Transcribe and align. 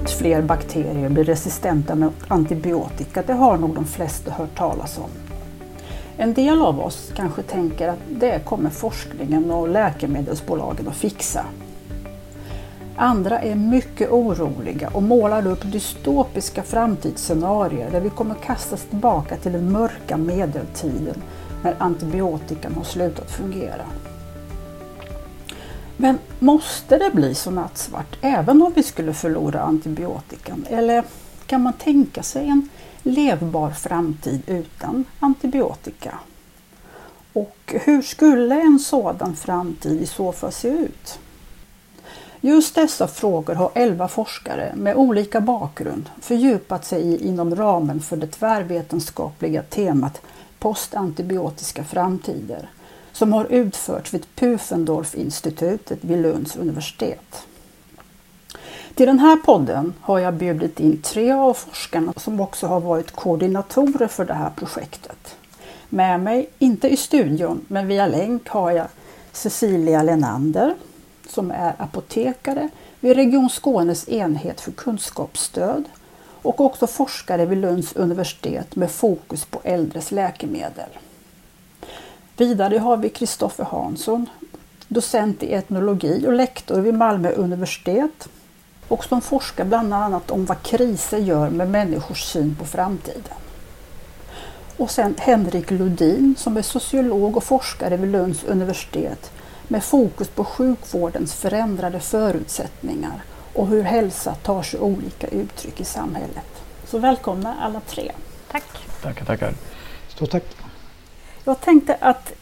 allt 0.00 0.10
fler 0.10 0.42
bakterier 0.42 1.08
blir 1.08 1.24
resistenta 1.24 1.94
mot 1.94 2.14
antibiotika, 2.28 3.22
det 3.26 3.32
har 3.32 3.56
nog 3.58 3.74
de 3.74 3.84
flesta 3.84 4.30
hört 4.30 4.54
talas 4.54 4.98
om. 4.98 5.10
En 6.16 6.34
del 6.34 6.62
av 6.62 6.80
oss 6.80 7.12
kanske 7.16 7.42
tänker 7.42 7.88
att 7.88 7.98
det 8.08 8.44
kommer 8.44 8.70
forskningen 8.70 9.50
och 9.50 9.68
läkemedelsbolagen 9.68 10.88
att 10.88 10.96
fixa. 10.96 11.44
Andra 12.96 13.40
är 13.40 13.54
mycket 13.54 14.10
oroliga 14.10 14.88
och 14.92 15.02
målar 15.02 15.46
upp 15.46 15.72
dystopiska 15.72 16.62
framtidsscenarier 16.62 17.90
där 17.90 18.00
vi 18.00 18.10
kommer 18.10 18.34
kastas 18.34 18.84
tillbaka 18.84 19.36
till 19.36 19.52
den 19.52 19.72
mörka 19.72 20.16
medeltiden 20.16 21.22
när 21.62 21.74
antibiotikan 21.78 22.74
har 22.74 22.84
slutat 22.84 23.30
fungera. 23.30 23.84
Men 26.00 26.18
måste 26.38 26.98
det 26.98 27.10
bli 27.14 27.34
så 27.34 27.50
nattsvart 27.50 28.16
även 28.20 28.62
om 28.62 28.72
vi 28.72 28.82
skulle 28.82 29.14
förlora 29.14 29.60
antibiotikan? 29.60 30.66
Eller 30.70 31.04
kan 31.46 31.62
man 31.62 31.72
tänka 31.72 32.22
sig 32.22 32.48
en 32.48 32.68
levbar 33.02 33.70
framtid 33.70 34.42
utan 34.46 35.04
antibiotika? 35.18 36.18
Och 37.32 37.74
hur 37.84 38.02
skulle 38.02 38.60
en 38.60 38.78
sådan 38.78 39.36
framtid 39.36 40.02
i 40.02 40.06
så 40.06 40.32
fall 40.32 40.52
se 40.52 40.68
ut? 40.68 41.18
Just 42.40 42.74
dessa 42.74 43.08
frågor 43.08 43.54
har 43.54 43.70
elva 43.74 44.08
forskare 44.08 44.72
med 44.76 44.96
olika 44.96 45.40
bakgrund 45.40 46.10
fördjupat 46.20 46.84
sig 46.84 47.02
i 47.02 47.28
inom 47.28 47.56
ramen 47.56 48.00
för 48.00 48.16
det 48.16 48.26
tvärvetenskapliga 48.26 49.62
temat 49.62 50.20
postantibiotiska 50.58 51.84
framtider 51.84 52.68
som 53.12 53.32
har 53.32 53.44
utförts 53.44 54.14
vid 54.14 54.26
Pufendorf-institutet 54.34 55.98
vid 56.00 56.22
Lunds 56.22 56.56
universitet. 56.56 57.46
Till 58.94 59.06
den 59.06 59.18
här 59.18 59.36
podden 59.36 59.94
har 60.00 60.18
jag 60.18 60.34
bjudit 60.34 60.80
in 60.80 61.02
tre 61.02 61.32
av 61.32 61.54
forskarna 61.54 62.12
som 62.16 62.40
också 62.40 62.66
har 62.66 62.80
varit 62.80 63.10
koordinatorer 63.10 64.06
för 64.06 64.24
det 64.24 64.34
här 64.34 64.50
projektet. 64.56 65.36
Med 65.88 66.20
mig, 66.20 66.50
inte 66.58 66.88
i 66.88 66.96
studion, 66.96 67.64
men 67.68 67.86
via 67.86 68.06
länk 68.06 68.48
har 68.48 68.70
jag 68.70 68.86
Cecilia 69.32 70.02
Lenander 70.02 70.74
som 71.28 71.50
är 71.50 71.74
apotekare 71.78 72.68
vid 73.00 73.16
Region 73.16 73.50
Skånes 73.50 74.08
enhet 74.08 74.60
för 74.60 74.72
kunskapsstöd 74.72 75.84
och 76.42 76.60
också 76.60 76.86
forskare 76.86 77.46
vid 77.46 77.58
Lunds 77.58 77.92
universitet 77.92 78.76
med 78.76 78.90
fokus 78.90 79.44
på 79.44 79.60
äldres 79.64 80.10
läkemedel. 80.10 80.88
Vidare 82.40 82.78
har 82.78 82.96
vi 82.96 83.08
Kristoffer 83.08 83.64
Hansson, 83.64 84.26
docent 84.88 85.42
i 85.42 85.52
etnologi 85.52 86.26
och 86.26 86.32
lektor 86.32 86.80
vid 86.80 86.94
Malmö 86.94 87.32
universitet 87.32 88.28
och 88.88 89.04
som 89.04 89.20
forskar 89.20 89.64
bland 89.64 89.94
annat 89.94 90.30
om 90.30 90.44
vad 90.44 90.62
kriser 90.62 91.18
gör 91.18 91.50
med 91.50 91.70
människors 91.70 92.22
syn 92.22 92.56
på 92.58 92.64
framtiden. 92.64 93.34
Och 94.76 94.90
sen 94.90 95.14
Henrik 95.18 95.70
Lodin 95.70 96.34
som 96.38 96.56
är 96.56 96.62
sociolog 96.62 97.36
och 97.36 97.44
forskare 97.44 97.96
vid 97.96 98.10
Lunds 98.10 98.44
universitet 98.44 99.32
med 99.68 99.84
fokus 99.84 100.28
på 100.28 100.44
sjukvårdens 100.44 101.34
förändrade 101.34 102.00
förutsättningar 102.00 103.22
och 103.54 103.66
hur 103.66 103.82
hälsa 103.82 104.34
tar 104.34 104.62
sig 104.62 104.80
olika 104.80 105.28
uttryck 105.28 105.80
i 105.80 105.84
samhället. 105.84 106.62
Så 106.86 106.98
välkomna 106.98 107.56
alla 107.60 107.80
tre. 107.80 108.12
Tack. 108.50 108.64
Tackar, 109.02 109.24
tackar. 109.24 109.54
Stort 110.08 110.30
tack. 110.30 110.69
Jag 111.50 111.60
tänkte 111.60 111.96
att 112.00 112.32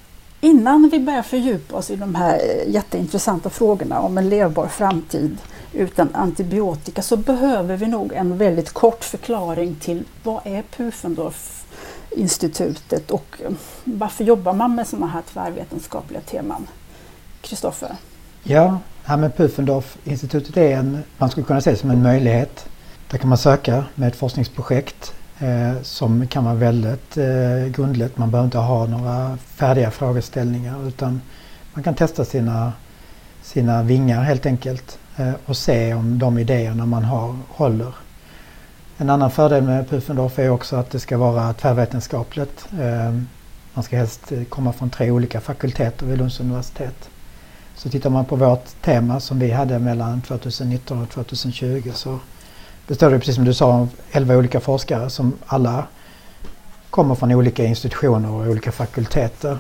innan 0.41 0.89
vi 0.93 1.01
börjar 1.01 1.23
fördjupa 1.23 1.77
oss 1.77 1.91
i 1.91 1.97
de 1.97 2.15
här 2.15 2.35
eh, 2.35 2.71
jätteintressanta 2.71 3.51
frågorna 3.51 4.01
om 4.01 4.19
en 4.19 4.29
levbar 4.29 4.67
framtid 4.67 5.37
utan 5.73 6.15
antibiotika 6.15 7.03
så 7.03 7.17
behöver 7.17 7.77
vi 7.77 7.87
nog 7.87 8.13
en 8.13 8.39
väldigt 8.39 8.73
kort 8.73 9.05
förklaring 9.05 9.75
till 9.75 10.05
vad 10.23 10.47
är 10.47 10.63
Pufendorf-institutet 10.63 13.11
och 13.11 13.37
eh, 13.45 13.51
varför 13.85 14.25
jobbar 14.25 14.53
man 14.53 14.75
med 14.75 14.87
sådana 14.87 15.07
här 15.07 15.23
tvärvetenskapliga 15.33 16.21
teman? 16.21 16.67
Kristoffer? 17.41 17.97
Ja, 18.43 18.79
ja 19.07 19.17
men 19.17 19.33
Pufendorf-institutet 19.33 20.57
är 20.57 20.77
en, 20.77 21.03
man 21.19 21.31
skulle 21.31 21.47
kunna 21.47 21.61
se 21.61 21.77
som 21.77 21.91
en 21.91 22.03
möjlighet. 22.03 22.69
Där 23.11 23.19
kan 23.19 23.29
man 23.29 23.39
söka 23.39 23.85
med 23.95 24.09
ett 24.09 24.17
forskningsprojekt 24.17 25.15
eh, 25.39 25.83
som 25.83 26.27
kan 26.27 26.45
vara 26.45 26.55
väldigt 26.55 27.17
eh, 27.17 27.67
grundligt. 27.67 28.19
Man 28.19 28.31
behöver 28.31 28.47
inte 28.47 28.59
ha 28.59 28.87
några 28.87 29.37
färdiga 29.37 29.91
frågeställningar 29.91 30.89
utan 30.89 31.21
man 31.75 31.83
kan 31.83 31.95
testa 31.95 32.25
sina, 32.25 32.73
sina 33.43 33.83
vingar 33.83 34.23
helt 34.23 34.47
enkelt 34.47 34.99
eh, 35.17 35.33
och 35.47 35.57
se 35.57 35.95
om 35.95 36.19
de 36.19 36.39
idéerna 36.39 36.87
man 36.87 37.05
har 37.05 37.37
håller. 37.49 37.93
En 38.97 39.11
annan 39.11 39.31
fördel 39.31 39.63
med 39.63 39.89
Pufendorf 39.89 40.39
är 40.39 40.51
också 40.51 40.77
att 40.77 40.91
det 40.91 41.01
ska 41.01 41.19
vara 41.19 41.53
tvärvetenskapligt. 41.53 42.69
Eh, 42.81 43.21
man 43.75 43.85
ska 43.85 43.97
helst 43.97 44.33
komma 44.49 44.73
från 44.73 44.91
tre 44.91 45.11
olika 45.11 45.41
fakulteter 45.41 46.07
vid 46.07 46.19
Lunds 46.19 46.41
universitet. 46.41 47.09
Så 47.75 47.91
tittar 47.91 48.11
man 48.11 48.25
på 48.25 48.37
vårt 48.37 48.83
tema 48.83 49.21
som 49.21 49.39
vi 49.39 49.51
hade 49.51 49.79
mellan 49.79 50.21
2019 50.23 51.03
och 51.03 51.11
2020 51.11 51.91
så 51.95 52.19
består 52.89 53.13
ju 53.13 53.19
precis 53.19 53.35
som 53.35 53.45
du 53.45 53.55
sa 53.55 53.73
av 53.73 53.89
11 54.13 54.37
olika 54.37 54.61
forskare 54.61 55.11
som 55.11 55.33
alla 55.47 55.87
kommer 56.91 57.15
från 57.15 57.33
olika 57.33 57.65
institutioner 57.65 58.31
och 58.31 58.47
olika 58.47 58.73
fakulteter. 58.73 59.59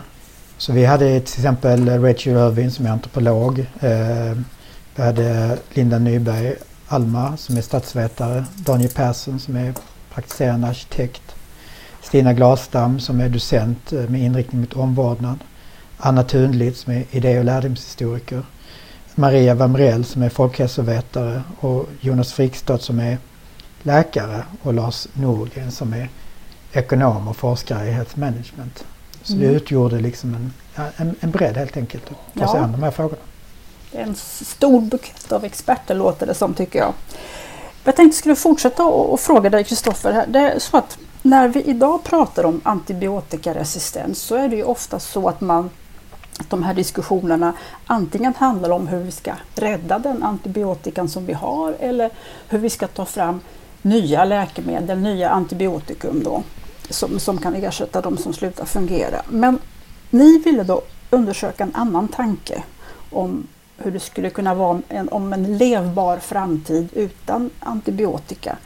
Så 0.58 0.72
vi 0.72 0.84
hade 0.84 1.20
till 1.20 1.40
exempel 1.40 1.88
Rachel 2.02 2.32
Irving 2.32 2.70
som 2.70 2.86
är 2.86 2.90
antropolog. 2.90 3.58
Eh, 3.58 4.38
vi 4.94 5.02
hade 5.02 5.58
Linda 5.70 5.98
Nyberg 5.98 6.54
Alma 6.88 7.36
som 7.36 7.56
är 7.56 7.62
statsvetare. 7.62 8.44
Daniel 8.54 8.90
Persson 8.90 9.40
som 9.40 9.56
är 9.56 9.74
praktiserande 10.14 10.66
arkitekt. 10.66 11.34
Stina 12.02 12.32
Glasdam 12.32 13.00
som 13.00 13.20
är 13.20 13.28
docent 13.28 13.92
eh, 13.92 14.00
med 14.00 14.20
inriktning 14.20 14.60
mot 14.60 14.76
omvårdnad. 14.76 15.38
Anna 15.96 16.22
Thunlid 16.22 16.76
som 16.76 16.92
är 16.92 17.04
idé 17.10 17.38
och 17.38 17.44
lärdomshistoriker. 17.44 18.42
Maria 19.18 19.54
Wamrell 19.54 20.04
som 20.04 20.22
är 20.22 20.28
folkhälsovetare 20.28 21.42
och 21.60 21.88
Jonas 22.00 22.32
Frikstad 22.32 22.78
som 22.78 23.00
är 23.00 23.18
läkare 23.82 24.44
och 24.62 24.74
Lars 24.74 25.06
Norgren 25.12 25.72
som 25.72 25.92
är 25.92 26.08
ekonom 26.72 27.28
och 27.28 27.36
forskare 27.36 27.88
i 27.88 27.90
health 27.90 28.18
management. 28.18 28.84
Så 29.22 29.32
mm. 29.32 29.46
det 29.46 29.54
utgjorde 29.54 30.00
liksom 30.00 30.34
en, 30.34 30.52
en, 30.96 31.14
en 31.20 31.30
bredd 31.30 31.56
helt 31.56 31.76
enkelt 31.76 32.02
att 32.10 32.40
ta 32.40 32.52
sig 32.52 32.60
an 32.60 32.72
de 32.72 32.82
här 32.82 32.90
frågorna. 32.90 33.22
Det 33.92 33.98
är 33.98 34.02
en 34.02 34.14
stor 34.14 34.80
bukett 34.80 35.32
av 35.32 35.44
experter 35.44 35.94
låter 35.94 36.26
det 36.26 36.34
som 36.34 36.54
tycker 36.54 36.78
jag. 36.78 36.92
Jag 37.84 37.96
tänkte 37.96 38.18
skulle 38.18 38.36
fortsätta 38.36 38.84
och 38.84 39.20
fråga 39.20 39.50
dig 39.50 39.64
Kristoffer. 39.64 40.24
Det 40.28 40.38
är 40.38 40.58
så 40.58 40.76
att 40.76 40.98
när 41.22 41.48
vi 41.48 41.62
idag 41.62 42.04
pratar 42.04 42.44
om 42.44 42.60
antibiotikaresistens 42.64 44.22
så 44.22 44.34
är 44.34 44.48
det 44.48 44.56
ju 44.56 44.64
ofta 44.64 45.00
så 45.00 45.28
att 45.28 45.40
man 45.40 45.70
de 46.48 46.62
här 46.62 46.74
diskussionerna 46.74 47.52
antingen 47.86 48.34
handlar 48.34 48.70
om 48.70 48.88
hur 48.88 48.98
vi 48.98 49.10
ska 49.10 49.32
rädda 49.54 49.98
den 49.98 50.22
antibiotikan 50.22 51.08
som 51.08 51.26
vi 51.26 51.32
har 51.32 51.74
eller 51.80 52.10
hur 52.48 52.58
vi 52.58 52.70
ska 52.70 52.86
ta 52.86 53.04
fram 53.04 53.40
nya 53.82 54.24
läkemedel, 54.24 54.98
nya 54.98 55.30
antibiotikum 55.30 56.22
då, 56.24 56.42
som, 56.90 57.20
som 57.20 57.38
kan 57.38 57.54
ersätta 57.54 58.00
de 58.00 58.16
som 58.16 58.32
slutar 58.32 58.64
fungera. 58.64 59.22
Men 59.28 59.58
ni 60.10 60.38
ville 60.38 60.62
då 60.62 60.82
undersöka 61.10 61.64
en 61.64 61.74
annan 61.74 62.08
tanke 62.08 62.62
om 63.10 63.46
hur 63.76 63.90
det 63.90 64.00
skulle 64.00 64.30
kunna 64.30 64.54
vara 64.54 64.80
en, 64.88 65.08
om 65.08 65.32
en 65.32 65.58
levbar 65.58 66.16
framtid 66.16 66.88
utan 66.92 67.50
antibiotika. 67.60 68.56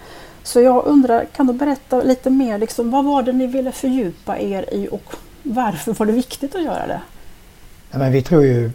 Så 0.42 0.60
jag 0.60 0.86
undrar, 0.86 1.24
kan 1.24 1.46
du 1.46 1.52
berätta 1.52 2.02
lite 2.02 2.30
mer, 2.30 2.58
liksom, 2.58 2.90
vad 2.90 3.04
var 3.04 3.22
det 3.22 3.32
ni 3.32 3.46
ville 3.46 3.72
fördjupa 3.72 4.38
er 4.38 4.74
i 4.74 4.88
och 4.90 5.14
varför 5.42 5.92
var 5.92 6.06
det 6.06 6.12
viktigt 6.12 6.54
att 6.54 6.62
göra 6.62 6.86
det? 6.86 7.00
Men 7.92 8.12
vi 8.12 8.22
tror 8.22 8.44
ju 8.44 8.70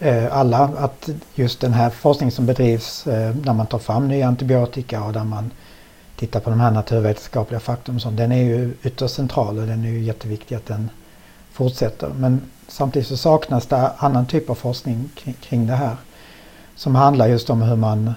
eh, 0.00 0.36
alla 0.36 0.58
att 0.58 1.08
just 1.34 1.60
den 1.60 1.72
här 1.72 1.90
forskningen 1.90 2.32
som 2.32 2.46
bedrivs 2.46 3.06
eh, 3.06 3.36
när 3.44 3.52
man 3.52 3.66
tar 3.66 3.78
fram 3.78 4.08
nya 4.08 4.28
antibiotika 4.28 5.02
och 5.02 5.12
där 5.12 5.24
man 5.24 5.50
tittar 6.16 6.40
på 6.40 6.50
de 6.50 6.60
här 6.60 6.70
naturvetenskapliga 6.70 7.60
faktorn 7.60 8.16
den 8.16 8.32
är 8.32 8.44
ju 8.44 8.74
ytterst 8.82 9.14
central 9.14 9.58
och 9.58 9.66
den 9.66 9.84
är 9.84 9.88
ju 9.88 10.02
jätteviktig 10.02 10.54
att 10.54 10.66
den 10.66 10.90
fortsätter. 11.52 12.08
Men 12.08 12.40
samtidigt 12.68 13.08
så 13.08 13.16
saknas 13.16 13.66
det 13.66 13.90
annan 13.98 14.26
typ 14.26 14.50
av 14.50 14.54
forskning 14.54 15.10
kring, 15.14 15.34
kring 15.34 15.66
det 15.66 15.74
här 15.74 15.96
som 16.76 16.94
handlar 16.94 17.28
just 17.28 17.50
om 17.50 17.62
hur 17.62 17.76
man 17.76 18.12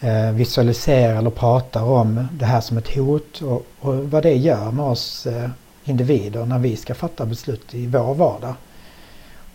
eh, 0.00 0.30
visualiserar 0.32 1.16
eller 1.16 1.30
pratar 1.30 1.82
om 1.82 2.28
det 2.32 2.44
här 2.44 2.60
som 2.60 2.78
ett 2.78 2.94
hot 2.96 3.42
och, 3.42 3.66
och 3.80 4.10
vad 4.10 4.22
det 4.22 4.34
gör 4.34 4.70
med 4.70 4.84
oss 4.84 5.26
eh, 5.26 5.50
individer 5.84 6.46
när 6.46 6.58
vi 6.58 6.76
ska 6.76 6.94
fatta 6.94 7.26
beslut 7.26 7.74
i 7.74 7.86
vår 7.86 8.14
vardag. 8.14 8.54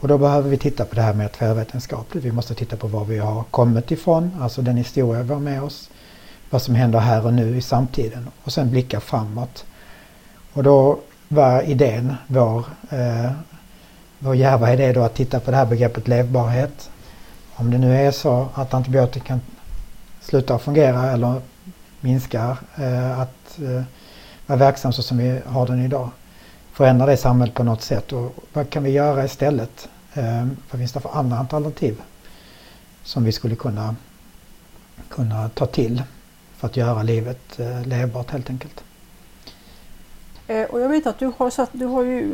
Och 0.03 0.09
då 0.09 0.17
behöver 0.17 0.49
vi 0.49 0.57
titta 0.57 0.85
på 0.85 0.95
det 0.95 1.01
här 1.01 1.13
med 1.13 1.31
tvärvetenskapligt. 1.31 2.25
Vi 2.25 2.31
måste 2.31 2.55
titta 2.55 2.75
på 2.77 2.87
var 2.87 3.05
vi 3.05 3.17
har 3.17 3.43
kommit 3.43 3.91
ifrån, 3.91 4.31
alltså 4.41 4.61
den 4.61 4.77
historia 4.77 5.23
vi 5.23 5.33
har 5.33 5.39
med 5.39 5.63
oss. 5.63 5.89
Vad 6.49 6.61
som 6.61 6.75
händer 6.75 6.99
här 6.99 7.25
och 7.25 7.33
nu 7.33 7.57
i 7.57 7.61
samtiden 7.61 8.27
och 8.43 8.53
sen 8.53 8.71
blicka 8.71 8.99
framåt. 8.99 9.65
Och 10.53 10.63
då 10.63 10.99
var 11.27 11.61
idén, 11.61 12.15
vår, 12.27 12.65
eh, 12.89 13.31
vår 14.19 14.35
djärva 14.35 14.73
idé 14.73 14.93
då 14.93 15.01
att 15.01 15.15
titta 15.15 15.39
på 15.39 15.51
det 15.51 15.57
här 15.57 15.65
begreppet 15.65 16.07
levbarhet. 16.07 16.89
Om 17.55 17.71
det 17.71 17.77
nu 17.77 17.95
är 17.95 18.11
så 18.11 18.47
att 18.53 18.73
antibiotikan 18.73 19.41
slutar 20.21 20.57
fungera 20.57 21.11
eller 21.11 21.41
minskar 21.99 22.57
eh, 22.75 23.19
att 23.19 23.59
eh, 23.59 23.83
vara 24.47 24.59
verksam 24.59 24.93
så 24.93 25.03
som 25.03 25.17
vi 25.17 25.39
har 25.45 25.67
den 25.67 25.85
idag. 25.85 26.09
Förändra 26.73 27.05
det 27.05 27.17
samhället 27.17 27.55
på 27.55 27.63
något 27.63 27.81
sätt 27.81 28.13
och 28.13 28.35
vad 28.53 28.69
kan 28.69 28.83
vi 28.83 28.89
göra 28.89 29.25
istället? 29.25 29.89
Eh, 30.13 30.47
vad 30.71 30.79
finns 30.79 30.91
det 30.91 30.99
för 30.99 31.17
andra 31.17 31.37
alternativ 31.37 32.01
som 33.03 33.23
vi 33.23 33.31
skulle 33.31 33.55
kunna, 33.55 33.95
kunna 35.09 35.49
ta 35.49 35.65
till 35.65 36.03
för 36.57 36.67
att 36.67 36.77
göra 36.77 37.03
livet 37.03 37.59
eh, 37.59 37.85
levbart 37.85 38.31
helt 38.31 38.49
enkelt. 38.49 38.83
Eh, 40.47 40.63
och 40.63 40.81
jag 40.81 40.89
vet 40.89 41.07
att 41.07 41.19
du 41.19 41.31
har, 41.37 41.49
satt, 41.49 41.69
du 41.71 41.85
har 41.85 42.03
ju, 42.03 42.29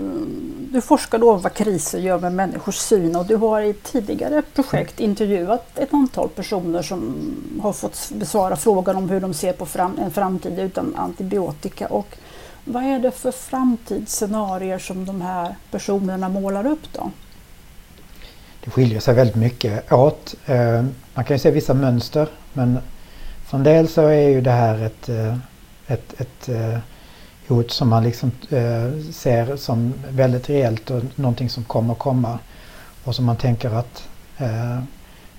du 0.72 0.81
forskar 0.81 1.24
om 1.24 1.42
vad 1.42 1.54
kriser 1.54 2.00
gör 2.00 2.20
med 2.20 2.34
människors 2.34 2.76
syn 2.76 3.16
och 3.16 3.26
du 3.26 3.36
har 3.36 3.62
i 3.62 3.74
tidigare 3.74 4.42
projekt 4.42 5.00
intervjuat 5.00 5.78
ett 5.78 5.94
antal 5.94 6.30
personer 6.30 6.81
som 6.81 7.16
har 7.62 7.74
fått 7.74 8.12
besvara 8.14 8.56
frågan 8.56 8.96
om 8.96 9.10
hur 9.10 9.20
de 9.20 9.34
ser 9.34 9.54
på 9.54 9.66
fram, 9.66 9.98
en 10.00 10.12
framtid 10.12 10.60
utan 10.60 10.96
antibiotika. 10.96 11.88
Och 11.88 12.18
vad 12.66 12.84
är 12.84 13.00
det 13.00 13.12
för 13.12 13.31
framtidsscenarier 13.31 14.80
som 14.80 15.06
de 15.06 15.22
här 15.22 15.56
personerna 15.72 16.30
målar 16.30 16.66
upp 16.66 16.94
då? 16.94 17.12
Det 18.69 18.74
skiljer 18.74 19.00
sig 19.00 19.13
väldigt 19.13 19.36
mycket 19.36 19.92
åt. 19.92 20.36
Eh, 20.45 20.83
man 21.13 21.25
kan 21.25 21.36
ju 21.36 21.39
se 21.39 21.51
vissa 21.51 21.74
mönster 21.74 22.27
men 22.54 22.80
för 23.45 23.57
en 23.57 23.63
del 23.63 23.88
så 23.88 24.01
är 24.01 24.30
ju 24.30 24.42
det 24.42 24.51
här 24.51 24.83
ett, 24.83 25.10
eh, 25.10 25.38
ett, 25.88 26.21
ett 26.21 26.50
eh, 26.50 26.77
hot 27.48 27.71
som 27.71 27.89
man 27.89 28.04
liksom 28.04 28.31
ser 29.13 29.56
som 29.56 29.94
väldigt 30.10 30.50
reellt 30.50 30.92
och 30.92 31.04
någonting 31.16 31.50
som 31.50 31.63
kommer 31.63 31.95
komma. 31.95 32.39
Och 33.04 33.16
som 33.16 33.25
man 33.25 33.36
tänker 33.36 33.69
att 33.69 34.07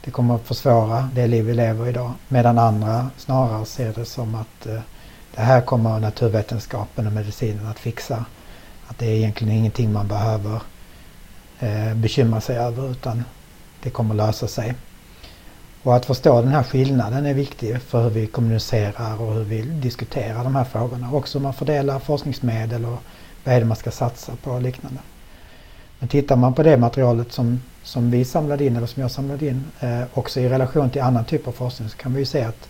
det 0.04 0.10
kommer 0.10 0.34
att 0.34 0.46
försvåra 0.46 1.08
det 1.14 1.26
liv 1.26 1.44
vi 1.44 1.54
lever 1.54 1.88
idag. 1.88 2.12
Medan 2.28 2.58
andra 2.58 3.10
snarare 3.16 3.64
ser 3.64 3.92
det 3.92 4.04
som 4.04 4.34
att 4.34 4.66
det 5.34 5.40
här 5.40 5.60
kommer 5.60 6.00
naturvetenskapen 6.00 7.06
och 7.06 7.12
medicinen 7.12 7.66
att 7.66 7.78
fixa. 7.78 8.24
Att 8.86 8.98
det 8.98 9.06
är 9.06 9.14
egentligen 9.14 9.54
ingenting 9.54 9.92
man 9.92 10.08
behöver 10.08 10.60
eh, 11.60 11.94
bekymra 11.94 12.40
sig 12.40 12.56
över 12.56 12.90
utan 12.90 13.24
det 13.82 13.90
kommer 13.90 14.14
lösa 14.14 14.48
sig. 14.48 14.74
Och 15.82 15.96
att 15.96 16.06
förstå 16.06 16.42
den 16.42 16.52
här 16.52 16.62
skillnaden 16.62 17.26
är 17.26 17.34
viktig 17.34 17.82
för 17.82 18.02
hur 18.02 18.10
vi 18.10 18.26
kommunicerar 18.26 19.22
och 19.22 19.34
hur 19.34 19.44
vi 19.44 19.62
diskuterar 19.62 20.44
de 20.44 20.56
här 20.56 20.64
frågorna. 20.64 21.12
Också 21.12 21.38
hur 21.38 21.42
man 21.42 21.54
fördelar 21.54 21.98
forskningsmedel 21.98 22.84
och 22.84 22.98
vad 23.44 23.54
är 23.54 23.60
det 23.60 23.66
man 23.66 23.76
ska 23.76 23.90
satsa 23.90 24.32
på 24.42 24.50
och 24.50 24.62
liknande. 24.62 25.00
Men 25.98 26.08
tittar 26.08 26.36
man 26.36 26.54
på 26.54 26.62
det 26.62 26.76
materialet 26.76 27.32
som, 27.32 27.60
som 27.82 28.10
vi 28.10 28.24
samlade 28.24 28.64
in 28.64 28.76
eller 28.76 28.86
som 28.86 29.02
jag 29.02 29.10
samlade 29.10 29.46
in 29.46 29.64
eh, 29.80 30.02
också 30.14 30.40
i 30.40 30.48
relation 30.48 30.90
till 30.90 31.02
annan 31.02 31.24
typ 31.24 31.48
av 31.48 31.52
forskning 31.52 31.88
så 31.88 31.96
kan 31.96 32.12
vi 32.12 32.18
ju 32.18 32.26
se 32.26 32.42
att 32.42 32.68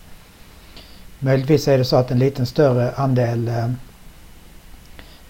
möjligtvis 1.19 1.67
är 1.67 1.77
det 1.77 1.85
så 1.85 1.95
att 1.95 2.11
en 2.11 2.19
liten 2.19 2.45
större 2.45 2.91
andel 2.91 3.47
eh, 3.47 3.65
eh 3.65 3.69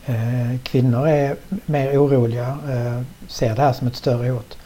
Eh, 0.06 0.60
kvinnor 0.64 1.08
är 1.08 1.36
mer 1.66 1.98
oroliga, 1.98 2.48
eh, 2.48 3.02
ser 3.28 3.56
det 3.56 3.62
här 3.62 3.74
som 3.74 3.88
ett 3.88 3.96
större 3.96 4.30
hot. 4.30 4.58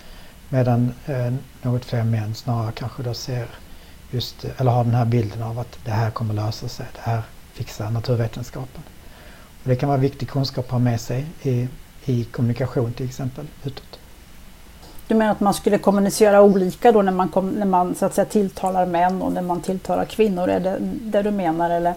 Medan 0.49 0.93
eh, 1.05 1.33
något 1.61 1.85
fler 1.85 2.03
män 2.03 2.35
snarare 2.35 2.71
kanske 2.71 3.03
då 3.03 3.13
ser 3.13 3.47
just, 4.11 4.45
eller 4.57 4.71
har 4.71 4.83
den 4.83 4.95
här 4.95 5.05
bilden 5.05 5.43
av 5.43 5.59
att 5.59 5.77
det 5.85 5.91
här 5.91 6.11
kommer 6.11 6.33
lösa 6.33 6.67
sig, 6.67 6.85
det 6.93 7.01
här 7.01 7.21
fixar 7.53 7.89
naturvetenskapen. 7.89 8.83
Och 9.63 9.69
det 9.69 9.75
kan 9.75 9.89
vara 9.89 9.99
viktig 9.99 10.29
kunskap 10.29 10.65
att 10.65 10.71
ha 10.71 10.79
med 10.79 11.01
sig 11.01 11.25
i, 11.41 11.67
i 12.05 12.23
kommunikation 12.23 12.93
till 12.93 13.05
exempel 13.05 13.45
utåt. 13.63 13.99
Du 15.07 15.15
menar 15.15 15.31
att 15.31 15.39
man 15.39 15.53
skulle 15.53 15.77
kommunicera 15.77 16.41
olika 16.41 16.91
då 16.91 17.01
när 17.01 17.11
man, 17.11 17.29
kom, 17.29 17.49
när 17.49 17.65
man 17.65 17.95
så 17.95 18.05
att 18.05 18.13
säga, 18.13 18.25
tilltalar 18.25 18.85
män 18.85 19.21
och 19.21 19.31
när 19.31 19.41
man 19.41 19.61
tilltalar 19.61 20.05
kvinnor? 20.05 20.49
Är 20.49 20.59
det 20.59 20.77
det 20.81 21.21
du 21.21 21.31
menar 21.31 21.69
eller? 21.69 21.93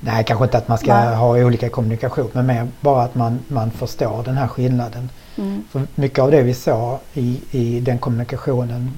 Nej, 0.00 0.24
kanske 0.24 0.44
inte 0.44 0.58
att 0.58 0.68
man 0.68 0.78
ska 0.78 0.94
Nej. 0.94 1.16
ha 1.16 1.44
olika 1.44 1.68
kommunikation 1.68 2.30
men 2.32 2.46
mer 2.46 2.68
bara 2.80 3.02
att 3.02 3.14
man, 3.14 3.38
man 3.48 3.70
förstår 3.70 4.22
den 4.24 4.36
här 4.36 4.48
skillnaden 4.48 5.08
Mm. 5.38 5.64
För 5.70 5.86
mycket 5.94 6.18
av 6.18 6.30
det 6.30 6.42
vi 6.42 6.54
såg 6.54 6.98
i, 7.14 7.40
i 7.50 7.80
den 7.80 7.98
kommunikationen 7.98 8.92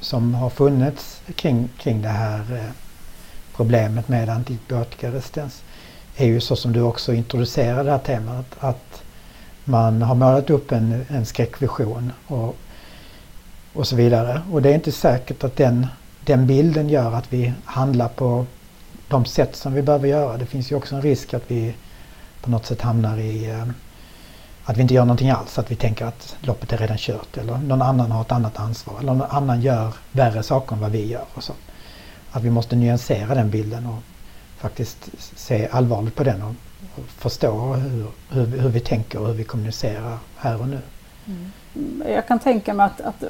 som 0.00 0.34
har 0.34 0.50
funnits 0.50 1.20
kring, 1.34 1.68
kring 1.78 2.02
det 2.02 2.08
här 2.08 2.40
eh, 2.52 2.70
problemet 3.56 4.08
med 4.08 4.28
antibiotikaresistens 4.28 5.62
är 6.16 6.26
ju 6.26 6.40
så 6.40 6.56
som 6.56 6.72
du 6.72 6.80
också 6.80 7.12
introducerade 7.12 7.82
det 7.82 7.90
här 7.90 7.98
temat 7.98 8.46
att 8.58 9.02
man 9.64 10.02
har 10.02 10.14
målat 10.14 10.50
upp 10.50 10.72
en, 10.72 11.06
en 11.08 11.26
skräckvision 11.26 12.12
och, 12.26 12.56
och 13.72 13.86
så 13.86 13.96
vidare. 13.96 14.42
Och 14.52 14.62
det 14.62 14.70
är 14.70 14.74
inte 14.74 14.92
säkert 14.92 15.44
att 15.44 15.56
den, 15.56 15.86
den 16.24 16.46
bilden 16.46 16.88
gör 16.88 17.12
att 17.12 17.32
vi 17.32 17.52
handlar 17.64 18.08
på 18.08 18.46
de 19.14 19.24
sätt 19.24 19.56
som 19.56 19.74
vi 19.74 19.82
behöver 19.82 20.08
göra. 20.08 20.36
Det 20.36 20.46
finns 20.46 20.72
ju 20.72 20.76
också 20.76 20.94
en 20.94 21.02
risk 21.02 21.34
att 21.34 21.50
vi 21.50 21.74
på 22.40 22.50
något 22.50 22.66
sätt 22.66 22.82
hamnar 22.82 23.18
i 23.18 23.50
eh, 23.50 23.64
att 24.64 24.76
vi 24.76 24.82
inte 24.82 24.94
gör 24.94 25.04
någonting 25.04 25.30
alls, 25.30 25.58
att 25.58 25.70
vi 25.70 25.76
tänker 25.76 26.06
att 26.06 26.36
loppet 26.40 26.72
är 26.72 26.78
redan 26.78 26.96
kört 26.98 27.36
eller 27.36 27.58
någon 27.58 27.82
annan 27.82 28.10
har 28.10 28.20
ett 28.22 28.32
annat 28.32 28.58
ansvar 28.58 28.98
eller 28.98 29.14
någon 29.14 29.30
annan 29.30 29.60
gör 29.60 29.94
värre 30.12 30.42
saker 30.42 30.74
än 30.74 30.80
vad 30.80 30.90
vi 30.90 31.06
gör. 31.06 31.24
Och 31.34 31.44
så. 31.44 31.52
Att 32.30 32.42
vi 32.42 32.50
måste 32.50 32.76
nyansera 32.76 33.34
den 33.34 33.50
bilden 33.50 33.86
och 33.86 34.02
faktiskt 34.58 35.10
se 35.18 35.68
allvarligt 35.70 36.14
på 36.14 36.24
den 36.24 36.42
och, 36.42 36.54
förstå 37.08 37.74
hur, 37.74 38.06
hur, 38.30 38.46
hur, 38.46 38.68
vi 38.68 38.80
tänker 38.80 39.20
och 39.20 39.26
hur 39.26 39.34
vi 39.34 39.44
kommunicerar 39.44 40.18
här 40.36 40.60
och 40.60 40.68
nu. 40.68 40.80
Mm. 41.26 41.52
Jag 42.08 42.28
kan 42.28 42.38
tänka 42.38 42.74
mig 42.74 42.86
att, 42.86 43.00
att 43.00 43.24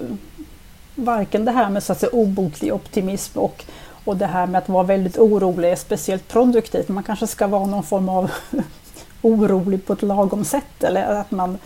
varken 0.94 1.44
det 1.44 1.52
här 1.52 1.70
med 1.70 1.82
så 1.82 1.92
att 1.92 2.00
säga, 2.00 2.10
obotlig 2.12 2.74
optimism 2.74 3.38
och, 3.38 3.64
och 4.04 4.16
det 4.16 4.26
här 4.26 4.46
med 4.46 4.58
att 4.58 4.68
vara 4.68 4.82
väldigt 4.82 5.18
orolig 5.18 5.70
är 5.70 5.76
speciellt 5.76 6.28
produktivt. 6.28 6.88
Man 6.88 7.02
kanske 7.02 7.26
ska 7.26 7.46
vara 7.46 7.66
någon 7.66 7.82
form 7.82 8.08
av 8.08 8.30
orolig 9.22 9.86
på 9.86 9.92
ett 9.92 10.02
lagom 10.02 10.44
sätt 10.44 10.84
eller 10.84 11.20
att 11.20 11.30
man 11.30 11.58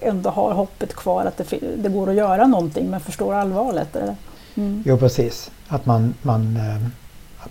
ändå 0.00 0.30
har 0.30 0.52
hoppet 0.52 0.94
kvar 0.94 1.24
att 1.24 1.36
det, 1.36 1.58
det 1.76 1.88
går 1.88 2.10
att 2.10 2.14
göra 2.14 2.46
någonting 2.46 2.90
men 2.90 3.00
förstår 3.00 3.34
allvaret. 3.34 3.96
Eller? 3.96 4.16
Mm. 4.54 4.82
Jo 4.86 4.98
precis, 4.98 5.50
att 5.68 5.86
man, 5.86 6.14
man, 6.22 6.56
eh, 6.56 6.86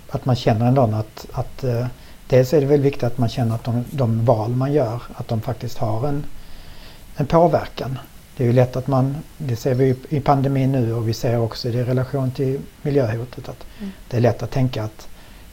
att 0.09 0.25
man 0.25 0.35
känner 0.35 0.65
ändå 0.65 0.81
att, 0.81 1.27
att 1.31 1.63
eh, 1.63 1.85
dels 2.27 2.53
är 2.53 2.62
det 2.62 2.67
väl 2.67 2.81
viktigt 2.81 3.03
att 3.03 3.17
man 3.17 3.29
känner 3.29 3.56
att 3.56 3.63
de, 3.63 3.85
de 3.91 4.25
val 4.25 4.50
man 4.50 4.74
gör 4.74 5.01
att 5.13 5.27
de 5.27 5.41
faktiskt 5.41 5.77
har 5.77 6.07
en, 6.07 6.25
en 7.15 7.25
påverkan. 7.25 8.00
Det 8.41 8.45
är 8.45 8.48
ju 8.48 8.53
lätt 8.53 8.75
att 8.75 8.88
man, 8.88 9.17
det 9.38 9.55
ser 9.55 9.75
vi 9.75 9.95
i 10.10 10.19
pandemin 10.19 10.71
nu 10.71 10.93
och 10.93 11.10
vi 11.10 11.13
ser 11.13 11.39
också 11.39 11.71
det 11.71 11.77
i 11.77 11.83
relation 11.83 12.31
till 12.31 12.60
miljöhotet 12.81 13.50
att 13.50 13.65
mm. 13.79 13.91
det 14.10 14.17
är 14.17 14.21
lätt 14.21 14.43
att 14.43 14.51
tänka 14.51 14.83
att 14.83 15.07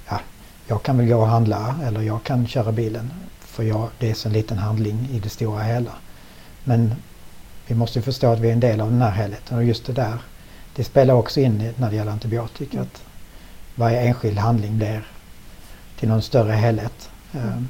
ja, 0.09 0.21
jag 0.67 0.83
kan 0.83 0.99
väl 0.99 1.09
gå 1.09 1.17
och 1.17 1.27
handla 1.27 1.75
eller 1.85 2.01
jag 2.01 2.23
kan 2.23 2.47
köra 2.47 2.73
bilen. 2.73 3.11
För 3.41 3.63
jag, 3.63 3.89
det 3.99 4.11
är 4.11 4.15
så 4.15 4.29
en 4.29 4.33
liten 4.33 4.59
handling 4.59 5.09
i 5.13 5.19
det 5.19 5.29
stora 5.29 5.63
hela. 5.63 5.91
Men 6.65 6.95
vi 7.67 7.75
måste 7.75 8.03
förstå 8.03 8.33
att 8.33 8.39
vi 8.39 8.49
är 8.49 8.53
en 8.53 8.61
del 8.61 8.81
av 8.81 8.91
den 8.91 9.03
här 9.03 9.11
helheten 9.11 9.59
och 9.59 9.65
just 9.65 9.87
det 9.87 9.93
där, 9.93 10.19
det 10.77 10.85
spelar 10.85 11.15
också 11.15 11.41
in 11.41 11.73
när 11.77 11.91
det 11.91 11.97
gäller 11.97 12.13
antibiotika. 12.13 12.77
Mm. 12.77 12.83
Att 12.83 13.03
varje 13.75 14.01
enskild 14.01 14.39
handling 14.39 14.79
blir 14.79 15.07
till 15.99 16.09
någon 16.09 16.23
större 16.23 16.53
helhet. 16.53 17.11
Mm. 17.33 17.49
Ehm. 17.49 17.69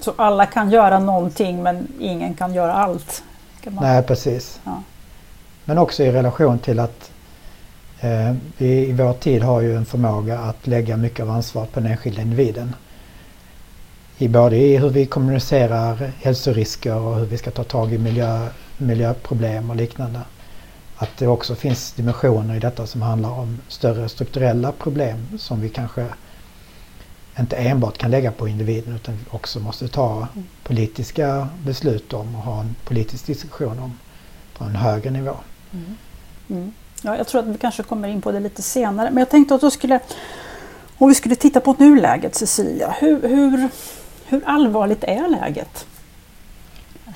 Så 0.00 0.14
alla 0.16 0.46
kan 0.46 0.70
göra 0.70 0.98
någonting 0.98 1.62
men 1.62 1.88
ingen 1.98 2.34
kan 2.34 2.54
göra 2.54 2.72
allt? 2.72 3.22
Kan 3.68 3.74
man... 3.74 3.84
Nej 3.84 4.02
precis. 4.02 4.60
Ja. 4.64 4.82
Men 5.64 5.78
också 5.78 6.02
i 6.02 6.12
relation 6.12 6.58
till 6.58 6.78
att 6.78 7.10
eh, 8.00 8.34
vi 8.56 8.88
i 8.88 8.92
vår 8.92 9.12
tid 9.12 9.42
har 9.42 9.60
ju 9.60 9.76
en 9.76 9.84
förmåga 9.84 10.38
att 10.38 10.66
lägga 10.66 10.96
mycket 10.96 11.20
av 11.20 11.30
ansvaret 11.30 11.72
på 11.72 11.80
den 11.80 11.90
enskilda 11.90 12.22
individen 12.22 12.74
i 14.18 14.28
både 14.28 14.56
i 14.56 14.76
hur 14.76 14.88
vi 14.88 15.06
kommunicerar 15.06 16.12
hälsorisker 16.22 16.96
och 16.96 17.16
hur 17.16 17.26
vi 17.26 17.38
ska 17.38 17.50
ta 17.50 17.64
tag 17.64 17.92
i 17.92 17.98
miljö, 17.98 18.48
miljöproblem 18.78 19.70
och 19.70 19.76
liknande. 19.76 20.20
Att 20.96 21.10
det 21.18 21.26
också 21.26 21.54
finns 21.54 21.92
dimensioner 21.92 22.54
i 22.54 22.58
detta 22.58 22.86
som 22.86 23.02
handlar 23.02 23.30
om 23.30 23.58
större 23.68 24.08
strukturella 24.08 24.72
problem 24.72 25.38
som 25.38 25.60
vi 25.60 25.68
kanske 25.68 26.06
inte 27.40 27.56
enbart 27.56 27.98
kan 27.98 28.10
lägga 28.10 28.32
på 28.32 28.48
individen 28.48 28.94
utan 28.94 29.18
också 29.30 29.60
måste 29.60 29.88
ta 29.88 30.28
politiska 30.64 31.48
beslut 31.64 32.12
om 32.12 32.34
och 32.34 32.42
ha 32.42 32.60
en 32.60 32.76
politisk 32.84 33.26
diskussion 33.26 33.78
om 33.78 33.98
på 34.58 34.64
en 34.64 34.76
högre 34.76 35.10
nivå. 35.10 35.34
Mm. 35.72 35.96
Mm. 36.48 36.72
Ja, 37.02 37.16
jag 37.16 37.26
tror 37.26 37.40
att 37.40 37.46
vi 37.46 37.58
kanske 37.58 37.82
kommer 37.82 38.08
in 38.08 38.22
på 38.22 38.32
det 38.32 38.40
lite 38.40 38.62
senare 38.62 39.10
men 39.10 39.18
jag 39.18 39.30
tänkte 39.30 39.54
att 39.54 39.60
då 39.60 39.70
skulle 39.70 40.00
om 40.98 41.08
vi 41.08 41.14
skulle 41.14 41.34
titta 41.34 41.60
på 41.60 41.76
nuläget 41.78 42.34
Cecilia, 42.34 42.94
hur, 43.00 43.28
hur, 43.28 43.68
hur 44.26 44.42
allvarligt 44.46 45.04
är 45.04 45.28
läget? 45.28 45.86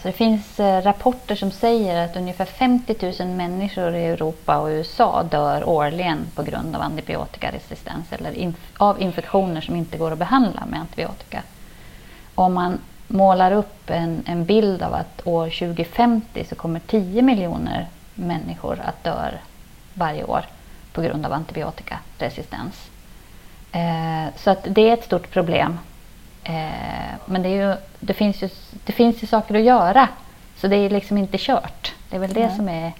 Så 0.02 0.08
det 0.08 0.12
finns 0.12 0.60
eh, 0.60 0.82
rapporter 0.82 1.34
som 1.34 1.50
säger 1.50 2.04
att 2.04 2.16
ungefär 2.16 2.44
50 2.44 3.22
000 3.24 3.28
människor 3.28 3.94
i 3.94 4.04
Europa 4.04 4.58
och 4.58 4.68
USA 4.68 5.22
dör 5.22 5.68
årligen 5.68 6.26
på 6.34 6.42
grund 6.42 6.76
av 6.76 6.82
antibiotikaresistens 6.82 8.12
eller 8.12 8.32
inf 8.32 8.56
av 8.78 9.02
infektioner 9.02 9.60
som 9.60 9.76
inte 9.76 9.98
går 9.98 10.10
att 10.10 10.18
behandla 10.18 10.66
med 10.66 10.80
antibiotika. 10.80 11.42
Om 12.34 12.54
man 12.54 12.78
målar 13.08 13.52
upp 13.52 13.90
en, 13.90 14.22
en 14.26 14.44
bild 14.44 14.82
av 14.82 14.94
att 14.94 15.26
år 15.26 15.44
2050 15.44 16.44
så 16.48 16.54
kommer 16.54 16.80
10 16.80 17.22
miljoner 17.22 17.86
människor 18.14 18.80
att 18.84 19.04
dö 19.04 19.30
varje 19.94 20.24
år 20.24 20.44
på 20.92 21.02
grund 21.02 21.26
av 21.26 21.32
antibiotikaresistens 21.32 22.88
Eh, 23.72 24.34
så 24.36 24.50
att 24.50 24.66
det 24.70 24.88
är 24.88 24.94
ett 24.94 25.04
stort 25.04 25.30
problem. 25.30 25.78
Eh, 26.44 27.14
men 27.26 27.42
det, 27.42 27.48
ju, 27.48 27.74
det, 28.00 28.14
finns 28.14 28.42
ju, 28.42 28.48
det 28.84 28.92
finns 28.92 29.22
ju 29.22 29.26
saker 29.26 29.54
att 29.54 29.62
göra. 29.62 30.08
Så 30.56 30.68
det 30.68 30.76
är 30.76 30.90
liksom 30.90 31.18
inte 31.18 31.38
kört. 31.38 31.94
Det 32.10 32.16
är 32.16 32.20
väl 32.20 32.32
det 32.32 32.46
Nej. 32.46 32.56
som 32.56 32.68
är, 32.68 32.92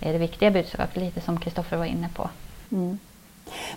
är 0.00 0.12
det 0.12 0.18
viktiga 0.18 0.50
budskapet, 0.50 0.96
lite 0.96 1.20
som 1.20 1.40
Kristoffer 1.40 1.76
var 1.76 1.84
inne 1.84 2.08
på. 2.14 2.30
Mm. 2.72 2.98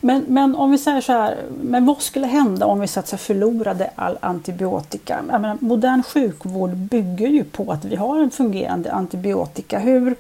Men, 0.02 0.26
men 0.28 0.56
om 0.56 0.72
vi 0.72 0.78
säger 0.78 1.02
så 1.02 1.14
här, 1.14 1.38
men 1.62 1.86
vad 1.86 2.02
skulle 2.02 2.28
hända 2.28 2.66
om 2.66 2.80
vi 2.80 2.88
så 2.88 3.00
att 3.00 3.10
förlorade 3.10 3.90
all 3.96 4.18
antibiotika? 4.22 5.22
Menar, 5.22 5.58
modern 5.60 6.04
sjukvård 6.04 6.70
bygger 6.70 7.28
ju 7.28 7.44
på 7.44 7.72
att 7.72 7.86
vi 7.86 7.96
har 7.96 8.20
en 8.20 8.32
fungerande 8.32 8.92
antibiotika. 8.92 9.80
Hur, 9.80 10.16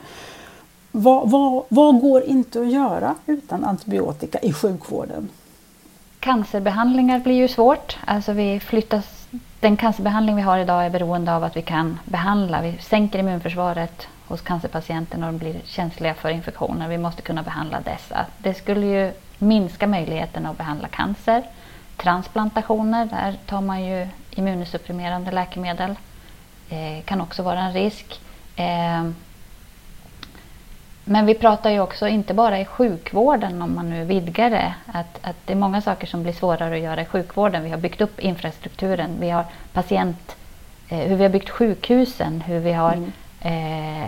vad, 0.91 1.29
vad, 1.29 1.63
vad 1.69 2.01
går 2.01 2.23
inte 2.23 2.61
att 2.61 2.71
göra 2.71 3.15
utan 3.25 3.63
antibiotika 3.63 4.39
i 4.39 4.53
sjukvården? 4.53 5.29
Cancerbehandlingar 6.21 7.19
blir 7.19 7.35
ju 7.35 7.47
svårt. 7.47 7.97
Alltså 8.05 8.33
vi 8.33 8.59
flyttas, 8.59 9.27
den 9.59 9.77
cancerbehandling 9.77 10.35
vi 10.35 10.41
har 10.41 10.57
idag 10.57 10.85
är 10.85 10.89
beroende 10.89 11.35
av 11.35 11.43
att 11.43 11.57
vi 11.57 11.61
kan 11.61 11.99
behandla. 12.05 12.61
Vi 12.61 12.77
sänker 12.77 13.19
immunförsvaret 13.19 14.07
hos 14.27 14.41
cancerpatienter 14.41 15.17
när 15.17 15.27
de 15.27 15.37
blir 15.37 15.55
känsliga 15.65 16.13
för 16.13 16.29
infektioner. 16.29 16.87
Vi 16.87 16.97
måste 16.97 17.21
kunna 17.21 17.43
behandla 17.43 17.81
dessa. 17.81 18.25
Det 18.37 18.53
skulle 18.53 18.85
ju 18.85 19.11
minska 19.37 19.87
möjligheten 19.87 20.45
att 20.45 20.57
behandla 20.57 20.87
cancer. 20.87 21.43
Transplantationer, 21.97 23.05
där 23.05 23.37
tar 23.45 23.61
man 23.61 23.85
ju 23.85 24.07
immunsupprimerande 24.31 25.31
läkemedel. 25.31 25.95
Eh, 26.69 27.03
kan 27.05 27.21
också 27.21 27.43
vara 27.43 27.59
en 27.59 27.73
risk. 27.73 28.21
Eh, 28.55 29.03
men 31.05 31.25
vi 31.25 31.33
pratar 31.35 31.69
ju 31.69 31.79
också 31.79 32.07
inte 32.07 32.33
bara 32.33 32.59
i 32.59 32.65
sjukvården 32.65 33.61
om 33.61 33.75
man 33.75 33.89
nu 33.89 34.05
vidgar 34.05 34.49
det. 34.49 34.73
Att, 34.85 35.19
att 35.21 35.35
det 35.45 35.53
är 35.53 35.57
många 35.57 35.81
saker 35.81 36.07
som 36.07 36.23
blir 36.23 36.33
svårare 36.33 36.75
att 36.75 36.81
göra 36.81 37.01
i 37.01 37.05
sjukvården. 37.05 37.63
Vi 37.63 37.69
har 37.69 37.77
byggt 37.77 38.01
upp 38.01 38.19
infrastrukturen. 38.19 39.09
Vi 39.19 39.29
har 39.29 39.45
patient, 39.73 40.35
eh, 40.89 40.97
hur 40.99 41.15
vi 41.15 41.23
har 41.23 41.29
byggt 41.29 41.49
sjukhusen, 41.49 42.41
hur 42.41 42.59
vi 42.59 42.73
har 42.73 42.93
mm. 42.93 43.11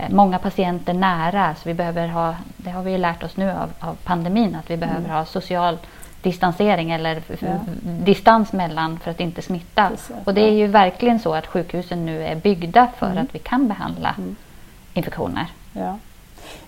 eh, 0.04 0.10
många 0.10 0.38
patienter 0.38 0.94
nära. 0.94 1.54
Så 1.54 1.68
vi 1.68 1.74
behöver 1.74 2.08
ha, 2.08 2.34
det 2.56 2.70
har 2.70 2.82
vi 2.82 2.90
ju 2.90 2.98
lärt 2.98 3.22
oss 3.22 3.36
nu 3.36 3.50
av, 3.50 3.72
av 3.80 3.94
pandemin, 3.94 4.54
att 4.54 4.70
vi 4.70 4.76
behöver 4.76 5.04
mm. 5.04 5.10
ha 5.10 5.24
social 5.24 5.78
distansering 6.22 6.90
eller 6.90 7.22
ja. 7.38 7.58
distans 7.82 8.52
mellan 8.52 8.98
för 8.98 9.10
att 9.10 9.20
inte 9.20 9.42
smitta. 9.42 9.88
Precis, 9.88 10.16
och 10.24 10.34
det 10.34 10.40
är 10.40 10.52
ju 10.52 10.66
verkligen 10.66 11.20
så 11.20 11.34
att 11.34 11.46
sjukhusen 11.46 12.06
nu 12.06 12.22
är 12.22 12.36
byggda 12.36 12.88
för 12.98 13.10
mm. 13.10 13.24
att 13.24 13.34
vi 13.34 13.38
kan 13.38 13.68
behandla 13.68 14.14
mm. 14.18 14.36
infektioner. 14.94 15.46
Ja. 15.72 15.98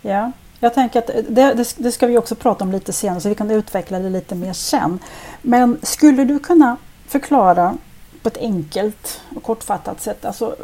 Ja, 0.02 0.32
jag 0.60 0.74
tänker 0.74 0.98
att 0.98 1.06
det, 1.06 1.54
det, 1.54 1.74
det, 1.76 1.92
ska 1.92 2.06
vi 2.06 2.18
också 2.18 2.34
prata 2.34 2.64
om 2.64 2.72
lite 2.72 2.92
senare 2.92 3.20
så 3.20 3.28
vi 3.28 3.34
kan 3.34 3.50
utveckla 3.50 3.98
det 3.98 4.10
lite 4.10 4.34
mer 4.34 4.52
sen. 4.52 4.98
Men 5.42 5.78
skulle 5.82 6.24
du 6.24 6.38
kunna 6.38 6.76
förklara 7.06 7.76
på 8.22 8.28
ett 8.28 8.38
enkelt 8.38 9.20
och 9.36 9.42
kortfattat 9.42 10.00
sätt, 10.00 10.24
alltså 10.24 10.56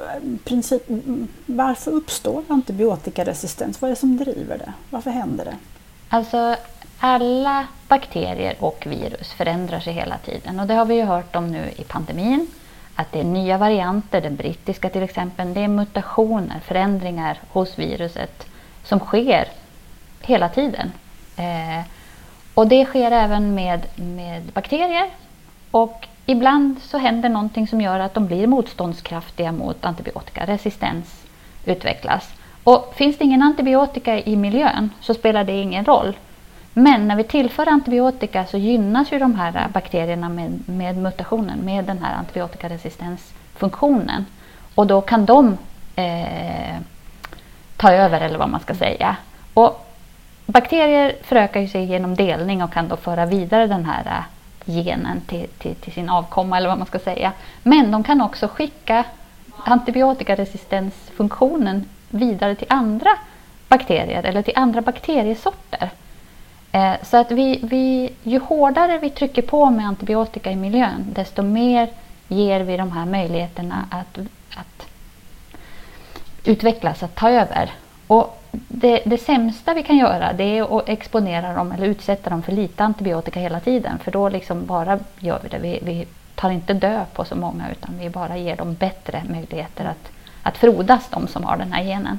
princip, 0.45 0.83
varför 1.47 1.91
uppstår 1.91 2.45
antibiotikaresistens? 2.49 3.81
Vad 3.81 3.91
är 3.91 3.95
det 3.95 4.01
som 4.01 4.17
driver 4.17 4.59
det? 4.59 4.73
Varför 4.91 5.11
händer 5.11 5.45
det? 5.45 5.57
Alltså 6.09 6.57
alla 6.99 7.67
bakterier 7.89 8.57
och 8.61 8.87
virus 8.87 9.33
förändrar 9.33 9.81
sig 9.81 9.93
hela 9.93 10.19
tiden 10.19 10.61
och 10.61 10.67
det 10.67 10.75
har 10.75 10.85
vi 10.85 10.95
ju 10.95 11.03
hört 11.03 11.37
om 11.37 11.49
nu 11.49 11.71
i 11.77 11.85
pandemin. 11.85 12.47
Att 12.95 13.13
det 13.13 13.21
är 13.21 13.25
nya 13.25 13.59
varianter, 13.59 14.21
den 14.21 14.37
brittiska 14.37 14.89
till 14.89 15.03
exempel, 15.03 15.55
det 15.55 15.61
är 15.61 15.69
mutationer, 15.69 16.61
förändringar 16.67 17.41
hos 17.49 17.79
viruset 17.79 18.47
som 18.85 18.99
sker 18.99 19.49
hela 20.21 20.49
tiden. 20.49 20.93
Eh, 21.37 21.85
och 22.55 22.67
det 22.67 22.85
sker 22.85 23.11
även 23.11 23.55
med, 23.55 23.87
med 23.97 24.43
bakterier. 24.43 25.11
Och 25.71 26.07
ibland 26.27 26.83
så 26.83 26.99
händer 26.99 27.29
någonting 27.29 27.69
som 27.69 27.81
gör 27.81 28.01
att 28.01 28.15
de 28.15 28.27
blir 28.27 28.47
motståndskraftiga 28.47 29.53
mot 29.53 29.85
antibiotika. 29.85 30.47
Resistens 30.47 31.25
utvecklas. 31.65 32.35
Och 32.65 32.95
finns 32.97 33.19
det 33.19 33.25
ingen 33.25 33.43
antibiotika 33.43 34.19
i 34.19 34.37
miljön 34.37 34.91
så 35.01 35.15
spelar 35.15 35.45
det 35.45 35.61
ingen 35.61 35.85
roll. 35.85 36.17
Men 36.75 37.09
när 37.09 37.17
vi 37.17 37.25
tillför 37.25 37.69
antibiotika 37.69 38.47
så 38.47 38.59
gynnas 38.59 39.13
ju 39.13 39.19
de 39.19 39.35
här 39.35 39.69
bakterierna 39.73 40.29
med, 40.29 40.69
med 40.69 40.97
mutationen, 40.97 41.59
med 41.59 41.85
den 41.85 42.03
här 42.03 42.15
antibiotikaresistensfunktionen. 42.15 44.27
Och 44.75 44.87
då 44.87 45.01
kan 45.01 45.27
de 45.27 45.59
eh, 45.97 46.77
ta 47.83 47.93
över 47.93 48.21
eller 48.21 48.39
vad 48.39 48.49
man 48.49 48.61
ska 48.61 48.75
säga. 48.75 49.17
Och 49.55 49.87
bakterier 50.47 51.15
förökar 51.23 51.67
sig 51.67 51.85
genom 51.85 52.15
delning 52.15 52.63
och 52.63 52.73
kan 52.73 52.89
då 52.89 52.97
föra 52.97 53.27
vidare 53.27 53.67
den 53.67 53.85
här 53.85 54.07
äh, 54.07 54.23
genen 54.75 55.21
till, 55.21 55.47
till, 55.59 55.75
till, 55.75 55.93
sin 55.93 56.09
avkomma 56.09 56.57
eller 56.57 56.69
vad 56.69 56.79
man 56.79 56.87
ska 56.87 56.99
säga. 56.99 57.33
Men 57.63 57.91
de 57.91 58.03
kan 58.03 58.21
också 58.21 58.49
skicka 58.49 59.05
antibiotikaresistensfunktionen 59.65 61.89
vidare 62.09 62.55
till 62.55 62.67
andra 62.71 63.11
bakterier 63.69 64.23
eller 64.23 64.43
till 64.43 64.55
andra 64.57 64.81
bakteriesorter. 64.81 65.91
Eh, 66.73 66.95
så 67.03 67.17
att 67.17 67.31
vi, 67.31 67.61
vi, 67.63 68.13
ju 68.23 68.39
hårdare 68.39 68.99
vi 68.99 69.11
trycker 69.11 69.43
på 69.43 69.71
med 69.71 69.87
antibiotika 69.87 70.51
i 70.51 70.57
miljön 70.57 71.07
desto 71.15 71.43
mer 71.43 71.89
ger 72.29 72.61
vi 72.61 72.77
de 72.77 72.93
här 72.93 73.07
möjligheterna 73.07 73.85
att, 73.91 74.19
att 74.57 74.92
utvecklas, 76.45 77.03
att 77.03 77.15
ta 77.15 77.31
över. 77.31 77.71
Och 78.07 78.43
det, 78.69 79.03
det 79.07 79.19
sämsta 79.19 79.75
vi 79.75 79.83
kan 79.83 79.97
göra 79.97 80.33
det 80.33 80.59
är 80.59 80.79
att 80.79 80.89
exponera 80.89 81.55
dem 81.55 81.73
eller 81.73 81.87
utsätta 81.87 82.31
dem 82.31 82.43
för 82.43 82.53
lite 82.53 82.85
antibiotika 82.85 83.41
hela 83.41 83.61
tiden. 83.61 83.99
För 83.99 84.11
då 84.11 84.29
liksom 84.29 84.67
bara 84.67 84.99
gör 85.19 85.41
vi 85.43 85.49
det. 85.49 85.59
Vi, 85.59 85.79
vi 85.83 86.07
tar 86.35 86.51
inte 86.51 86.75
död 86.75 87.07
på 87.13 87.25
så 87.25 87.35
många 87.35 87.71
utan 87.71 87.99
vi 87.99 88.11
bara 88.11 88.37
ger 88.37 88.57
dem 88.57 88.75
bättre 88.75 89.23
möjligheter 89.31 89.85
att, 89.85 90.11
att 90.43 90.59
frodas, 90.59 91.09
de 91.11 91.29
som 91.29 91.45
har 91.45 91.57
den 91.57 91.73
här 91.73 91.85
genen. 91.85 92.19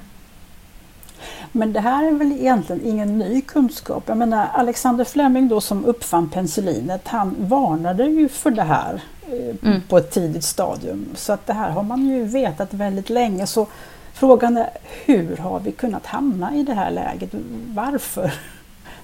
Men 1.51 1.74
det 1.74 1.80
här 1.80 2.08
är 2.08 2.12
väl 2.12 2.32
egentligen 2.32 2.82
ingen 2.86 3.18
ny 3.18 3.42
kunskap. 3.42 4.03
Jag 4.08 4.18
menar 4.18 4.48
Alexander 4.53 5.06
Fleming 5.06 5.48
då 5.48 5.62
som 5.62 5.86
uppfann 5.86 6.30
penicillinet, 6.30 7.08
han 7.08 7.36
varnade 7.39 8.06
ju 8.06 8.30
för 8.30 8.51
det 8.51 8.63
här 8.63 9.01
eh, 9.27 9.68
mm. 9.70 9.82
på 9.89 9.98
ett 9.98 10.12
tidigt 10.12 10.44
stadium. 10.44 11.06
Så 11.15 11.34
att 11.34 11.48
det 11.48 11.53
här 11.53 11.70
har 11.70 11.84
man 11.84 12.06
ju 12.06 12.24
vetat 12.24 12.74
väldigt 12.74 13.10
länge. 13.10 13.48
Så 13.48 13.68
Frågan 14.13 14.58
är 14.58 14.70
hur 15.05 15.38
har 15.38 15.60
vi 15.60 15.72
kunnat 15.72 16.05
hamna 16.05 16.55
i 16.55 16.63
det 16.63 16.74
här 16.74 16.91
läget? 16.91 17.29
Varför? 17.74 18.34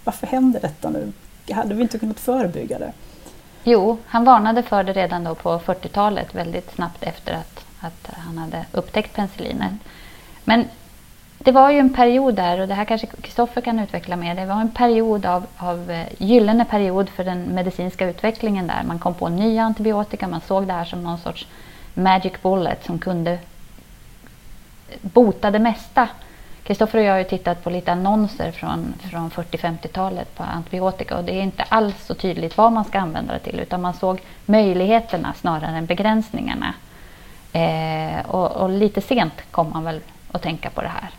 Varför 0.03 0.27
händer 0.27 0.59
detta 0.59 0.89
nu? 0.89 1.11
Hade 1.53 1.75
vi 1.75 1.81
inte 1.81 1.99
kunnat 1.99 2.19
förebygga 2.19 2.79
det? 2.79 2.91
Jo, 3.63 3.97
han 4.05 4.23
varnade 4.23 4.63
för 4.63 4.83
det 4.83 4.93
redan 4.93 5.23
då 5.23 5.35
på 5.35 5.59
40-talet 5.59 6.35
väldigt 6.35 6.71
snabbt 6.75 7.03
efter 7.03 7.33
att, 7.33 7.65
att 7.79 8.09
han 8.15 8.37
hade 8.37 8.65
upptäckt 8.71 9.15
penicillinet. 9.15 9.71
Men 10.43 10.65
det 11.37 11.51
var 11.51 11.71
ju 11.71 11.79
en 11.79 11.93
period 11.93 12.35
där, 12.35 12.59
och 12.59 12.67
det 12.67 12.73
här 12.73 12.85
kanske 12.85 13.07
Kristoffer 13.07 13.61
kan 13.61 13.79
utveckla 13.79 14.15
mer, 14.15 14.35
det 14.35 14.45
var 14.45 14.61
en 14.61 14.71
period 14.71 15.25
av, 15.25 15.45
av 15.57 15.91
eh, 15.91 16.05
gyllene 16.17 16.65
period 16.65 17.09
för 17.09 17.23
den 17.23 17.43
medicinska 17.43 18.09
utvecklingen 18.09 18.67
där. 18.67 18.83
Man 18.83 18.99
kom 18.99 19.13
på 19.13 19.29
nya 19.29 19.63
antibiotika, 19.63 20.27
man 20.27 20.41
såg 20.41 20.67
det 20.67 20.73
här 20.73 20.85
som 20.85 21.03
någon 21.03 21.17
sorts 21.17 21.47
magic 21.93 22.33
bullet 22.41 22.85
som 22.85 22.99
kunde 22.99 23.39
bota 25.01 25.51
det 25.51 25.60
mesta. 25.60 26.10
Kristoffer 26.63 27.00
och 27.00 27.05
jag 27.05 27.12
har 27.12 27.17
ju 27.17 27.24
tittat 27.24 27.63
på 27.63 27.69
lite 27.69 27.91
annonser 27.91 28.51
från, 28.51 28.93
från 29.12 29.31
40-50-talet 29.31 30.36
på 30.36 30.43
antibiotika 30.43 31.17
och 31.17 31.24
det 31.24 31.31
är 31.31 31.41
inte 31.41 31.63
alls 31.63 32.05
så 32.05 32.13
tydligt 32.13 32.58
vad 32.58 32.72
man 32.72 32.86
ska 32.86 33.00
använda 33.00 33.34
det 33.34 33.39
till 33.39 33.60
utan 33.60 33.81
man 33.81 33.93
såg 33.93 34.22
möjligheterna 34.46 35.34
snarare 35.34 35.77
än 35.77 35.86
begränsningarna. 35.86 36.74
Eh, 37.53 38.29
och, 38.29 38.51
och, 38.51 38.69
lite 38.69 39.01
sent 39.01 39.34
kom 39.51 39.69
man 39.69 39.84
väl 39.84 40.01
att 40.31 40.41
tänka 40.41 40.69
på 40.69 40.81
det 40.81 40.88
här 40.88 41.10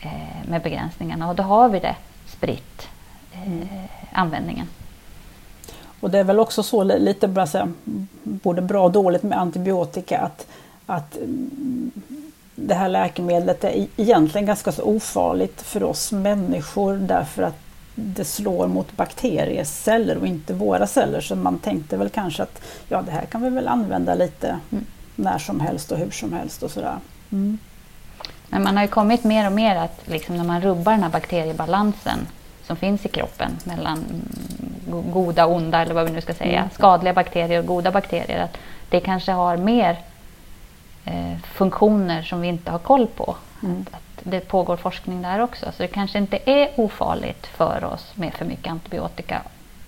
eh, 0.00 0.48
med 0.50 0.62
begränsningarna 0.62 1.28
och 1.28 1.34
då 1.36 1.42
har 1.42 1.68
vi 1.68 1.78
det 1.78 1.96
spritt, 2.26 2.88
eh, 3.32 3.46
mm. 3.46 3.68
användningen. 4.12 4.68
Och 6.00 6.10
det 6.10 6.18
är 6.18 6.24
väl 6.24 6.40
också 6.40 6.62
så 6.62 6.84
lite 6.84 7.46
både 8.22 8.62
bra 8.62 8.84
och 8.84 8.92
dåligt 8.92 9.22
med 9.22 9.38
antibiotika 9.38 10.18
att, 10.18 10.46
att 10.86 11.16
det 12.66 12.74
här 12.74 12.88
läkemedlet 12.88 13.64
är 13.64 13.86
egentligen 13.96 14.46
ganska 14.46 14.72
så 14.72 14.82
ofarligt 14.82 15.62
för 15.62 15.82
oss 15.82 16.12
människor 16.12 16.96
därför 16.96 17.42
att 17.42 17.58
det 17.94 18.24
slår 18.24 18.66
mot 18.66 18.92
bakterieceller 18.92 20.18
och 20.18 20.26
inte 20.26 20.54
våra 20.54 20.86
celler. 20.86 21.20
Så 21.20 21.36
man 21.36 21.58
tänkte 21.58 21.96
väl 21.96 22.08
kanske 22.08 22.42
att 22.42 22.62
ja, 22.88 23.02
det 23.02 23.10
här 23.10 23.24
kan 23.24 23.42
vi 23.42 23.50
väl 23.50 23.68
använda 23.68 24.14
lite 24.14 24.58
mm. 24.70 24.84
när 25.16 25.38
som 25.38 25.60
helst 25.60 25.92
och 25.92 25.98
hur 25.98 26.10
som 26.10 26.32
helst 26.32 26.62
och 26.62 26.70
sådär. 26.70 26.96
Mm. 27.30 27.58
Men 28.48 28.62
man 28.62 28.76
har 28.76 28.84
ju 28.84 28.88
kommit 28.88 29.24
mer 29.24 29.46
och 29.46 29.52
mer 29.52 29.76
att 29.76 30.00
liksom 30.04 30.36
när 30.36 30.44
man 30.44 30.62
rubbar 30.62 30.92
den 30.92 31.02
här 31.02 31.10
bakteriebalansen 31.10 32.18
som 32.64 32.76
finns 32.76 33.06
i 33.06 33.08
kroppen 33.08 33.50
mellan 33.64 34.04
goda 35.12 35.46
och 35.46 35.56
onda 35.56 35.82
eller 35.82 35.94
vad 35.94 36.06
vi 36.06 36.12
nu 36.12 36.20
ska 36.20 36.34
säga, 36.34 36.58
mm. 36.58 36.70
skadliga 36.74 37.14
bakterier 37.14 37.58
och 37.58 37.66
goda 37.66 37.90
bakterier, 37.90 38.44
att 38.44 38.56
det 38.90 39.00
kanske 39.00 39.32
har 39.32 39.56
mer 39.56 39.98
eh, 41.04 41.38
funktioner 41.54 42.22
som 42.22 42.40
vi 42.40 42.48
inte 42.48 42.70
har 42.70 42.78
koll 42.78 43.06
på. 43.06 43.36
Mm. 43.62 43.80
Att, 43.80 43.94
att, 43.94 44.02
det 44.22 44.40
pågår 44.40 44.76
forskning 44.76 45.22
där 45.22 45.40
också. 45.40 45.66
Så 45.66 45.82
det 45.82 45.88
kanske 45.88 46.18
inte 46.18 46.38
är 46.50 46.70
ofarligt 46.76 47.46
för 47.46 47.84
oss 47.84 48.12
med 48.14 48.34
för 48.34 48.44
mycket 48.44 48.70
antibiotika 48.70 49.42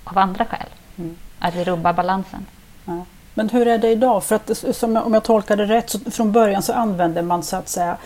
av 0.05 0.19
andra 0.19 0.45
skäl. 0.45 0.67
Mm. 0.99 1.17
Att 1.39 1.55
vi 1.55 1.65
rubbar 1.65 1.93
balansen. 1.93 2.47
Ja. 2.85 3.05
Men 3.35 3.49
hur 3.49 3.69
är 3.69 3.79
det 3.79 3.89
idag? 3.89 4.25
För 4.25 4.37
att 4.37 4.77
som, 4.77 4.97
om 4.97 5.15
jag 5.15 5.25
tolkar 5.25 5.57
det 5.57 5.65
rätt, 5.65 5.91
så 5.91 5.99
från 6.11 6.33
början 6.33 6.63
så 6.63 6.73
använde 6.73 7.23
man 7.23 7.43
så 7.43 7.57
att 7.57 7.69
säga 7.69 7.97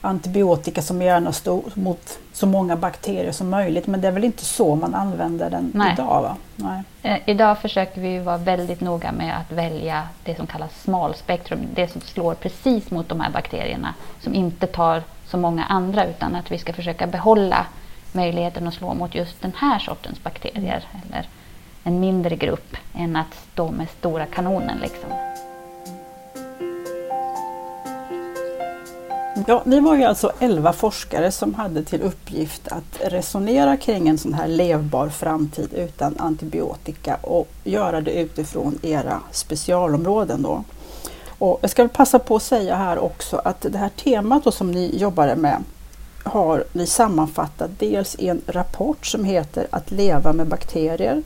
antibiotika 0.00 0.82
som 0.82 1.02
gärna 1.02 1.32
stod 1.32 1.76
mot 1.76 2.18
så 2.32 2.46
många 2.46 2.76
bakterier 2.76 3.32
som 3.32 3.50
möjligt. 3.50 3.86
Men 3.86 4.00
det 4.00 4.08
är 4.08 4.12
väl 4.12 4.24
inte 4.24 4.44
så 4.44 4.74
man 4.74 4.94
använder 4.94 5.50
den 5.50 5.70
Nej. 5.74 5.92
idag? 5.92 6.22
Va? 6.22 6.36
Nej. 6.56 6.82
Eh, 7.02 7.18
idag 7.26 7.58
försöker 7.58 8.00
vi 8.00 8.18
vara 8.18 8.36
väldigt 8.36 8.80
noga 8.80 9.12
med 9.12 9.36
att 9.36 9.52
välja 9.52 10.08
det 10.24 10.36
som 10.36 10.46
kallas 10.46 10.82
smalspektrum. 10.82 11.60
Det 11.74 11.88
som 11.88 12.00
slår 12.00 12.34
precis 12.34 12.90
mot 12.90 13.08
de 13.08 13.20
här 13.20 13.30
bakterierna. 13.30 13.94
Som 14.20 14.34
inte 14.34 14.66
tar 14.66 15.02
så 15.26 15.36
många 15.36 15.64
andra 15.64 16.06
utan 16.06 16.36
att 16.36 16.50
vi 16.50 16.58
ska 16.58 16.72
försöka 16.72 17.06
behålla 17.06 17.66
möjligheten 18.12 18.68
att 18.68 18.74
slå 18.74 18.94
mot 18.94 19.14
just 19.14 19.42
den 19.42 19.52
här 19.56 19.78
sortens 19.78 20.22
bakterier. 20.22 20.84
Eller 21.08 21.28
en 21.84 22.00
mindre 22.00 22.36
grupp 22.36 22.76
än 22.94 23.16
att 23.16 23.34
stå 23.52 23.70
med 23.70 23.88
stora 23.88 24.26
kanonen. 24.26 24.78
Liksom. 24.82 25.10
Ja, 29.46 29.62
vi 29.64 29.80
var 29.80 29.94
ju 29.96 30.04
alltså 30.04 30.32
11 30.38 30.72
forskare 30.72 31.32
som 31.32 31.54
hade 31.54 31.84
till 31.84 32.02
uppgift 32.02 32.68
att 32.68 33.12
resonera 33.12 33.76
kring 33.76 34.08
en 34.08 34.18
sån 34.18 34.34
här 34.34 34.48
levbar 34.48 35.08
framtid 35.08 35.68
utan 35.74 36.14
antibiotika 36.18 37.16
och 37.22 37.48
göra 37.64 38.00
det 38.00 38.10
utifrån 38.10 38.78
era 38.82 39.20
specialområden. 39.30 40.42
Då. 40.42 40.64
Och 41.38 41.58
jag 41.62 41.70
ska 41.70 41.88
passa 41.88 42.18
på 42.18 42.36
att 42.36 42.42
säga 42.42 42.76
här 42.76 42.98
också 42.98 43.40
att 43.44 43.60
det 43.60 43.78
här 43.78 43.88
temat 43.88 44.44
då 44.44 44.52
som 44.52 44.70
ni 44.70 44.98
jobbade 44.98 45.36
med 45.36 45.64
har 46.22 46.64
ni 46.72 46.86
sammanfattat 46.86 47.70
dels 47.78 48.16
i 48.18 48.28
en 48.28 48.42
rapport 48.46 49.06
som 49.06 49.24
heter 49.24 49.66
Att 49.70 49.90
leva 49.90 50.32
med 50.32 50.46
bakterier 50.46 51.22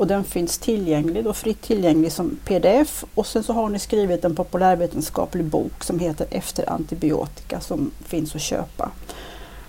och 0.00 0.06
den 0.06 0.24
finns 0.24 0.58
tillgänglig, 0.58 1.24
då 1.24 1.32
fritt 1.32 1.62
tillgänglig 1.62 2.12
som 2.12 2.38
pdf 2.44 3.04
och 3.14 3.26
sen 3.26 3.42
så 3.42 3.52
har 3.52 3.68
ni 3.68 3.78
skrivit 3.78 4.24
en 4.24 4.36
populärvetenskaplig 4.36 5.44
bok 5.44 5.84
som 5.84 5.98
heter 5.98 6.26
Efter 6.30 6.70
antibiotika 6.70 7.60
som 7.60 7.90
finns 8.04 8.34
att 8.34 8.40
köpa. 8.40 8.90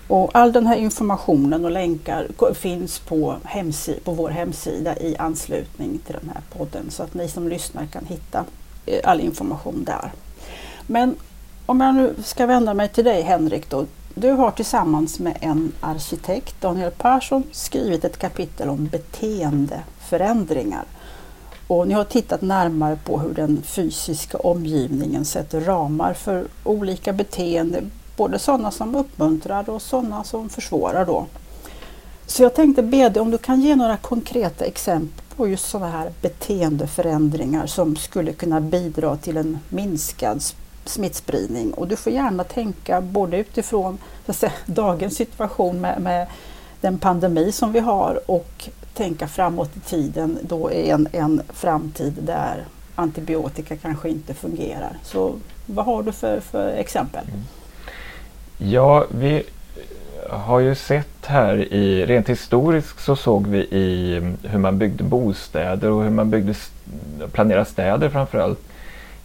Och 0.08 0.30
all 0.34 0.52
den 0.52 0.66
här 0.66 0.76
informationen 0.76 1.64
och 1.64 1.70
länkar 1.70 2.54
finns 2.54 2.98
på, 2.98 3.36
på 4.04 4.12
vår 4.12 4.30
hemsida 4.30 4.96
i 4.98 5.16
anslutning 5.16 5.98
till 6.06 6.16
den 6.20 6.30
här 6.34 6.42
podden 6.58 6.90
så 6.90 7.02
att 7.02 7.14
ni 7.14 7.28
som 7.28 7.48
lyssnar 7.48 7.86
kan 7.86 8.04
hitta 8.06 8.44
eh, 8.86 9.00
all 9.04 9.20
information 9.20 9.84
där. 9.84 10.12
Men 10.86 11.16
om 11.66 11.80
jag 11.80 11.94
nu 11.94 12.14
ska 12.24 12.46
vända 12.46 12.74
mig 12.74 12.88
till 12.88 13.04
dig 13.04 13.22
Henrik 13.22 13.70
då. 13.70 13.86
Du 14.14 14.30
har 14.30 14.50
tillsammans 14.50 15.18
med 15.18 15.38
en 15.40 15.72
arkitekt, 15.80 16.60
Daniel 16.60 16.90
Persson, 16.90 17.42
skrivit 17.52 18.04
ett 18.04 18.18
kapitel 18.18 18.68
om 18.68 18.86
beteendeförändringar. 18.86 20.84
Och 21.66 21.88
ni 21.88 21.94
har 21.94 22.04
tittat 22.04 22.42
närmare 22.42 22.98
på 23.04 23.18
hur 23.18 23.34
den 23.34 23.62
fysiska 23.62 24.38
omgivningen 24.38 25.24
sätter 25.24 25.60
ramar 25.60 26.14
för 26.14 26.46
olika 26.64 27.12
beteenden, 27.12 27.90
både 28.16 28.38
sådana 28.38 28.70
som 28.70 28.94
uppmuntrar 28.94 29.70
och 29.70 29.82
sådana 29.82 30.24
som 30.24 30.48
försvårar. 30.48 31.06
Då. 31.06 31.26
Så 32.26 32.42
jag 32.42 32.54
tänkte 32.54 32.82
be 32.82 33.08
dig 33.08 33.22
om 33.22 33.30
du 33.30 33.38
kan 33.38 33.60
ge 33.60 33.76
några 33.76 33.96
konkreta 33.96 34.64
exempel 34.64 35.24
på 35.36 35.48
just 35.48 35.68
sådana 35.68 35.90
här 35.90 36.12
beteendeförändringar 36.20 37.66
som 37.66 37.96
skulle 37.96 38.32
kunna 38.32 38.60
bidra 38.60 39.16
till 39.16 39.36
en 39.36 39.58
minskad 39.68 40.42
smittspridning. 40.84 41.74
Och 41.74 41.88
du 41.88 41.96
får 41.96 42.12
gärna 42.12 42.44
tänka 42.44 43.00
både 43.00 43.36
utifrån 43.36 43.98
säga, 44.28 44.52
dagens 44.66 45.16
situation 45.16 45.80
med, 45.80 46.00
med, 46.00 46.26
den 46.80 46.98
pandemi 46.98 47.52
som 47.52 47.72
vi 47.72 47.80
har 47.80 48.30
och 48.30 48.68
tänka 48.94 49.28
framåt 49.28 49.76
i 49.76 49.80
tiden 49.80 50.38
då 50.42 50.70
är 50.70 50.94
en, 50.94 51.08
en 51.12 51.42
framtid 51.48 52.12
där 52.20 52.64
antibiotika 52.94 53.76
kanske 53.76 54.08
inte 54.08 54.34
fungerar. 54.34 54.96
Så 55.02 55.34
vad 55.66 55.84
har 55.84 56.02
du 56.02 56.12
för, 56.12 56.40
för 56.40 56.68
exempel? 56.68 57.24
Mm. 57.24 57.40
Ja, 58.72 59.06
vi 59.10 59.42
har 60.30 60.60
ju 60.60 60.74
sett 60.74 61.26
här 61.26 61.72
i, 61.72 62.06
rent 62.06 62.28
historiskt 62.28 63.04
så 63.04 63.16
såg 63.16 63.46
vi 63.46 63.58
i 63.58 64.16
mm, 64.16 64.36
hur 64.42 64.58
man 64.58 64.78
byggde 64.78 65.04
bostäder 65.04 65.90
och 65.90 66.02
hur 66.02 66.10
man 66.10 66.30
byggde, 66.30 66.54
planerade 67.32 67.64
städer 67.64 68.08
framförallt 68.08 68.60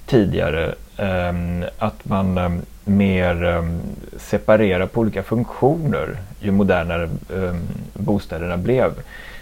tidigare 0.06 0.76
Ehm, 0.98 1.66
att 1.78 2.06
man 2.06 2.38
ehm, 2.38 2.62
mer 2.86 3.44
ehm, 3.44 3.82
separerar 4.18 4.86
på 4.86 5.02
olika 5.02 5.24
funktioner 5.24 6.18
ju 6.40 6.52
modernare 6.52 7.10
bostäderna 7.94 8.58
blev. 8.58 8.92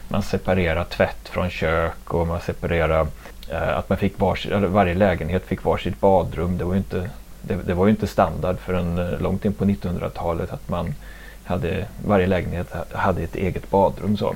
Man 0.08 0.24
separerar 0.24 0.84
tvätt 0.84 1.30
från 1.30 1.50
kök 1.50 2.14
och 2.14 2.28
man 2.28 2.42
separerar 2.42 3.08
eh, 3.52 3.78
att 3.78 3.90
man 3.90 3.98
fick 3.98 4.20
varsitt, 4.20 4.52
varje 4.52 4.94
lägenhet 4.94 5.46
fick 5.46 5.64
varsitt 5.64 6.00
badrum. 6.00 6.58
Det 6.58 6.64
var 6.64 6.74
ju 6.74 6.78
inte, 6.78 7.10
det, 7.42 7.56
det 7.56 7.74
var 7.74 7.90
inte 7.90 8.08
standard 8.08 8.60
förrän 8.60 8.98
eh, 8.98 9.22
långt 9.22 9.46
in 9.46 9.54
på 9.54 9.66
1900-talet 9.66 10.52
att 10.52 10.70
man 10.70 10.96
hade, 11.44 11.86
varje 12.06 12.28
lägenhet 12.28 12.74
hade 12.92 13.24
ett 13.24 13.36
eget 13.36 13.70
badrum. 13.70 14.18
Så. 14.18 14.36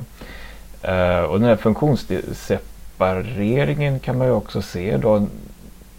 Eh, 0.82 1.20
och 1.20 1.40
den 1.40 1.50
här 1.50 1.56
funktionssepareringen 1.56 4.00
kan 4.00 4.18
man 4.18 4.28
ju 4.28 4.34
också 4.34 4.62
se 4.62 4.98
då 4.98 5.28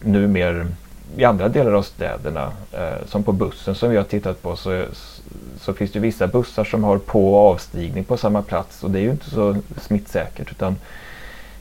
nu 0.00 0.26
mer 0.26 0.66
i 1.16 1.24
andra 1.24 1.48
delar 1.48 1.72
av 1.72 1.82
städerna, 1.82 2.52
eh, 2.72 3.06
som 3.06 3.22
på 3.22 3.32
bussen 3.32 3.74
som 3.74 3.90
vi 3.90 3.96
har 3.96 4.04
tittat 4.04 4.42
på, 4.42 4.56
så, 4.56 4.84
så 5.60 5.72
finns 5.72 5.92
det 5.92 5.98
vissa 5.98 6.26
bussar 6.26 6.64
som 6.64 6.84
har 6.84 6.98
på 6.98 7.34
och 7.34 7.50
avstigning 7.50 8.04
på 8.04 8.16
samma 8.16 8.42
plats 8.42 8.84
och 8.84 8.90
det 8.90 8.98
är 8.98 9.02
ju 9.02 9.10
inte 9.10 9.30
så 9.30 9.56
smittsäkert. 9.80 10.50
utan 10.50 10.76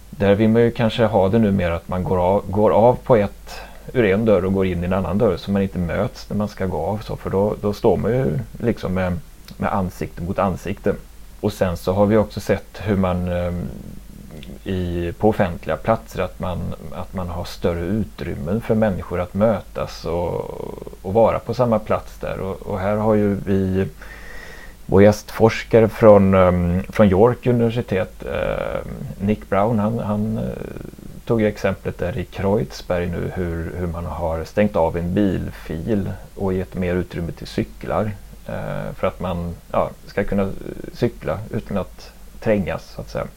Där 0.09 0.35
vill 0.35 0.49
man 0.49 0.62
ju 0.62 0.71
kanske 0.71 1.05
ha 1.05 1.29
det 1.29 1.39
numera 1.39 1.75
att 1.75 1.88
man 1.88 2.03
går 2.03 2.17
av, 2.17 2.51
går 2.51 2.71
av 2.71 2.95
på 2.95 3.15
ett 3.15 3.62
ur 3.93 4.05
en 4.05 4.25
dörr 4.25 4.45
och 4.45 4.53
går 4.53 4.65
in 4.65 4.83
i 4.83 4.85
en 4.85 4.93
annan 4.93 5.17
dörr 5.17 5.38
så 5.38 5.51
man 5.51 5.62
inte 5.62 5.79
möts 5.79 6.29
när 6.29 6.38
man 6.38 6.47
ska 6.47 6.65
gå 6.65 6.77
av. 6.77 6.97
Så, 6.97 7.15
för 7.15 7.29
då, 7.29 7.55
då 7.62 7.73
står 7.73 7.97
man 7.97 8.12
ju 8.12 8.39
liksom 8.59 8.93
med, 8.93 9.19
med 9.57 9.73
ansikte 9.73 10.21
mot 10.21 10.39
ansikte. 10.39 10.95
Och 11.39 11.53
sen 11.53 11.77
så 11.77 11.93
har 11.93 12.05
vi 12.05 12.17
också 12.17 12.39
sett 12.39 12.81
hur 12.83 12.95
man 12.95 13.27
eh, 13.27 13.53
i, 14.63 15.13
på 15.17 15.30
offentliga 15.30 15.78
platser 15.78 16.22
att 16.22 16.39
man, 16.39 16.74
att 16.91 17.13
man 17.13 17.30
har 17.30 17.43
större 17.43 17.86
utrymmen 17.86 18.62
för 18.62 18.76
människor 18.76 19.19
att 19.19 19.34
mötas 19.34 20.06
och, 20.06 20.50
och 21.02 21.13
vara 21.13 21.39
på 21.39 21.54
samma 21.54 21.80
plats 21.80 22.17
där. 22.19 22.39
Och, 22.39 22.62
och 22.62 22.80
här 22.80 22.95
har 22.95 23.13
ju 23.13 23.36
vi 23.45 23.88
vår 24.86 25.04
gästforskare 25.04 25.89
från, 25.89 26.34
ehm, 26.34 26.84
från 26.89 27.10
York 27.10 27.48
universitet, 27.48 28.26
ehm, 28.26 28.88
Nick 29.19 29.50
Brown, 29.50 29.80
han, 29.80 30.00
han 30.00 30.38
eh, 30.38 30.43
tog 31.26 31.41
ju 31.41 31.48
exemplet 31.48 31.98
där 31.98 32.17
i 32.17 32.26
Kreuzberg 32.26 33.08
nu 33.08 33.32
hur, 33.36 33.74
hur 33.78 33.88
man 33.88 34.06
har 34.06 34.43
stängt 34.43 34.76
av 34.76 34.98
en 34.98 35.13
bilfil 35.13 36.12
och 36.36 36.54
gett 36.54 36.76
mer 36.76 36.95
utrymme 36.95 37.32
till 37.32 37.48
cyklar 37.48 38.12
eh, 38.48 38.93
för 38.95 39.08
att 39.08 39.19
man 39.19 39.56
ja, 39.72 39.89
ska 40.08 40.24
kunna 40.24 40.52
cykla 40.93 41.39
utan 41.52 41.78
att 41.78 42.12
trängas 42.39 42.91
så 42.95 43.02
att 43.02 43.10
säga. 43.10 43.28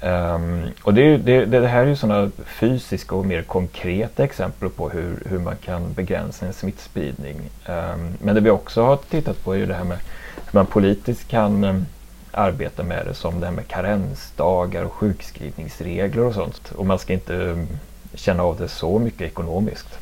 Um, 0.00 0.62
och 0.82 0.94
det, 0.94 1.16
det, 1.16 1.44
det, 1.44 1.68
här 1.68 1.82
är 1.82 1.86
ju 1.86 1.96
sådana 1.96 2.30
fysiska 2.46 3.14
och 3.14 3.26
mer 3.26 3.42
konkreta 3.42 4.24
exempel 4.24 4.68
på 4.68 4.88
hur, 4.88 5.22
hur 5.26 5.38
man 5.38 5.56
kan 5.56 5.92
begränsa 5.92 6.46
en 6.46 6.52
smittspridning. 6.52 7.36
Um, 7.66 8.16
men 8.20 8.34
det 8.34 8.40
vi 8.40 8.50
också 8.50 8.82
har 8.82 8.96
tittat 8.96 9.44
på 9.44 9.54
är 9.54 9.58
ju 9.58 9.66
det 9.66 9.74
här 9.74 9.84
med 9.84 9.98
hur 10.36 10.58
man 10.58 10.66
politiskt 10.66 11.28
kan 11.28 11.64
um, 11.64 11.86
arbeta 12.30 12.82
med 12.82 13.06
det 13.06 13.14
som 13.14 13.40
det 13.40 13.46
här 13.46 13.52
med 13.52 13.68
karensdagar 13.68 14.84
och 14.84 14.92
sjukskrivningsregler 14.92 16.24
och 16.24 16.34
sånt. 16.34 16.72
Och 16.76 16.86
man 16.86 16.98
ska 16.98 17.12
inte 17.12 17.66
känna 18.14 18.42
av 18.42 18.58
det 18.58 18.68
så 18.68 18.98
mycket 18.98 19.22
ekonomiskt. 19.22 19.98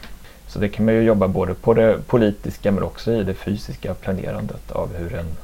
Så 0.46 0.58
det 0.58 0.68
kan 0.68 0.84
man 0.84 0.94
ju 0.94 1.02
jobba 1.02 1.28
både 1.28 1.54
på 1.54 1.74
det 1.74 1.98
politiska 2.06 2.72
men 2.72 2.82
också 2.82 3.12
i 3.12 3.22
det 3.22 3.34
fysiska 3.34 3.94
planerandet 3.94 4.72
av 4.72 4.94
hur 4.96 5.14
en 5.14 5.36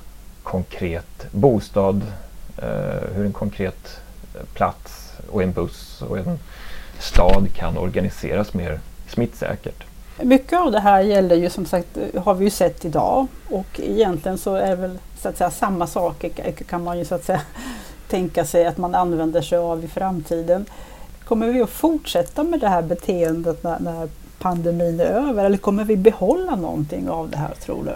konkret 0.43 1.27
bostad, 1.31 2.03
uh, 2.63 3.15
hur 3.15 3.27
en 3.27 3.33
konkret 3.33 4.01
plats 4.55 5.13
och 5.31 5.43
en 5.43 5.53
buss 5.53 6.03
och 6.03 6.19
en 6.19 6.39
stad 6.99 7.49
kan 7.55 7.79
organiseras 7.79 8.55
mer 8.55 8.81
smittsäkert. 9.09 9.85
Mycket 10.23 10.59
av 10.59 10.73
det 10.73 10.81
här 10.81 11.01
gäller 11.01 11.37
ju 11.37 11.51
som 11.51 11.67
sagt, 11.67 11.99
har 12.25 12.35
vi 12.35 12.45
ju 12.45 12.51
sett 12.51 12.85
idag 12.85 13.27
och 13.51 13.81
egentligen 13.81 14.39
så 14.39 14.55
är 14.55 14.69
det 14.69 14.77
väl 14.77 14.99
så 15.19 15.29
att 15.29 15.37
säga 15.37 15.51
samma 15.51 15.87
saker 15.87 16.53
kan 16.53 16.85
man 16.85 16.99
ju 16.99 17.05
så 17.05 17.15
att 17.15 17.25
säga 17.25 17.41
tänka 18.09 18.45
sig 18.45 18.67
att 18.67 18.79
man 18.79 18.95
använder 18.95 19.43
sig 19.43 19.59
av 19.59 19.85
i 19.85 19.89
framtiden. 19.89 20.67
Kommer 21.25 21.47
vi 21.47 21.63
att 21.63 21.71
fortsätta 21.71 22.45
med 22.45 22.61
det 22.61 22.69
här 22.69 22.83
beteendet 22.83 23.63
när, 23.63 23.81
när 23.81 24.09
pandemin 24.39 25.01
är 25.01 25.05
över 25.05 25.45
eller 25.45 25.59
kommer 25.59 25.85
vi 25.85 25.97
behålla 25.97 26.57
någonting 26.57 27.09
av 27.09 27.31
det 27.31 27.37
här 27.37 27.55
tror 27.55 27.85
du? 27.85 27.93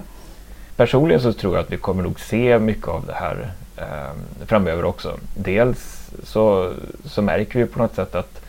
Personligen 0.77 1.23
så 1.23 1.33
tror 1.33 1.55
jag 1.57 1.65
att 1.65 1.73
vi 1.73 1.77
kommer 1.77 2.03
nog 2.03 2.21
se 2.21 2.59
mycket 2.59 2.89
av 2.89 3.07
det 3.07 3.15
här 3.15 3.53
eh, 3.77 4.47
framöver 4.47 4.85
också. 4.85 5.19
Dels 5.35 6.04
så, 6.23 6.73
så 7.05 7.23
märker 7.23 7.59
vi 7.59 7.67
på 7.67 7.79
något 7.79 7.95
sätt 7.95 8.15
att 8.15 8.41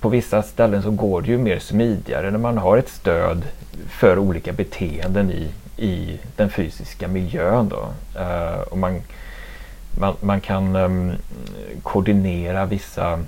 på 0.00 0.08
vissa 0.08 0.42
ställen 0.42 0.82
så 0.82 0.90
går 0.90 1.22
det 1.22 1.28
ju 1.28 1.38
mer 1.38 1.58
smidigare 1.58 2.30
när 2.30 2.38
man 2.38 2.58
har 2.58 2.76
ett 2.76 2.88
stöd 2.88 3.42
för 3.88 4.18
olika 4.18 4.52
beteenden 4.52 5.30
i, 5.30 5.48
i 5.76 6.18
den 6.36 6.50
fysiska 6.50 7.08
miljön. 7.08 7.68
Då. 7.68 7.88
Uh, 8.20 8.60
och 8.60 8.78
man, 8.78 9.00
man, 9.98 10.14
man 10.20 10.40
kan 10.40 10.76
um, 10.76 11.12
koordinera 11.82 12.66
vissa 12.66 13.18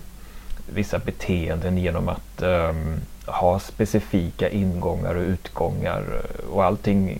vissa 0.74 0.98
beteenden 0.98 1.78
genom 1.78 2.08
att 2.08 2.42
um, 2.42 3.00
ha 3.26 3.58
specifika 3.58 4.48
ingångar 4.48 5.14
och 5.14 5.22
utgångar 5.22 6.02
eh, 6.02 6.50
och 6.50 6.64
allting 6.64 7.18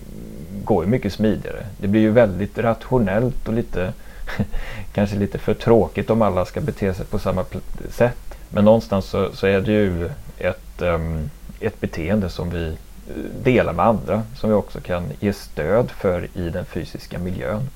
går 0.63 0.83
ju 0.83 0.89
mycket 0.89 1.13
smidigare. 1.13 1.65
Det 1.77 1.87
blir 1.87 2.01
ju 2.01 2.11
väldigt 2.11 2.57
rationellt 2.57 3.47
och 3.47 3.53
lite 3.53 3.93
kanske 4.93 5.15
lite 5.15 5.37
för 5.37 5.53
tråkigt 5.53 6.09
om 6.09 6.21
alla 6.21 6.45
ska 6.45 6.61
bete 6.61 6.93
sig 6.93 7.05
på 7.05 7.19
samma 7.19 7.45
sätt. 7.91 8.37
Men 8.49 8.65
någonstans 8.65 9.05
så, 9.05 9.31
så 9.33 9.47
är 9.47 9.61
det 9.61 9.71
ju 9.71 10.09
ett, 10.37 10.81
um, 10.81 11.29
ett 11.59 11.81
beteende 11.81 12.29
som 12.29 12.49
vi 12.49 12.67
eh, 12.67 13.43
delar 13.43 13.73
med 13.73 13.85
andra 13.85 14.23
som 14.35 14.49
vi 14.49 14.55
också 14.55 14.81
kan 14.81 15.03
ge 15.19 15.33
stöd 15.33 15.91
för 15.91 16.27
i 16.33 16.49
den 16.49 16.65
fysiska 16.65 17.19
miljön. 17.19 17.69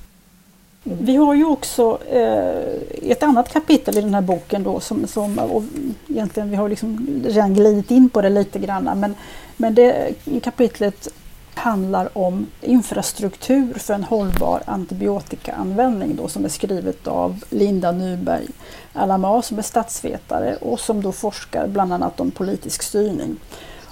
Vi 0.84 1.16
har 1.16 1.34
ju 1.34 1.44
också 1.44 1.98
eh, 2.10 3.10
ett 3.10 3.22
annat 3.22 3.52
kapitel 3.52 3.98
i 3.98 4.00
den 4.00 4.14
här 4.14 4.20
boken 4.20 4.62
då 4.62 4.80
som, 4.80 5.06
som 5.06 5.38
och 5.38 5.62
egentligen 6.08 6.50
vi 6.50 6.56
har 6.56 6.68
liksom 6.68 7.22
redan 7.24 7.54
glidit 7.54 7.90
in 7.90 8.08
på 8.08 8.22
det 8.22 8.28
lite 8.28 8.58
grann 8.58 8.84
men, 9.00 9.14
men 9.56 9.74
det 9.74 10.14
kapitlet 10.42 11.08
handlar 11.54 12.18
om 12.18 12.46
infrastruktur 12.60 13.74
för 13.74 13.94
en 13.94 14.04
hållbar 14.04 14.62
antibiotikaanvändning 14.66 16.16
då, 16.16 16.28
som 16.28 16.44
är 16.44 16.48
skrivet 16.48 17.06
av 17.06 17.44
Linda 17.50 17.92
Nyberg 17.92 18.46
Alama 18.92 19.42
som 19.42 19.58
är 19.58 19.62
statsvetare 19.62 20.56
och 20.56 20.80
som 20.80 21.02
då 21.02 21.12
forskar 21.12 21.66
bland 21.66 21.92
annat 21.92 22.20
om 22.20 22.30
politisk 22.30 22.82
styrning. 22.82 23.36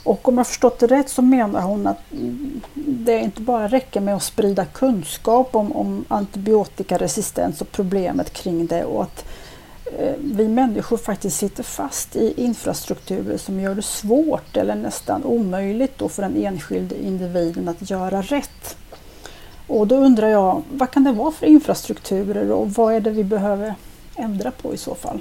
Och 0.02 0.28
om 0.28 0.38
jag 0.38 0.46
förstått 0.46 0.78
det 0.78 0.86
rätt 0.86 1.08
så 1.08 1.22
menar 1.22 1.60
hon 1.60 1.86
att 1.86 2.00
det 2.74 3.18
inte 3.18 3.40
bara 3.40 3.68
räcker 3.68 4.00
med 4.00 4.16
att 4.16 4.22
sprida 4.22 4.64
kunskap 4.64 5.54
om, 5.56 5.72
om 5.72 6.04
antibiotikaresistens 6.08 7.60
och 7.60 7.72
problemet 7.72 8.32
kring 8.32 8.66
det 8.66 8.84
och 8.84 9.02
att 9.02 9.24
Eh, 9.98 10.12
vi 10.18 10.48
människor 10.48 10.96
faktiskt 10.96 11.36
sitter 11.36 11.62
fast 11.62 12.16
i 12.16 12.34
infrastrukturer 12.36 13.36
som 13.36 13.60
gör 13.60 13.74
det 13.74 13.82
svårt 13.82 14.56
eller 14.56 14.74
nästan 14.74 15.24
omöjligt 15.24 15.98
då 15.98 16.08
för 16.08 16.22
den 16.22 16.36
enskilde 16.36 17.02
individen 17.02 17.68
att 17.68 17.90
göra 17.90 18.22
rätt. 18.22 18.76
Och 19.66 19.86
då 19.86 19.96
undrar 19.96 20.28
jag, 20.28 20.62
vad 20.72 20.90
kan 20.90 21.04
det 21.04 21.12
vara 21.12 21.30
för 21.30 21.46
infrastrukturer 21.46 22.50
och 22.52 22.70
vad 22.70 22.94
är 22.94 23.00
det 23.00 23.10
vi 23.10 23.24
behöver 23.24 23.74
ändra 24.16 24.50
på 24.50 24.74
i 24.74 24.76
så 24.76 24.94
fall? 24.94 25.20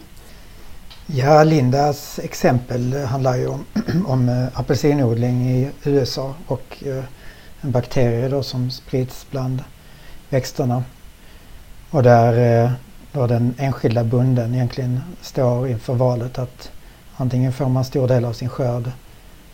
Ja, 1.06 1.44
Lindas 1.44 2.20
exempel 2.20 2.94
handlar 2.94 3.36
ju 3.36 3.48
om, 3.48 3.66
om 4.08 4.30
eh, 4.30 4.60
apelsinodling 4.60 5.50
i 5.50 5.72
USA 5.84 6.34
och 6.48 6.84
eh, 6.86 7.04
en 7.62 7.72
bakterie 7.72 8.30
då 8.30 8.44
som 8.44 8.72
sprids 8.72 9.26
bland 9.32 9.64
växterna. 10.30 10.84
Och 11.90 12.04
där 12.04 12.72
då 13.12 13.28
den 13.28 13.54
enskilda 13.58 14.04
bunden 14.04 14.56
egentligen 14.56 15.02
står 15.22 15.68
inför 15.68 15.94
valet 15.94 16.40
att 16.40 16.72
antingen 17.18 17.54
får 17.54 17.70
man 17.70 17.86
stor 17.86 18.08
del 18.08 18.26
av 18.26 18.34
sin 18.34 18.50
skörd 18.50 18.92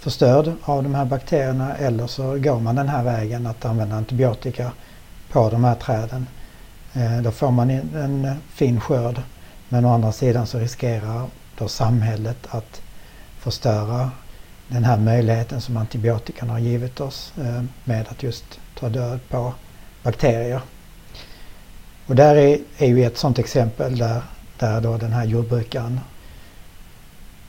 förstörd 0.06 0.52
av 0.64 0.84
de 0.84 0.96
här 0.96 1.06
bakterierna 1.06 1.76
eller 1.76 2.08
så 2.08 2.38
går 2.38 2.60
man 2.60 2.76
den 2.76 2.90
här 2.90 3.04
vägen 3.04 3.48
att 3.48 3.66
använda 3.66 3.96
antibiotika 3.96 4.72
på 5.32 5.50
de 5.50 5.64
här 5.64 5.76
träden. 5.76 6.28
Eh, 6.94 7.18
då 7.22 7.32
får 7.32 7.52
man 7.52 7.70
en 7.70 8.36
fin 8.54 8.80
skörd 8.80 9.22
men 9.70 9.86
å 9.86 9.94
andra 9.94 10.12
sidan 10.12 10.48
så 10.48 10.60
riskerar 10.60 11.28
då 11.58 11.68
samhället 11.68 12.38
att 12.50 12.82
förstöra 13.40 14.12
den 14.68 14.84
här 14.84 14.98
möjligheten 14.98 15.62
som 15.62 15.78
antibiotikan 15.78 16.50
har 16.50 16.60
givit 16.60 17.00
oss 17.00 17.34
eh, 17.38 17.64
med 17.84 18.08
att 18.10 18.24
just 18.24 18.60
ta 18.80 18.90
död 18.90 19.20
på 19.30 19.54
bakterier. 20.04 20.62
Och 22.08 22.16
där 22.16 22.36
är, 22.36 22.60
är 22.78 22.88
ju 22.88 23.06
ett 23.06 23.18
sådant 23.18 23.40
exempel 23.40 23.98
där, 23.98 24.22
där 24.60 24.82
då 24.82 24.98
den 24.98 25.14
här 25.14 25.26
jordbrukaren 25.26 26.00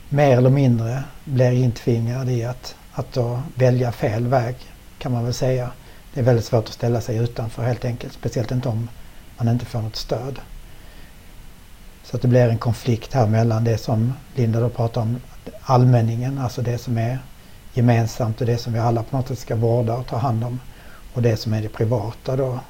mer 0.08 0.36
eller 0.36 0.50
mindre 0.50 1.04
blir 1.24 1.52
intvingad 1.52 2.30
i 2.30 2.44
att, 2.44 2.74
att 2.92 3.12
då 3.12 3.40
välja 3.54 3.92
fel 3.92 4.26
väg 4.26 4.56
kan 4.98 5.12
man 5.12 5.24
väl 5.24 5.34
säga. 5.34 5.70
Det 6.14 6.20
är 6.20 6.24
väldigt 6.24 6.44
svårt 6.44 6.64
att 6.64 6.74
ställa 6.74 7.00
sig 7.00 7.16
utanför 7.16 7.62
helt 7.62 7.84
enkelt, 7.84 8.12
speciellt 8.12 8.50
inte 8.50 8.68
om 8.68 8.88
man 9.36 9.48
inte 9.48 9.64
får 9.64 9.82
något 9.82 9.96
stöd. 9.96 10.38
Så 12.04 12.16
att 12.16 12.22
det 12.22 12.28
blir 12.28 12.48
en 12.48 12.58
konflikt 12.58 13.12
här 13.12 13.26
mellan 13.26 13.64
det 13.64 13.78
som 13.78 14.12
Linda 14.34 14.60
då 14.60 14.68
pratar 14.68 15.00
om, 15.00 15.20
allmänningen, 15.62 16.38
alltså 16.38 16.62
det 16.62 16.78
som 16.78 16.98
är 16.98 17.18
gemensamt 17.72 18.40
och 18.40 18.46
det 18.46 18.58
som 18.58 18.72
vi 18.72 18.78
alla 18.78 19.02
på 19.02 19.16
något 19.16 19.28
sätt 19.28 19.38
ska 19.38 19.56
vårda 19.56 19.94
och 19.94 20.06
ta 20.06 20.16
hand 20.16 20.44
om. 20.44 20.60
Och 21.14 21.22
det 21.22 21.36
som 21.36 21.52
är 21.54 21.62
det 21.62 21.68
privata 21.68 22.36
då 22.36 22.60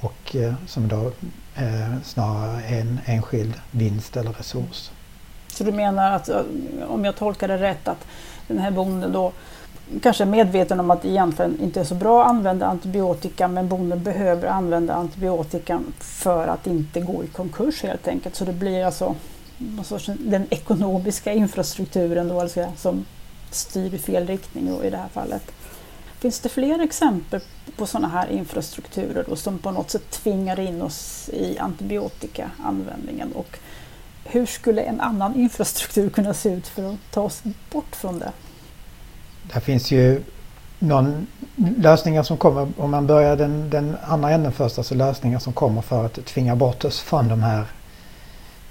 och 0.00 0.36
eh, 0.36 0.54
som 0.66 0.88
då 0.88 1.12
eh, 1.54 2.00
snarare 2.04 2.62
är 2.62 2.80
en 2.80 3.00
enskild 3.06 3.54
vinst 3.70 4.16
eller 4.16 4.32
resurs. 4.32 4.90
Så 5.48 5.64
du 5.64 5.72
menar 5.72 6.12
att, 6.12 6.28
eh, 6.28 6.40
om 6.88 7.04
jag 7.04 7.16
tolkar 7.16 7.48
det 7.48 7.58
rätt, 7.58 7.88
att 7.88 8.06
den 8.48 8.58
här 8.58 8.70
bonden 8.70 9.12
då 9.12 9.32
kanske 10.02 10.24
är 10.24 10.28
medveten 10.28 10.80
om 10.80 10.90
att 10.90 11.02
det 11.02 11.08
egentligen 11.08 11.60
inte 11.60 11.80
är 11.80 11.84
så 11.84 11.94
bra 11.94 12.22
att 12.22 12.28
använda 12.28 12.66
antibiotika 12.66 13.48
men 13.48 13.68
bonden 13.68 14.02
behöver 14.02 14.48
använda 14.48 14.94
antibiotika 14.94 15.80
för 15.98 16.48
att 16.48 16.66
inte 16.66 17.00
gå 17.00 17.24
i 17.24 17.26
konkurs 17.26 17.82
helt 17.82 18.08
enkelt. 18.08 18.34
Så 18.34 18.44
det 18.44 18.52
blir 18.52 18.84
alltså 18.84 19.14
den 20.18 20.46
ekonomiska 20.50 21.32
infrastrukturen 21.32 22.28
då, 22.28 22.40
alltså, 22.40 22.72
som 22.76 23.04
styr 23.50 23.94
i 23.94 23.98
fel 23.98 24.26
riktning 24.26 24.66
då, 24.66 24.84
i 24.84 24.90
det 24.90 24.96
här 24.96 25.08
fallet. 25.08 25.52
Finns 26.20 26.40
det 26.40 26.48
fler 26.48 26.80
exempel 26.80 27.40
på 27.76 27.86
sådana 27.86 28.08
här 28.08 28.28
infrastrukturer 28.30 29.24
då, 29.28 29.36
som 29.36 29.58
på 29.58 29.70
något 29.70 29.90
sätt 29.90 30.10
tvingar 30.10 30.60
in 30.60 30.82
oss 30.82 31.30
i 31.32 31.58
antibiotikaanvändningen? 31.58 33.32
Och 33.32 33.58
hur 34.24 34.46
skulle 34.46 34.82
en 34.82 35.00
annan 35.00 35.34
infrastruktur 35.34 36.10
kunna 36.10 36.34
se 36.34 36.48
ut 36.48 36.66
för 36.66 36.92
att 36.92 36.98
ta 37.10 37.20
oss 37.20 37.42
bort 37.70 37.96
från 37.96 38.18
det? 38.18 38.32
Det 39.54 39.60
finns 39.60 39.90
ju 39.90 40.22
någon 40.78 41.26
lösningar 41.56 42.22
som 42.22 42.36
kommer, 42.36 42.68
om 42.76 42.90
man 42.90 43.06
börjar 43.06 43.36
den, 43.36 43.70
den 43.70 43.96
andra 44.04 44.30
änden 44.30 44.52
först, 44.52 44.78
alltså 44.78 44.94
lösningar 44.94 45.38
som 45.38 45.52
kommer 45.52 45.82
för 45.82 46.06
att 46.06 46.24
tvinga 46.26 46.56
bort 46.56 46.84
oss 46.84 47.00
från 47.00 47.28
de 47.28 47.42
här, 47.42 47.64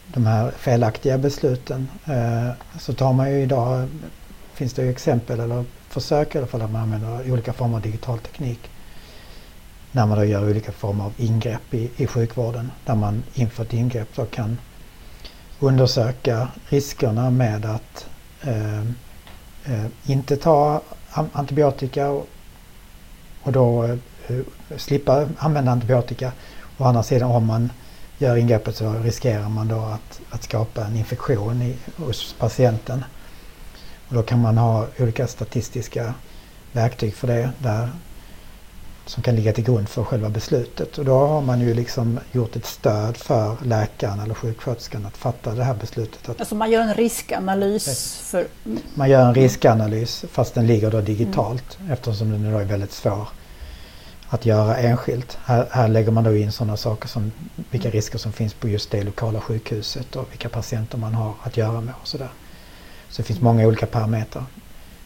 de 0.08 0.26
här 0.26 0.52
felaktiga 0.52 1.18
besluten. 1.18 1.90
Eh, 2.06 2.80
så 2.80 2.94
tar 2.94 3.14
man 3.14 3.32
ju 3.32 3.42
idag, 3.42 3.88
finns 4.54 4.74
det 4.74 4.84
ju 4.84 4.90
exempel 4.90 5.40
eller 5.40 5.66
försök 5.90 6.36
i 6.36 6.38
alla 6.38 6.48
fall 6.48 6.62
att 6.62 6.72
man 6.72 6.82
använder 6.82 7.32
olika 7.32 7.54
former 7.54 7.76
av 7.76 7.82
digital 7.82 8.20
teknik. 8.20 8.60
När 9.92 10.06
man 10.06 10.18
då 10.18 10.24
gör 10.26 10.50
olika 10.50 10.72
former 10.72 11.04
av 11.04 11.14
ingrepp 11.18 11.74
i, 11.74 11.90
i 11.98 12.08
sjukvården. 12.08 12.72
Där 12.86 12.96
man 12.96 13.24
inför 13.34 13.64
ett 13.64 13.74
ingrepp 13.74 14.08
då 14.16 14.26
kan 14.26 14.58
undersöka 15.60 16.48
riskerna 16.70 17.30
med 17.30 17.66
att 17.66 18.08
eh, 18.42 18.80
eh, 19.66 19.86
inte 20.06 20.38
ta 20.38 20.82
antibiotika 21.14 22.10
och, 22.10 22.28
och 23.42 23.52
då 23.52 23.84
eh, 23.84 23.98
slippa 24.78 25.28
använda 25.38 25.72
antibiotika. 25.72 26.32
Å 26.78 26.84
andra 26.84 27.04
sidan 27.04 27.32
om 27.32 27.46
man 27.46 27.72
gör 28.18 28.36
ingreppet 28.36 28.76
så 28.76 28.94
riskerar 28.94 29.50
man 29.50 29.68
då 29.68 29.80
att, 29.80 30.22
att 30.30 30.44
skapa 30.44 30.86
en 30.86 30.96
infektion 30.96 31.62
i, 31.62 31.76
hos 31.98 32.36
patienten. 32.40 33.04
Och 34.10 34.16
då 34.16 34.24
kan 34.24 34.42
man 34.42 34.58
ha 34.58 34.88
olika 35.00 35.28
statistiska 35.28 36.14
verktyg 36.72 37.16
för 37.16 37.28
det 37.28 37.52
där 37.60 37.90
som 39.06 39.24
kan 39.24 39.36
ligga 39.36 39.54
till 39.54 39.64
grund 39.64 39.90
för 39.90 40.04
själva 40.04 40.30
beslutet. 40.30 40.98
Och 40.98 41.06
då 41.06 41.28
har 41.28 41.42
man 41.42 41.60
ju 41.60 41.74
liksom 41.74 42.20
gjort 42.32 42.56
ett 42.56 42.66
stöd 42.66 43.18
för 43.18 43.58
läkaren 43.64 44.20
eller 44.20 44.34
sjuksköterskan 44.34 45.06
att 45.06 45.18
fatta 45.18 45.54
det 45.54 45.64
här 45.64 45.74
beslutet. 45.74 46.30
Att 46.30 46.40
alltså 46.40 46.56
man 46.56 46.72
gör 46.72 46.82
en 46.82 46.94
riskanalys? 46.94 48.18
För... 48.20 48.48
Man 48.94 49.10
gör 49.10 49.28
en 49.28 49.36
riskanalys 49.36 50.26
fast 50.32 50.54
den 50.54 50.68
ligger 50.68 50.92
då 50.92 51.02
digitalt 51.02 51.78
mm. 51.80 51.92
eftersom 51.92 52.32
den 52.32 52.46
är 52.46 52.66
väldigt 52.66 52.92
svår 52.92 53.28
att 54.30 54.46
göra 54.46 54.78
enskilt. 54.78 55.38
Här, 55.46 55.68
här 55.72 55.88
lägger 55.88 56.12
man 56.12 56.24
då 56.24 56.36
in 56.36 56.52
sådana 56.52 56.78
saker 56.78 57.08
som 57.08 57.32
vilka 57.72 57.90
risker 57.90 58.18
som 58.18 58.32
finns 58.32 58.54
på 58.54 58.68
just 58.68 58.92
det 58.92 59.04
lokala 59.04 59.42
sjukhuset 59.42 60.16
och 60.16 60.28
vilka 60.32 60.50
patienter 60.50 60.98
man 60.98 61.14
har 61.14 61.34
att 61.44 61.58
göra 61.58 61.82
med 61.82 61.94
och 62.02 62.08
sådär. 62.08 62.30
Så 63.10 63.22
det 63.22 63.28
finns 63.28 63.42
många 63.42 63.68
olika 63.68 63.86
parametrar. 63.86 64.46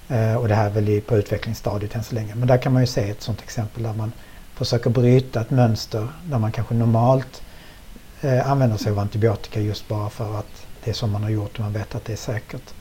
Eh, 0.10 0.36
och 0.36 0.48
det 0.48 0.56
här 0.56 0.66
är 0.66 0.70
väl 0.70 1.02
på 1.02 1.18
utvecklingsstadiet 1.18 1.96
än 1.96 2.04
så 2.04 2.16
länge. 2.16 2.36
Men 2.36 2.48
där 2.48 2.58
kan 2.58 2.74
man 2.74 2.82
ju 2.82 2.88
se 2.88 3.10
ett 3.10 3.22
sådant 3.22 3.42
exempel 3.42 3.84
där 3.84 3.94
man 3.94 4.12
försöker 4.56 4.90
bryta 4.90 5.42
ett 5.42 5.50
mönster 5.50 6.08
där 6.26 6.40
man 6.40 6.52
kanske 6.52 6.74
normalt 6.74 7.42
eh, 8.22 8.52
använder 8.52 8.78
sig 8.78 8.92
av 8.92 9.00
antibiotika 9.00 9.60
just 9.60 9.88
bara 9.88 10.10
för 10.10 10.40
att 10.40 10.66
det 10.84 10.90
är 10.90 10.94
så 10.94 11.08
man 11.08 11.24
har 11.24 11.30
gjort 11.30 11.54
och 11.54 11.60
man 11.60 11.74
vet 11.74 11.96
att 11.96 12.06
det 12.06 12.14
är 12.14 12.18
säkert. 12.18 12.74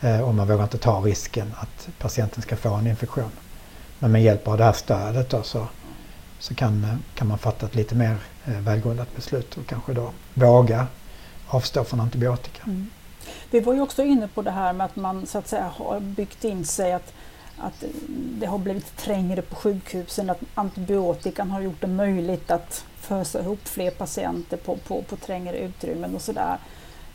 Eh, 0.00 0.20
och 0.20 0.34
man 0.34 0.48
vågar 0.48 0.62
inte 0.64 0.78
ta 0.78 1.00
risken 1.00 1.52
att 1.56 1.88
patienten 1.98 2.42
ska 2.42 2.56
få 2.56 2.74
en 2.74 2.86
infektion. 2.86 3.30
Men 3.98 4.12
med 4.12 4.22
hjälp 4.22 4.48
av 4.48 4.58
det 4.58 4.64
här 4.64 4.72
stödet 4.72 5.30
då 5.30 5.42
så, 5.42 5.68
så 6.38 6.54
kan, 6.54 7.02
kan 7.14 7.28
man 7.28 7.38
fatta 7.38 7.66
ett 7.66 7.74
lite 7.74 7.94
mer 7.94 8.16
eh, 8.44 8.60
välgrundat 8.60 9.16
beslut 9.16 9.56
och 9.56 9.66
kanske 9.66 9.92
då 9.92 10.10
våga 10.34 10.86
avstå 11.46 11.84
från 11.84 12.00
antibiotika. 12.00 12.62
Mm. 12.66 12.90
Vi 13.50 13.60
var 13.60 13.74
ju 13.74 13.80
också 13.80 14.02
inne 14.02 14.28
på 14.28 14.42
det 14.42 14.50
här 14.50 14.72
med 14.72 14.84
att 14.84 14.96
man 14.96 15.26
så 15.26 15.38
att 15.38 15.48
säga 15.48 15.70
har 15.76 16.00
byggt 16.00 16.44
in 16.44 16.64
sig 16.64 16.92
att, 16.92 17.12
att 17.58 17.84
det 18.08 18.46
har 18.46 18.58
blivit 18.58 18.96
trängre 18.96 19.42
på 19.42 19.54
sjukhusen, 19.54 20.30
att 20.30 20.40
antibiotikan 20.54 21.50
har 21.50 21.60
gjort 21.60 21.80
det 21.80 21.86
möjligt 21.86 22.50
att 22.50 22.84
fösa 23.00 23.40
ihop 23.40 23.68
fler 23.68 23.90
patienter 23.90 24.56
på, 24.56 24.76
på, 24.76 25.02
på 25.02 25.16
trängre 25.16 25.58
utrymmen 25.58 26.14
och 26.14 26.22
sådär. 26.22 26.58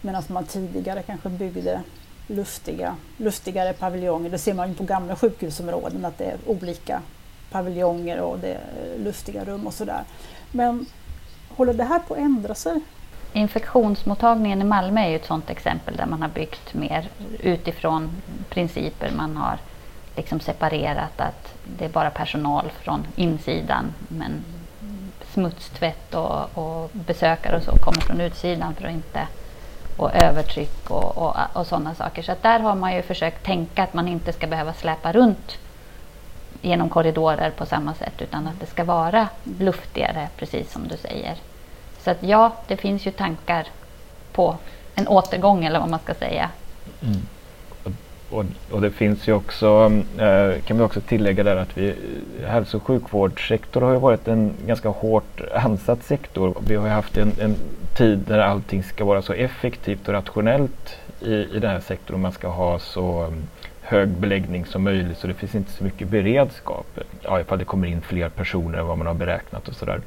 Medan 0.02 0.24
man 0.28 0.46
tidigare 0.46 1.04
kanske 1.04 1.30
byggde 1.30 1.82
luftiga, 2.28 2.96
luftigare 3.18 3.74
paviljonger. 3.74 4.30
Det 4.30 4.38
ser 4.38 4.54
man 4.54 4.70
ju 4.70 4.76
på 4.76 4.84
gamla 4.84 5.16
sjukhusområden 5.16 6.06
att 6.06 6.18
det 6.18 6.26
är 6.26 6.38
olika 6.46 7.02
paviljonger 7.52 8.20
och 8.20 8.40
det 8.40 8.54
är 8.54 8.60
luftiga 8.98 9.46
rum 9.46 9.68
och 9.68 9.74
sådär. 9.74 10.04
Men 10.52 10.86
håller 11.50 11.74
det 11.74 11.84
här 11.84 12.00
på 12.00 12.14
att 12.14 12.20
ändra 12.20 12.56
sig? 12.56 12.82
Infektionsmottagningen 13.34 14.62
i 14.62 14.64
Malmö 14.64 15.02
är 15.02 15.10
ju 15.10 15.16
ett 15.16 15.26
sådant 15.26 15.50
exempel 15.50 15.96
där 15.96 16.06
man 16.06 16.22
har 16.22 16.30
byggt 16.30 16.74
mer 16.74 17.08
utifrån 17.40 18.22
principer. 18.50 19.12
Man 19.16 19.38
har 19.38 19.58
liksom 20.16 20.40
separerat 20.40 21.22
att 21.22 21.54
det 21.78 21.86
är 21.86 21.90
bara 21.90 22.10
personal 22.10 22.72
från 22.82 23.08
insidan 23.16 23.94
men 24.08 24.44
smutstvätt 25.34 26.16
och, 26.16 26.58
och 26.58 26.90
besökare 26.94 27.58
och 27.58 27.64
så 27.64 27.72
kommer 27.72 28.02
från 28.02 28.22
utsidan 28.22 28.76
för 28.76 28.86
att 28.86 28.94
inte 28.94 29.28
och 29.98 30.16
övertryck 30.16 30.90
och, 30.90 31.18
och, 31.18 31.36
och 31.54 31.68
sådana 31.68 31.96
saker. 31.96 32.22
Så 32.22 32.36
där 32.42 32.60
har 32.60 32.76
man 32.76 32.96
ju 32.96 33.02
försökt 33.02 33.46
tänka 33.46 33.84
att 33.84 33.94
man 33.94 34.08
inte 34.08 34.34
ska 34.34 34.48
behöva 34.48 34.74
släpa 34.74 35.12
runt 35.12 35.58
genom 36.62 36.90
korridorer 36.90 37.52
på 37.52 37.66
samma 37.66 37.94
sätt 37.94 38.22
utan 38.22 38.48
att 38.48 38.60
det 38.60 38.66
ska 38.66 38.84
vara 38.84 39.28
luftigare 39.60 40.28
precis 40.38 40.72
som 40.72 40.88
du 40.88 40.98
säger. 40.98 41.36
Så 42.04 42.12
att 42.12 42.24
ja, 42.24 42.54
det 42.68 42.78
finns 42.78 43.08
ju 43.08 43.12
tankar 43.12 43.68
på 44.32 44.58
en 44.96 45.08
återgång 45.08 45.66
eller 45.66 45.80
vad 45.80 45.90
man 45.90 46.00
ska 46.00 46.14
säga. 46.14 46.50
Mm. 47.02 47.22
Och, 48.30 48.46
och, 48.72 48.82
det 48.82 48.92
finns 48.92 49.28
ju 49.28 49.34
också, 49.34 49.92
eh, 50.18 50.62
kan 50.62 50.78
vi 50.78 50.84
också 50.84 51.02
tillägga 51.02 51.44
där 51.44 51.56
att 51.56 51.78
vi, 51.78 51.96
hälso 52.46 52.78
och 52.78 52.84
sjukvårdssektorn 52.84 53.84
har 53.84 53.92
ju 53.92 54.00
varit 54.00 54.28
en 54.28 54.54
ganska 54.66 54.90
hårt 54.90 55.42
ansatt 55.54 56.04
sektor. 56.04 56.56
Vi 56.68 56.76
har 56.76 56.86
ju 56.86 56.94
haft 56.94 57.18
en, 57.18 57.32
en 57.40 57.56
tid 57.98 58.20
där 58.20 58.40
allting 58.40 58.84
ska 58.84 59.06
vara 59.06 59.22
så 59.22 59.34
effektivt 59.34 60.08
och 60.08 60.14
rationellt 60.14 60.98
i, 61.22 61.34
i 61.34 61.60
den 61.60 61.72
här 61.72 61.80
sektorn. 61.80 62.22
Man 62.22 62.32
ska 62.32 62.48
ha 62.48 62.80
så 62.80 63.24
mm, 63.24 63.48
hög 63.82 64.10
beläggning 64.10 64.66
som 64.66 64.84
möjligt 64.84 65.18
så 65.18 65.28
det 65.28 65.34
finns 65.34 65.56
inte 65.56 65.72
så 65.72 65.84
mycket 65.84 66.08
beredskap. 66.08 67.00
Ja, 67.22 67.40
ifall 67.40 67.60
det 67.60 67.66
kommer 67.66 67.88
in 67.88 68.02
fler 68.02 68.30
personer 68.30 68.78
än 68.78 68.88
vad 68.88 68.98
man 68.98 69.08
har 69.08 69.14
beräknat 69.14 69.68
och 69.68 69.76
sådär 69.76 70.02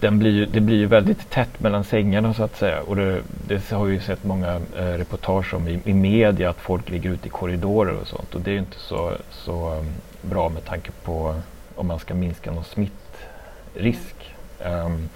den 0.00 0.18
blir, 0.18 0.46
det 0.46 0.60
blir 0.60 0.76
ju 0.76 0.86
väldigt 0.86 1.30
tätt 1.30 1.60
mellan 1.60 1.84
sängarna 1.84 2.34
så 2.34 2.42
att 2.42 2.56
säga. 2.56 2.80
Och 2.80 2.96
det, 2.96 3.22
det 3.46 3.70
har 3.70 3.84
vi 3.84 3.94
ju 3.94 4.00
sett 4.00 4.24
många 4.24 4.60
eh, 4.78 4.84
reportage 4.84 5.54
om 5.54 5.68
i, 5.68 5.80
i 5.84 5.94
media 5.94 6.50
att 6.50 6.60
folk 6.60 6.90
ligger 6.90 7.10
ute 7.10 7.26
i 7.26 7.30
korridorer 7.30 7.94
och 8.00 8.06
sånt. 8.06 8.34
Och 8.34 8.40
det 8.40 8.50
är 8.50 8.52
ju 8.52 8.58
inte 8.58 8.78
så, 8.78 9.12
så 9.30 9.74
um, 9.74 9.86
bra 10.22 10.48
med 10.48 10.64
tanke 10.64 10.90
på 11.04 11.34
om 11.74 11.86
man 11.86 11.98
ska 11.98 12.14
minska 12.14 12.50
någon 12.50 12.64
smittrisk. 12.64 14.34
Um, 14.64 15.08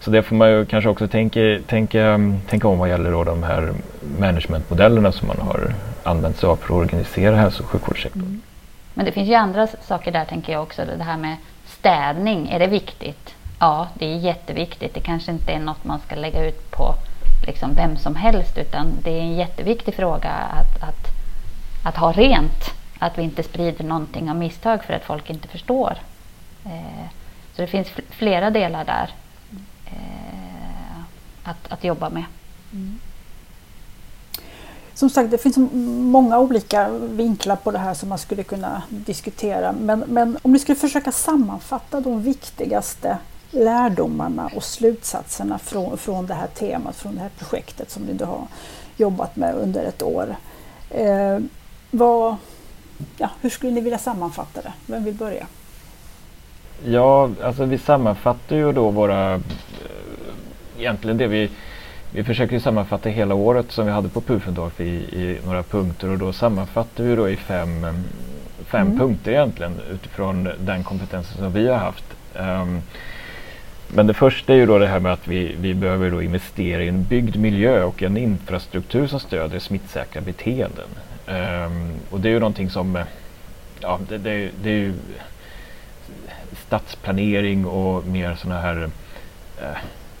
så 0.00 0.10
det 0.10 0.22
får 0.22 0.36
man 0.36 0.50
ju 0.50 0.66
kanske 0.66 0.90
också 0.90 1.08
tänka, 1.08 1.40
tänka, 1.66 2.20
tänka 2.48 2.68
om 2.68 2.78
vad 2.78 2.88
gäller 2.88 3.12
då 3.12 3.24
de 3.24 3.42
här 3.42 3.72
managementmodellerna 4.18 5.12
som 5.12 5.28
man 5.28 5.38
har 5.40 5.74
använt 6.02 6.36
sig 6.36 6.48
av 6.48 6.56
för 6.56 6.64
att 6.64 6.70
organisera 6.80 7.36
hälso 7.36 7.62
och 7.62 7.68
sjukvårdssektorn. 7.68 8.22
Mm. 8.22 8.42
Men 8.94 9.04
det 9.04 9.12
finns 9.12 9.28
ju 9.28 9.34
andra 9.34 9.66
saker 9.66 10.12
där 10.12 10.24
tänker 10.24 10.52
jag 10.52 10.62
också. 10.62 10.82
Det 10.98 11.04
här 11.04 11.16
med 11.16 11.36
städning, 11.66 12.48
är 12.48 12.58
det 12.58 12.66
viktigt? 12.66 13.34
Ja, 13.58 13.88
det 13.94 14.06
är 14.06 14.16
jätteviktigt. 14.16 14.94
Det 14.94 15.00
kanske 15.00 15.32
inte 15.32 15.52
är 15.52 15.58
något 15.58 15.84
man 15.84 16.00
ska 16.00 16.14
lägga 16.14 16.44
ut 16.44 16.70
på 16.70 16.94
liksom 17.46 17.74
vem 17.74 17.96
som 17.96 18.16
helst 18.16 18.58
utan 18.58 18.98
det 19.02 19.10
är 19.10 19.20
en 19.20 19.36
jätteviktig 19.36 19.94
fråga 19.94 20.30
att, 20.30 20.82
att, 20.82 21.06
att 21.84 21.96
ha 21.96 22.12
rent. 22.12 22.74
Att 22.98 23.18
vi 23.18 23.22
inte 23.22 23.42
sprider 23.42 23.84
någonting 23.84 24.30
av 24.30 24.36
misstag 24.36 24.84
för 24.84 24.94
att 24.94 25.04
folk 25.04 25.30
inte 25.30 25.48
förstår. 25.48 25.98
Eh, 26.64 27.08
så 27.56 27.62
det 27.62 27.68
finns 27.68 27.88
flera 28.10 28.50
delar 28.50 28.84
där 28.84 29.10
eh, 29.86 31.00
att, 31.44 31.72
att 31.72 31.84
jobba 31.84 32.10
med. 32.10 32.24
Mm. 32.72 32.98
Som 34.94 35.10
sagt, 35.10 35.30
det 35.30 35.38
finns 35.38 35.56
många 36.12 36.38
olika 36.38 36.88
vinklar 36.90 37.56
på 37.56 37.70
det 37.70 37.78
här 37.78 37.94
som 37.94 38.08
man 38.08 38.18
skulle 38.18 38.42
kunna 38.42 38.82
diskutera. 38.88 39.72
Men, 39.72 40.04
men 40.06 40.38
om 40.42 40.52
ni 40.52 40.58
skulle 40.58 40.78
försöka 40.78 41.12
sammanfatta 41.12 42.00
de 42.00 42.22
viktigaste 42.22 43.18
lärdomarna 43.50 44.50
och 44.54 44.64
slutsatserna 44.64 45.58
från, 45.58 45.98
från 45.98 46.26
det 46.26 46.34
här 46.34 46.46
temat, 46.46 46.96
från 46.96 47.14
det 47.14 47.20
här 47.20 47.30
projektet 47.38 47.90
som 47.90 48.02
ni 48.02 48.24
har 48.24 48.46
jobbat 48.96 49.36
med 49.36 49.54
under 49.54 49.84
ett 49.84 50.02
år. 50.02 50.36
Eh, 50.90 51.38
vad, 51.90 52.36
ja, 53.16 53.30
hur 53.40 53.50
skulle 53.50 53.72
ni 53.72 53.80
vilja 53.80 53.98
sammanfatta 53.98 54.62
det? 54.62 54.72
Vem 54.86 55.04
vill 55.04 55.14
börja? 55.14 55.46
Ja, 56.84 57.30
alltså 57.42 57.64
vi 57.64 57.78
sammanfattar 57.78 58.56
ju 58.56 58.72
då 58.72 58.90
våra, 58.90 59.34
eh, 59.34 59.40
egentligen 60.78 61.16
det 61.16 61.26
vi 61.26 61.50
vi 62.12 62.24
försöker 62.24 62.58
sammanfatta 62.58 63.08
hela 63.08 63.34
året 63.34 63.72
som 63.72 63.86
vi 63.86 63.92
hade 63.92 64.08
på 64.08 64.20
Pufendorf 64.20 64.80
i, 64.80 64.84
i 64.94 65.38
några 65.44 65.62
punkter 65.62 66.08
och 66.08 66.18
då 66.18 66.32
sammanfattar 66.32 67.04
vi 67.04 67.16
då 67.16 67.28
i 67.28 67.36
fem, 67.36 67.86
fem 68.66 68.86
mm. 68.86 68.98
punkter 68.98 69.30
egentligen 69.30 69.80
utifrån 69.90 70.48
den 70.60 70.84
kompetensen 70.84 71.36
som 71.36 71.52
vi 71.52 71.68
har 71.68 71.76
haft. 71.76 72.04
Um, 72.34 72.82
men 73.94 74.06
det 74.06 74.14
första 74.14 74.52
är 74.52 74.56
ju 74.56 74.66
då 74.66 74.78
det 74.78 74.86
här 74.86 75.00
med 75.00 75.12
att 75.12 75.28
vi, 75.28 75.56
vi 75.60 75.74
behöver 75.74 76.10
då 76.10 76.22
investera 76.22 76.82
i 76.82 76.88
en 76.88 77.04
byggd 77.04 77.36
miljö 77.36 77.82
och 77.82 78.02
en 78.02 78.16
infrastruktur 78.16 79.06
som 79.06 79.20
stöder 79.20 79.58
smittsäkra 79.58 80.20
beteenden. 80.20 80.88
Um, 81.26 81.92
och 82.10 82.20
det 82.20 82.28
är 82.28 82.32
ju 82.32 82.40
någonting 82.40 82.70
som, 82.70 83.04
ja 83.80 84.00
det, 84.08 84.18
det, 84.18 84.50
det 84.62 84.70
är 84.70 84.74
ju 84.76 84.94
stadsplanering 86.66 87.66
och 87.66 88.06
mer 88.06 88.34
sådana 88.34 88.60
här, 88.60 88.90
eh, 89.62 89.78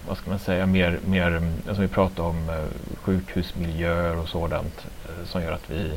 vad 0.08 0.16
ska 0.16 0.30
man 0.30 0.38
säga, 0.38 0.66
mer, 0.66 0.98
mer 1.06 1.42
alltså 1.68 1.82
vi 1.82 1.88
pratar 1.88 2.22
om 2.24 2.48
eh, 2.48 2.96
sjukhusmiljöer 3.00 4.18
och 4.18 4.28
sådant 4.28 4.86
eh, 5.04 5.26
som 5.26 5.42
gör 5.42 5.52
att 5.52 5.70
vi 5.70 5.90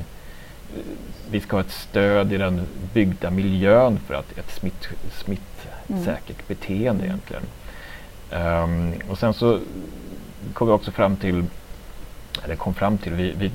vi 1.32 1.40
ska 1.40 1.56
ha 1.56 1.62
ett 1.62 1.72
stöd 1.72 2.34
i 2.34 2.38
den 2.38 2.68
byggda 2.94 3.30
miljön 3.30 4.00
för 4.08 4.14
att 4.14 4.38
ett 4.38 4.52
smitt, 4.52 4.90
smittsäkert 5.12 6.30
mm. 6.30 6.46
beteende 6.48 7.06
egentligen. 7.06 7.44
Um, 8.32 8.94
och 9.10 9.18
sen 9.18 9.34
så 9.34 9.60
kom 10.54 10.68
vi 10.68 10.74
också 10.74 10.92
fram 10.92 11.16
till, 11.16 11.46
eller 12.44 12.56
kom 12.56 12.74
fram 12.74 12.98
till, 12.98 13.14
vi, 13.14 13.34
vi 13.38 13.52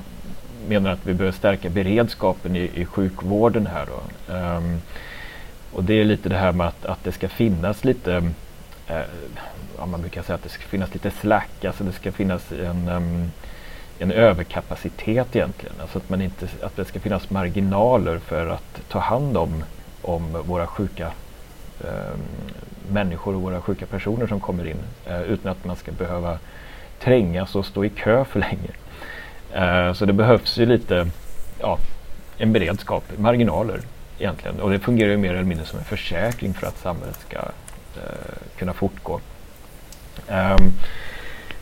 menar 0.67 0.91
att 0.91 1.05
vi 1.05 1.13
behöver 1.13 1.37
stärka 1.37 1.69
beredskapen 1.69 2.55
i, 2.55 2.71
i 2.73 2.85
sjukvården 2.85 3.67
här 3.67 3.85
då. 3.85 4.33
Um, 4.33 4.81
och 5.73 5.83
det 5.83 5.93
är 5.93 6.05
lite 6.05 6.29
det 6.29 6.37
här 6.37 6.51
med 6.51 6.67
att, 6.67 6.85
att 6.85 7.03
det 7.03 7.11
ska 7.11 7.29
finnas 7.29 7.83
lite, 7.83 8.31
eh, 8.87 9.01
ja, 9.77 9.85
man 9.85 10.01
brukar 10.01 10.21
säga 10.21 10.35
att 10.35 10.43
det 10.43 10.49
ska 10.49 10.63
finnas 10.63 10.93
lite 10.93 11.11
slack, 11.11 11.65
alltså 11.65 11.83
det 11.83 11.91
ska 11.91 12.11
finnas 12.11 12.51
en, 12.51 12.89
um, 12.89 13.31
en 13.99 14.11
överkapacitet 14.11 15.35
egentligen. 15.35 15.75
Alltså 15.81 15.97
att, 15.97 16.09
man 16.09 16.21
inte, 16.21 16.47
att 16.61 16.75
det 16.75 16.85
ska 16.85 16.99
finnas 16.99 17.29
marginaler 17.29 18.19
för 18.19 18.47
att 18.47 18.81
ta 18.89 18.99
hand 18.99 19.37
om, 19.37 19.63
om 20.01 20.43
våra 20.45 20.67
sjuka 20.67 21.11
människor 22.91 23.35
och 23.35 23.41
våra 23.41 23.61
sjuka 23.61 23.85
personer 23.85 24.27
som 24.27 24.39
kommer 24.39 24.67
in 24.67 24.77
eh, 25.05 25.21
utan 25.21 25.51
att 25.51 25.65
man 25.65 25.75
ska 25.75 25.91
behöva 25.91 26.39
trängas 26.99 27.55
och 27.55 27.65
stå 27.65 27.85
i 27.85 27.89
kö 27.89 28.25
för 28.25 28.39
länge. 28.39 28.69
Eh, 29.53 29.93
så 29.93 30.05
det 30.05 30.13
behövs 30.13 30.57
ju 30.57 30.65
lite 30.65 31.07
ja, 31.59 31.79
en 32.37 32.53
beredskap, 32.53 33.03
marginaler 33.17 33.81
egentligen. 34.19 34.59
Och 34.59 34.69
det 34.69 34.79
fungerar 34.79 35.09
ju 35.09 35.17
mer 35.17 35.33
eller 35.33 35.43
mindre 35.43 35.65
som 35.65 35.79
en 35.79 35.85
försäkring 35.85 36.53
för 36.53 36.67
att 36.67 36.77
samhället 36.77 37.19
ska 37.27 37.37
eh, 37.37 38.37
kunna 38.57 38.73
fortgå. 38.73 39.19
Um, 40.27 40.73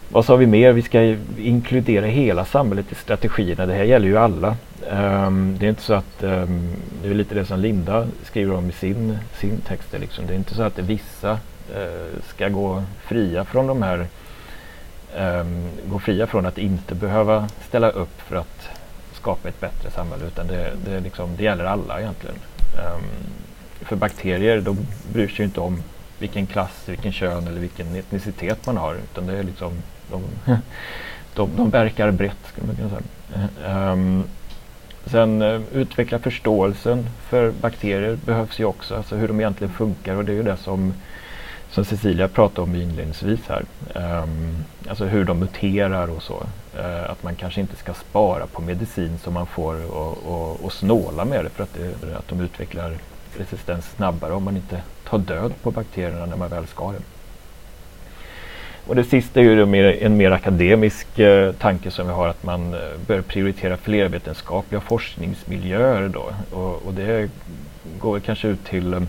vad 0.10 0.26
sa 0.26 0.36
vi 0.36 0.46
mer? 0.46 0.72
Vi 0.72 0.82
ska 0.82 1.16
inkludera 1.38 2.06
hela 2.06 2.46
samhället 2.46 2.92
i 2.92 2.96
strategierna. 2.96 3.66
Det 3.66 3.74
här 3.74 3.84
gäller 3.84 4.08
ju 4.08 4.18
alla. 4.18 4.56
Um, 4.90 5.58
det 5.60 5.66
är 5.66 5.70
inte 5.70 5.82
så 5.82 5.94
att, 5.94 6.24
um, 6.24 6.76
det 7.04 7.10
är 7.10 7.14
lite 7.14 7.36
det 7.36 7.46
som 7.46 7.60
Linda 7.60 8.08
skriver 8.24 8.56
om 8.56 8.70
i 8.70 8.72
sin, 8.72 9.18
sin 9.34 9.58
text. 9.58 9.94
Liksom. 10.00 10.28
Det 10.28 10.34
är 10.34 10.38
inte 10.38 10.56
så 10.56 10.64
att 10.64 10.80
vissa 10.80 11.32
uh, 11.32 12.22
ska 12.28 12.50
gå 12.50 12.84
fria 13.04 13.46
från 13.46 13.68
de 13.68 13.82
här 13.82 14.08
um, 15.18 15.70
gå 15.86 16.00
fria 16.00 16.28
från 16.28 16.46
att 16.46 16.58
inte 16.58 16.96
behöva 16.96 17.50
ställa 17.68 17.90
upp 17.90 18.22
för 18.22 18.36
att 18.36 18.70
skapa 19.14 19.50
ett 19.50 19.60
bättre 19.60 19.92
samhälle 19.92 20.26
utan 20.26 20.48
det, 20.48 20.72
det, 20.86 21.00
liksom, 21.00 21.30
det 21.38 21.44
gäller 21.44 21.66
alla 21.66 22.00
egentligen. 22.00 22.36
för 23.82 23.96
bakterier, 23.96 24.62
de 24.62 24.78
bryr 25.14 25.28
sig 25.28 25.46
inte 25.46 25.60
om 25.60 25.84
vilken 26.20 26.48
klass, 26.48 26.84
vilken 26.86 27.12
kön 27.12 27.48
eller 27.48 27.60
vilken 27.60 27.96
etnicitet 27.96 28.66
man 28.66 28.78
har 28.78 28.96
utan 28.96 29.28
det 29.28 29.38
är 29.38 29.44
liksom 29.44 29.74
de, 30.12 30.24
de, 31.36 31.50
de 31.56 31.70
verkar 31.70 32.12
brett. 32.12 32.38
Skulle 32.46 32.68
man 32.68 32.76
kunna 32.76 32.90
säga. 32.90 33.92
Um, 33.92 34.24
sen 35.06 35.42
uh, 35.42 35.62
utveckla 35.74 36.20
förståelsen 36.20 37.10
för 37.30 37.52
bakterier 37.52 38.18
behövs 38.26 38.60
ju 38.60 38.66
också, 38.66 38.96
alltså 38.96 39.16
hur 39.16 39.28
de 39.28 39.40
egentligen 39.40 39.74
funkar 39.74 40.16
och 40.16 40.26
det 40.26 40.32
är 40.32 40.36
ju 40.36 40.44
det 40.44 40.58
som, 40.58 40.94
som 41.72 41.86
Cecilia 41.86 42.28
pratade 42.28 42.62
om 42.62 42.76
inledningsvis 42.76 43.40
här. 43.48 43.66
Um, 44.24 44.56
alltså 44.90 45.06
hur 45.06 45.26
de 45.26 45.40
muterar 45.40 46.08
och 46.08 46.24
så. 46.24 46.44
Uh, 46.80 47.12
att 47.12 47.24
man 47.24 47.36
kanske 47.36 47.62
inte 47.62 47.76
ska 47.76 47.94
spara 47.94 48.48
på 48.48 48.62
medicin 48.62 49.18
som 49.24 49.34
man 49.34 49.46
får 49.46 49.92
och, 49.92 50.18
och, 50.26 50.66
och 50.66 50.74
snåla 50.74 51.26
med 51.26 51.46
det 51.46 51.50
för 51.50 51.64
att, 51.64 51.74
det, 51.74 52.18
att 52.18 52.28
de 52.28 52.42
utvecklar 52.42 52.98
resistens 53.38 53.86
snabbare 53.86 54.34
om 54.34 54.44
man 54.44 54.56
inte 54.56 54.82
tar 55.04 55.18
död 55.18 55.54
på 55.62 55.72
bakterierna 55.72 56.26
när 56.26 56.38
man 56.38 56.50
väl 56.50 56.68
ska 56.68 56.92
det. 56.92 57.15
Och 58.88 58.96
det 58.96 59.04
sista 59.04 59.40
är 59.40 59.44
ju 59.44 59.66
mer, 59.66 60.04
en 60.04 60.18
mer 60.18 60.32
akademisk 60.32 61.20
eh, 61.20 61.52
tanke 61.52 61.92
som 61.92 62.08
vi 62.08 62.14
har 62.14 62.28
att 62.28 62.44
man 62.44 62.74
eh, 62.74 62.80
bör 63.08 63.22
prioritera 63.22 63.78
flervetenskapliga 63.78 64.82
forskningsmiljöer 64.82 66.10
då. 66.10 66.30
Och, 66.52 66.86
och 66.86 66.94
det 66.94 67.30
går 68.00 68.20
kanske 68.20 68.48
ut 68.48 68.66
till 68.66 68.94
eh, 68.94 69.02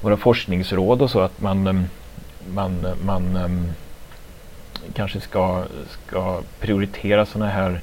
våra 0.00 0.16
forskningsråd 0.16 1.02
och 1.02 1.10
så 1.10 1.20
att 1.20 1.40
man, 1.40 1.66
eh, 1.66 1.82
man, 2.54 2.84
eh, 2.84 2.94
man 3.04 3.36
eh, 3.36 3.74
kanske 4.94 5.20
ska, 5.20 5.64
ska 5.90 6.40
prioritera 6.60 7.26
sådana 7.26 7.50
här 7.50 7.80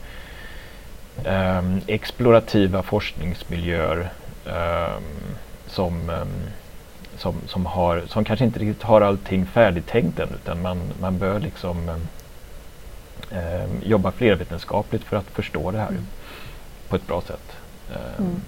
um, 1.26 1.82
explorativa 1.88 2.84
forskningsmiljöer 2.84 4.10
um, 4.46 5.04
som, 5.68 6.10
um, 6.10 6.28
som, 7.18 7.36
som, 7.48 7.66
har, 7.66 8.04
som 8.08 8.24
kanske 8.24 8.46
inte 8.46 8.60
riktigt 8.60 8.84
har 8.84 9.02
allting 9.02 9.46
färdigtänkt 9.46 10.20
än 10.20 10.30
utan 10.30 10.62
man, 10.62 10.82
man 11.02 11.18
bör 11.18 11.40
liksom 11.40 11.92
jobba 13.84 14.12
flervetenskapligt 14.12 15.04
för 15.04 15.18
att 15.18 15.26
förstå 15.26 15.72
det 15.72 15.78
här 15.78 15.90
mm. 15.90 16.06
på 16.90 16.96
ett 16.96 17.08
bra 17.08 17.22
sätt. 17.22 17.58
Mm. 18.20 18.42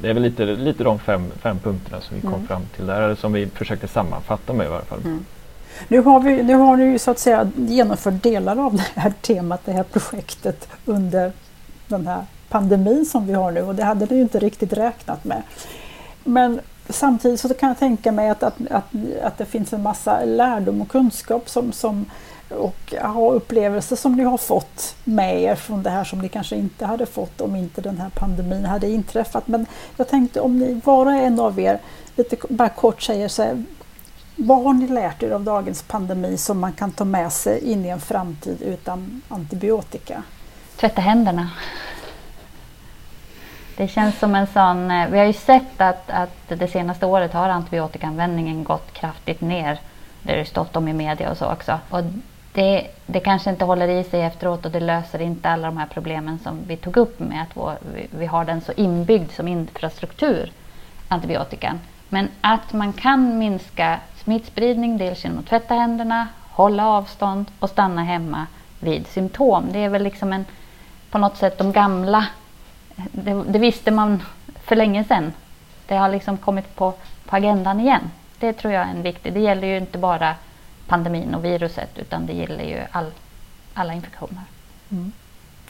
Det 0.00 0.08
är 0.08 0.14
väl 0.14 0.22
lite, 0.22 0.44
lite 0.44 0.84
de 0.84 0.98
fem, 0.98 1.30
fem 1.42 1.58
punkterna 1.58 2.00
som 2.00 2.16
vi 2.16 2.22
kom 2.22 2.34
mm. 2.34 2.46
fram 2.46 2.62
till 2.76 2.86
där, 2.86 3.02
eller 3.02 3.14
som 3.14 3.32
vi 3.32 3.46
försökte 3.46 3.88
sammanfatta 3.88 4.52
med 4.52 4.66
i 4.66 4.68
varje 4.68 4.84
fall. 4.84 5.00
Mm. 5.04 5.24
Nu 5.88 6.00
har, 6.00 6.20
vi, 6.20 6.42
nu 6.42 6.54
har 6.54 6.76
ni 6.76 6.84
ju 6.84 6.98
så 6.98 7.10
att 7.10 7.18
säga 7.18 7.50
genomfört 7.56 8.22
delar 8.22 8.66
av 8.66 8.74
det 8.74 9.00
här 9.00 9.12
temat, 9.20 9.60
det 9.64 9.72
här 9.72 9.82
projektet 9.82 10.68
under 10.84 11.32
den 11.88 12.06
här 12.06 12.24
pandemin 12.48 13.06
som 13.06 13.26
vi 13.26 13.32
har 13.32 13.50
nu 13.52 13.62
och 13.62 13.74
det 13.74 13.84
hade 13.84 14.06
ni 14.06 14.16
ju 14.16 14.22
inte 14.22 14.38
riktigt 14.38 14.72
räknat 14.72 15.24
med. 15.24 15.42
Men 16.24 16.60
samtidigt 16.92 17.40
så 17.40 17.54
kan 17.54 17.68
jag 17.68 17.78
tänka 17.78 18.12
mig 18.12 18.30
att, 18.30 18.42
att, 18.42 18.54
att, 18.70 18.84
att 19.22 19.38
det 19.38 19.44
finns 19.44 19.72
en 19.72 19.82
massa 19.82 20.24
lärdom 20.24 20.80
och 20.80 20.88
kunskap 20.88 21.48
som, 21.48 21.72
som, 21.72 22.06
och 22.48 22.94
aha, 23.02 23.30
upplevelser 23.30 23.96
som 23.96 24.16
ni 24.16 24.24
har 24.24 24.38
fått 24.38 24.96
med 25.04 25.42
er 25.42 25.54
från 25.54 25.82
det 25.82 25.90
här 25.90 26.04
som 26.04 26.18
ni 26.18 26.28
kanske 26.28 26.56
inte 26.56 26.86
hade 26.86 27.06
fått 27.06 27.40
om 27.40 27.56
inte 27.56 27.80
den 27.80 27.98
här 27.98 28.10
pandemin 28.10 28.64
hade 28.64 28.88
inträffat. 28.90 29.48
Men 29.48 29.66
jag 29.96 30.08
tänkte 30.08 30.40
om 30.40 30.58
ni 30.58 30.80
var 30.84 31.06
och 31.06 31.12
en 31.12 31.40
av 31.40 31.58
er 31.60 31.80
lite 32.16 32.36
bara 32.48 32.68
kort 32.68 33.02
säger 33.02 33.28
så 33.28 33.42
här, 33.42 33.64
vad 34.36 34.62
har 34.62 34.72
ni 34.72 34.88
lärt 34.88 35.22
er 35.22 35.30
av 35.30 35.44
dagens 35.44 35.82
pandemi 35.82 36.36
som 36.36 36.60
man 36.60 36.72
kan 36.72 36.92
ta 36.92 37.04
med 37.04 37.32
sig 37.32 37.72
in 37.72 37.84
i 37.84 37.88
en 37.88 38.00
framtid 38.00 38.62
utan 38.62 39.22
antibiotika? 39.28 40.22
Tvätta 40.76 41.00
händerna. 41.00 41.50
Det 43.76 43.88
känns 43.88 44.18
som 44.18 44.34
en 44.34 44.46
sån... 44.46 44.90
Eh, 44.90 45.08
vi 45.08 45.18
har 45.18 45.26
ju 45.26 45.32
sett 45.32 45.80
att, 45.80 46.10
att 46.10 46.48
det 46.48 46.68
senaste 46.68 47.06
året 47.06 47.32
har 47.32 47.48
antibiotikaanvändningen 47.48 48.64
gått 48.64 48.92
kraftigt 48.92 49.40
ner. 49.40 49.78
Det 50.22 50.32
har 50.32 50.38
ju 50.38 50.44
stått 50.44 50.76
om 50.76 50.88
i 50.88 50.92
media 50.92 51.30
och 51.30 51.36
så 51.36 51.52
också. 51.52 51.78
Och 51.90 52.02
det, 52.52 52.86
det 53.06 53.20
kanske 53.20 53.50
inte 53.50 53.64
håller 53.64 53.88
i 53.88 54.04
sig 54.04 54.22
efteråt 54.22 54.64
och 54.64 54.70
det 54.70 54.80
löser 54.80 55.20
inte 55.20 55.48
alla 55.48 55.66
de 55.66 55.76
här 55.76 55.86
problemen 55.86 56.38
som 56.38 56.58
vi 56.66 56.76
tog 56.76 56.96
upp 56.96 57.20
med 57.20 57.42
att 57.42 57.56
vår, 57.56 57.78
vi, 57.94 58.06
vi 58.10 58.26
har 58.26 58.44
den 58.44 58.60
så 58.60 58.72
inbyggd 58.72 59.30
som 59.32 59.48
infrastruktur, 59.48 60.52
antibiotikan. 61.08 61.80
Men 62.08 62.28
att 62.40 62.72
man 62.72 62.92
kan 62.92 63.38
minska 63.38 63.98
smittspridning 64.24 64.98
dels 64.98 65.24
genom 65.24 65.38
att 65.38 65.46
tvätta 65.46 65.74
händerna, 65.74 66.28
hålla 66.50 66.86
avstånd 66.86 67.46
och 67.58 67.70
stanna 67.70 68.04
hemma 68.04 68.46
vid 68.80 69.06
symptom. 69.06 69.66
Det 69.72 69.78
är 69.78 69.88
väl 69.88 70.02
liksom 70.02 70.32
en, 70.32 70.44
på 71.10 71.18
något 71.18 71.36
sätt 71.36 71.58
de 71.58 71.72
gamla, 71.72 72.26
det, 73.12 73.44
det 73.48 73.58
visste 73.58 73.90
man 73.90 74.22
för 74.64 74.76
länge 74.76 75.04
sedan. 75.04 75.32
Det 75.86 75.96
har 75.96 76.08
liksom 76.08 76.36
kommit 76.36 76.76
på, 76.76 76.94
på 77.26 77.36
agendan 77.36 77.80
igen. 77.80 78.02
Det 78.38 78.52
tror 78.52 78.72
jag 78.72 78.86
är 78.86 78.90
en 78.90 79.02
viktig, 79.02 79.32
det 79.32 79.40
gäller 79.40 79.68
ju 79.68 79.76
inte 79.76 79.98
bara 79.98 80.34
pandemin 80.88 81.34
och 81.34 81.44
viruset 81.44 81.90
utan 81.96 82.26
det 82.26 82.32
gäller 82.32 82.64
ju 82.64 82.78
all, 82.90 83.10
alla 83.74 83.92
infektioner. 83.94 84.42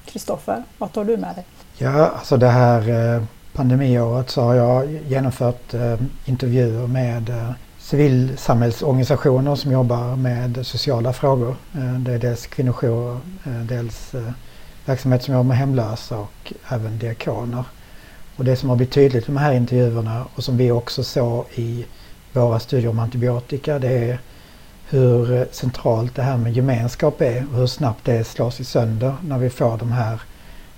Kristoffer, 0.04 0.52
mm. 0.52 0.64
vad 0.78 0.92
tar 0.92 1.04
du 1.04 1.16
med 1.16 1.34
dig? 1.34 1.44
Ja, 1.78 2.06
alltså 2.06 2.36
det 2.36 2.48
här 2.48 2.88
eh, 3.16 3.22
pandemiåret 3.52 4.30
så 4.30 4.42
har 4.42 4.54
jag 4.54 4.98
genomfört 5.08 5.74
eh, 5.74 5.96
intervjuer 6.24 6.86
med 6.86 7.28
eh, 7.28 7.50
civilsamhällsorganisationer 7.78 9.54
som 9.54 9.72
jobbar 9.72 10.16
med 10.16 10.66
sociala 10.66 11.12
frågor. 11.12 11.56
Eh, 11.74 11.92
det 11.92 12.12
är 12.12 12.18
dels 12.18 12.46
kvinnojourer, 12.46 13.20
dels 13.68 14.14
verksamhet 14.84 15.22
som 15.22 15.34
jobbar 15.34 15.48
med 15.48 15.56
hemlösa 15.56 16.18
och 16.18 16.52
även 16.68 16.98
diakoner. 16.98 17.64
Och 18.36 18.44
det 18.44 18.56
som 18.56 18.68
har 18.68 18.76
blivit 18.76 18.94
tydligt 18.94 19.24
i 19.24 19.26
de 19.26 19.36
här 19.36 19.52
intervjuerna 19.52 20.26
och 20.34 20.44
som 20.44 20.56
vi 20.56 20.70
också 20.70 21.04
såg 21.04 21.44
i 21.54 21.84
våra 22.32 22.60
studier 22.60 22.90
om 22.90 22.98
antibiotika 22.98 23.78
det 23.78 23.88
är 23.88 24.18
hur 24.88 25.46
centralt 25.52 26.14
det 26.14 26.22
här 26.22 26.36
med 26.36 26.52
gemenskap 26.52 27.20
är 27.20 27.46
och 27.52 27.58
hur 27.58 27.66
snabbt 27.66 28.04
det 28.04 28.24
slås 28.24 28.60
i 28.60 28.64
sönder 28.64 29.14
när 29.22 29.38
vi 29.38 29.50
får 29.50 29.78
de 29.78 29.92
här 29.92 30.20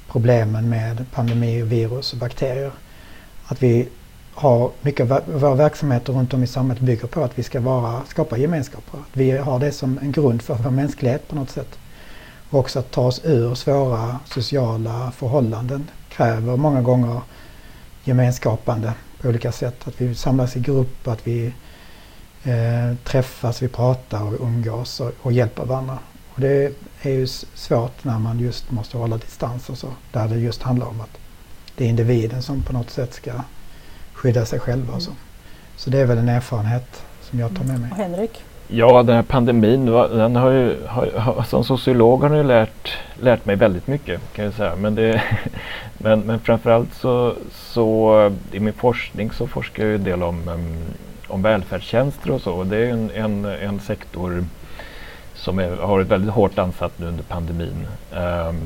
problemen 0.08 0.68
med 0.68 1.04
pandemi, 1.12 1.62
virus 1.62 2.12
och 2.12 2.18
bakterier. 2.18 2.70
Att 3.46 3.62
vi 3.62 3.88
har 4.34 4.70
mycket 4.82 5.10
av 5.10 5.22
våra 5.26 5.54
verksamheter 5.54 6.12
runt 6.12 6.34
om 6.34 6.42
i 6.42 6.46
samhället 6.46 6.82
bygger 6.82 7.06
på 7.06 7.24
att 7.24 7.38
vi 7.38 7.42
ska 7.42 7.60
vara, 7.60 8.02
skapa 8.08 8.38
gemenskaper. 8.38 8.98
Att 8.98 9.16
vi 9.16 9.30
har 9.30 9.58
det 9.58 9.72
som 9.72 9.98
en 9.98 10.12
grund 10.12 10.42
för 10.42 10.54
vår 10.54 10.70
mänsklighet 10.70 11.28
på 11.28 11.36
något 11.36 11.50
sätt. 11.50 11.78
Och 12.52 12.58
också 12.58 12.78
att 12.78 12.90
ta 12.90 13.02
oss 13.02 13.20
ur 13.24 13.54
svåra 13.54 14.18
sociala 14.24 15.12
förhållanden 15.16 15.90
kräver 16.08 16.56
många 16.56 16.82
gånger 16.82 17.20
gemenskapande 18.04 18.92
på 19.20 19.28
olika 19.28 19.52
sätt. 19.52 19.88
Att 19.88 20.00
vi 20.00 20.14
samlas 20.14 20.56
i 20.56 20.60
grupp, 20.60 21.08
att 21.08 21.26
vi 21.26 21.46
eh, 22.44 22.96
träffas, 23.04 23.62
vi 23.62 23.68
pratar 23.68 24.22
och 24.22 24.40
umgås 24.40 25.00
och, 25.00 25.12
och 25.22 25.32
hjälper 25.32 25.64
varandra. 25.64 25.98
Och 26.34 26.40
det 26.40 26.76
är 27.02 27.10
ju 27.10 27.26
svårt 27.54 28.04
när 28.04 28.18
man 28.18 28.40
just 28.40 28.70
måste 28.70 28.98
hålla 28.98 29.16
distans 29.16 29.70
och 29.70 29.78
så. 29.78 29.88
Där 30.12 30.28
det 30.28 30.36
just 30.36 30.62
handlar 30.62 30.86
om 30.86 31.00
att 31.00 31.18
det 31.76 31.84
är 31.84 31.88
individen 31.88 32.42
som 32.42 32.62
på 32.62 32.72
något 32.72 32.90
sätt 32.90 33.14
ska 33.14 33.32
skydda 34.12 34.46
sig 34.46 34.60
själva 34.60 34.94
och 34.94 35.02
så. 35.02 35.12
Så 35.76 35.90
det 35.90 35.98
är 35.98 36.06
väl 36.06 36.18
en 36.18 36.28
erfarenhet 36.28 37.02
som 37.22 37.38
jag 37.38 37.56
tar 37.56 37.64
med 37.64 37.80
mig. 37.80 37.90
Och 37.90 37.96
Henrik? 37.96 38.42
Ja, 38.68 39.02
den 39.02 39.16
här 39.16 39.22
pandemin, 39.22 39.86
den 39.86 40.36
har 40.36 40.50
ju, 40.50 40.76
har, 40.86 41.08
alltså, 41.16 41.62
som 41.62 41.64
sociolog 41.64 42.22
har 42.22 42.28
den 42.28 42.38
ju 42.38 42.44
lärt, 42.44 42.98
lärt 43.20 43.46
mig 43.46 43.56
väldigt 43.56 43.86
mycket 43.86 44.20
kan 44.34 44.44
jag 44.44 44.54
säga. 44.54 44.76
Men, 44.76 44.94
det, 44.94 45.22
men, 45.98 46.20
men 46.20 46.40
framförallt 46.40 46.94
så, 46.94 47.34
så 47.52 48.20
eh, 48.20 48.56
i 48.56 48.60
min 48.60 48.72
forskning 48.72 49.32
så 49.32 49.46
forskar 49.46 49.84
jag 49.84 49.94
en 49.94 50.04
del 50.04 50.22
om, 50.22 50.50
om 51.28 51.42
välfärdstjänster 51.42 52.30
och 52.30 52.40
så. 52.40 52.52
Och 52.52 52.66
det 52.66 52.76
är 52.76 52.90
en, 52.90 53.10
en, 53.14 53.44
en 53.44 53.80
sektor 53.80 54.44
som 55.34 55.58
är, 55.58 55.76
har 55.76 55.88
varit 55.88 56.08
väldigt 56.08 56.30
hårt 56.30 56.58
ansatt 56.58 56.98
nu 56.98 57.06
under 57.06 57.24
pandemin. 57.24 57.86
Um, 58.12 58.60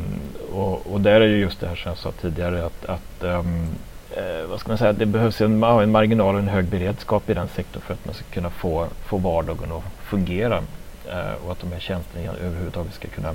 och, 0.53 0.93
och, 0.93 1.01
där 1.01 1.21
är 1.21 1.27
ju 1.27 1.37
just 1.37 1.61
det 1.61 1.67
här 1.67 1.77
som 1.77 1.89
jag 1.89 1.99
sa 1.99 2.13
tidigare 2.13 2.67
att, 2.67 2.85
att 2.85 3.25
um, 3.25 3.69
eh, 4.11 4.47
vad 4.49 4.61
ska 4.61 4.69
man 4.69 4.79
säga, 4.79 4.93
det 4.93 5.07
behövs 5.07 5.41
en, 5.41 5.63
en 5.63 5.91
marginal 5.91 6.35
och 6.35 6.41
en 6.41 6.49
hög 6.49 6.65
beredskap 6.65 7.31
i 7.31 7.35
den 7.35 7.49
sektorn 7.49 7.83
för 7.83 7.95
att 7.95 8.05
man 8.05 8.15
ska 8.15 8.25
kunna 8.25 8.51
få, 8.51 8.87
få 9.07 9.17
vardagen 9.17 9.73
att 9.73 9.83
fungera 10.05 10.63
eh, 11.09 11.45
och 11.45 11.53
att 11.53 11.61
de 11.61 11.73
här 11.73 11.81
tjänsterna 11.81 12.33
överhuvudtaget 12.33 12.95
ska 12.95 13.09
kunna, 13.09 13.31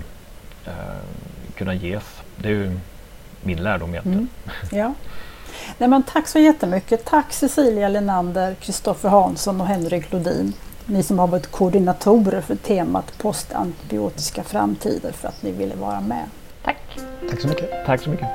eh, 0.65 0.71
kunna 1.55 1.73
ges. 1.73 2.03
Det 2.37 2.47
är 2.47 2.53
ju 2.53 2.79
min 3.41 3.63
lärdom 3.63 3.89
egentligen. 3.89 4.27
Mm. 4.69 4.71
Ja. 4.71 4.93
Nej, 5.77 5.89
men 5.89 6.03
tack 6.03 6.27
så 6.27 6.39
jättemycket. 6.39 7.05
Tack 7.05 7.33
Cecilia 7.33 7.89
Lenander, 7.89 8.55
Kristoffer 8.55 9.09
Hansson 9.09 9.61
och 9.61 9.67
Henrik 9.67 10.11
Lodin. 10.11 10.53
Ni 10.85 11.03
som 11.03 11.19
har 11.19 11.27
varit 11.27 11.51
koordinatorer 11.51 12.41
för 12.41 12.55
temat 12.55 13.17
postantibiotiska 13.17 14.43
framtider 14.43 15.11
för 15.11 15.27
att 15.27 15.43
ni 15.43 15.51
ville 15.51 15.75
vara 15.75 16.01
med. 16.01 16.25
Tack. 16.63 16.99
Tack 17.29 17.41
så 17.41 17.47
mycket. 17.47 17.85
Tack 17.85 18.01
så 18.01 18.09
mycket. 18.09 18.27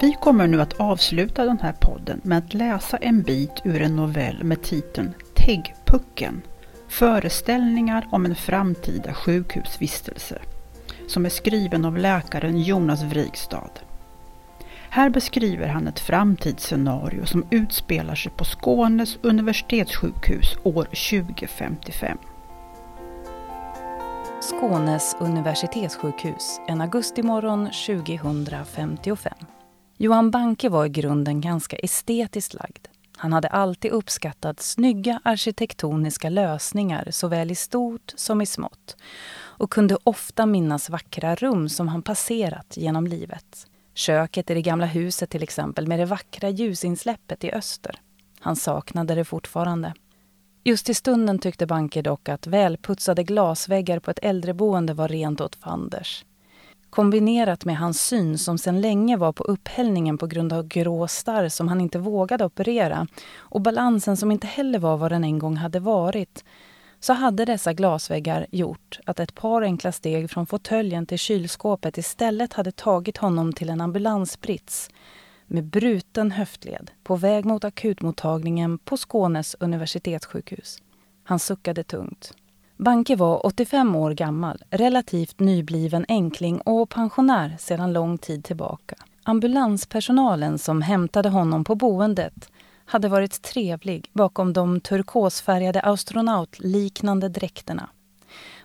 Vi 0.00 0.16
kommer 0.20 0.46
nu 0.46 0.60
att 0.60 0.80
avsluta 0.80 1.44
den 1.44 1.58
här 1.60 1.72
podden 1.72 2.20
med 2.24 2.38
att 2.38 2.54
läsa 2.54 2.96
en 2.96 3.22
bit 3.22 3.52
ur 3.64 3.82
en 3.82 3.96
novell 3.96 4.44
med 4.44 4.62
titeln 4.62 5.14
Täggpucken 5.34 6.42
Föreställningar 6.88 8.08
om 8.10 8.26
en 8.26 8.34
framtida 8.34 9.14
sjukhusvistelse 9.14 10.38
som 11.06 11.24
är 11.24 11.28
skriven 11.28 11.84
av 11.84 11.96
läkaren 11.96 12.58
Jonas 12.58 13.02
Vrigstad. 13.02 13.70
Här 14.90 15.10
beskriver 15.10 15.68
han 15.68 15.88
ett 15.88 16.00
framtidsscenario 16.00 17.26
som 17.26 17.46
utspelar 17.50 18.14
sig 18.14 18.32
på 18.32 18.44
Skånes 18.44 19.18
universitetssjukhus 19.22 20.56
år 20.62 20.84
2055. 20.84 22.18
Skånes 24.40 25.16
universitetssjukhus 25.20 26.60
en 26.68 26.80
augustimorgon 26.80 27.68
2055. 27.86 29.34
Johan 30.00 30.30
Banke 30.30 30.68
var 30.68 30.86
i 30.86 30.88
grunden 30.88 31.40
ganska 31.40 31.76
estetiskt 31.76 32.54
lagd. 32.54 32.88
Han 33.16 33.32
hade 33.32 33.48
alltid 33.48 33.90
uppskattat 33.90 34.60
snygga 34.60 35.20
arkitektoniska 35.24 36.28
lösningar 36.28 37.08
såväl 37.10 37.50
i 37.50 37.54
stort 37.54 38.12
som 38.16 38.40
i 38.40 38.46
smått 38.46 38.96
och 39.40 39.70
kunde 39.70 39.98
ofta 40.04 40.46
minnas 40.46 40.90
vackra 40.90 41.34
rum 41.34 41.68
som 41.68 41.88
han 41.88 42.02
passerat 42.02 42.76
genom 42.76 43.06
livet. 43.06 43.66
Köket 43.94 44.50
i 44.50 44.54
det 44.54 44.62
gamla 44.62 44.86
huset 44.86 45.30
till 45.30 45.42
exempel 45.42 45.88
med 45.88 45.98
det 45.98 46.06
vackra 46.06 46.48
ljusinsläppet 46.48 47.44
i 47.44 47.52
öster. 47.52 48.00
Han 48.40 48.56
saknade 48.56 49.14
det 49.14 49.24
fortfarande. 49.24 49.94
Just 50.64 50.88
i 50.88 50.94
stunden 50.94 51.38
tyckte 51.38 51.66
Banke 51.66 52.02
dock 52.02 52.28
att 52.28 52.46
välputsade 52.46 53.22
glasväggar 53.22 53.98
på 53.98 54.10
ett 54.10 54.18
äldreboende 54.22 54.94
var 54.94 55.08
rent 55.08 55.40
åt 55.40 55.56
fanders. 55.56 56.24
Kombinerat 56.98 57.64
med 57.64 57.76
hans 57.76 58.06
syn 58.06 58.38
som 58.38 58.58
sedan 58.58 58.80
länge 58.80 59.16
var 59.16 59.32
på 59.32 59.44
upphällningen 59.44 60.18
på 60.18 60.26
grund 60.26 60.52
av 60.52 60.68
grå 60.68 61.08
starr 61.08 61.48
som 61.48 61.68
han 61.68 61.80
inte 61.80 61.98
vågade 61.98 62.44
operera 62.44 63.06
och 63.38 63.60
balansen 63.60 64.16
som 64.16 64.30
inte 64.30 64.46
heller 64.46 64.78
var 64.78 64.96
vad 64.96 65.12
den 65.12 65.24
en 65.24 65.38
gång 65.38 65.56
hade 65.56 65.80
varit 65.80 66.44
så 67.00 67.12
hade 67.12 67.44
dessa 67.44 67.72
glasväggar 67.72 68.46
gjort 68.50 68.98
att 69.06 69.20
ett 69.20 69.34
par 69.34 69.62
enkla 69.62 69.92
steg 69.92 70.30
från 70.30 70.46
fåtöljen 70.46 71.06
till 71.06 71.18
kylskåpet 71.18 71.98
istället 71.98 72.52
hade 72.52 72.72
tagit 72.72 73.16
honom 73.16 73.52
till 73.52 73.70
en 73.70 73.80
ambulansbrits 73.80 74.90
med 75.46 75.64
bruten 75.64 76.30
höftled 76.30 76.90
på 77.02 77.16
väg 77.16 77.44
mot 77.44 77.64
akutmottagningen 77.64 78.78
på 78.78 78.96
Skånes 78.96 79.56
universitetssjukhus. 79.60 80.82
Han 81.24 81.38
suckade 81.38 81.84
tungt. 81.84 82.34
Banke 82.78 83.16
var 83.16 83.46
85 83.46 83.96
år 83.96 84.10
gammal, 84.10 84.62
relativt 84.70 85.40
nybliven 85.40 86.04
enkling 86.08 86.60
och 86.60 86.88
pensionär 86.88 87.56
sedan 87.58 87.92
lång 87.92 88.18
tid 88.18 88.44
tillbaka. 88.44 88.96
Ambulanspersonalen 89.22 90.58
som 90.58 90.82
hämtade 90.82 91.28
honom 91.28 91.64
på 91.64 91.74
boendet 91.74 92.50
hade 92.84 93.08
varit 93.08 93.42
trevlig 93.42 94.10
bakom 94.12 94.52
de 94.52 94.80
turkosfärgade 94.80 95.80
astronautliknande 95.80 97.28
dräkterna. 97.28 97.88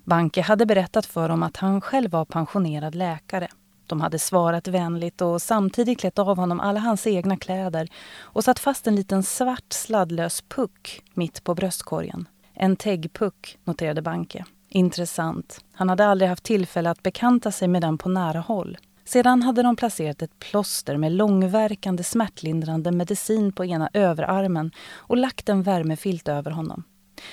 Banke 0.04 0.42
hade 0.42 0.66
berättat 0.66 1.06
för 1.06 1.30
dem 1.30 1.44
att 1.44 1.58
han 1.58 1.82
själv 1.82 2.12
var 2.12 2.26
pensionerad 2.26 2.96
läkare. 2.96 3.48
De 3.88 4.02
hade 4.02 4.20
svarat 4.20 4.68
vänligt 4.68 5.22
och 5.22 5.42
samtidigt 5.42 6.00
klätt 6.00 6.20
av 6.20 6.38
honom 6.38 6.60
alla 6.60 6.80
hans 6.80 7.08
egna 7.08 7.38
kläder 7.38 7.88
och 8.20 8.44
satt 8.44 8.60
fast 8.60 8.88
en 8.88 8.96
liten 8.96 9.24
svart 9.24 9.74
sladdlös 9.74 10.42
puck 10.42 11.02
mitt 11.14 11.44
på 11.44 11.56
bröstkorgen. 11.56 12.28
En 12.54 12.76
teggpuck, 12.76 13.58
noterade 13.64 14.02
Banke. 14.02 14.46
Intressant. 14.70 15.66
Han 15.72 15.90
hade 15.90 16.06
aldrig 16.06 16.30
haft 16.30 16.44
tillfälle 16.44 16.90
att 16.90 17.04
bekanta 17.04 17.52
sig 17.52 17.68
med 17.68 17.82
den 17.82 17.98
på 17.98 18.10
nära 18.10 18.40
håll. 18.40 18.78
Sedan 19.06 19.42
hade 19.42 19.64
de 19.64 19.76
placerat 19.76 20.22
ett 20.22 20.40
plåster 20.40 20.98
med 20.98 21.12
långverkande 21.12 22.04
smärtlindrande 22.04 22.92
medicin 22.92 23.52
på 23.52 23.66
ena 23.66 23.90
överarmen 23.94 24.72
och 24.96 25.18
lagt 25.18 25.50
en 25.50 25.64
värmefilt 25.64 26.28
över 26.28 26.52
honom. 26.52 26.84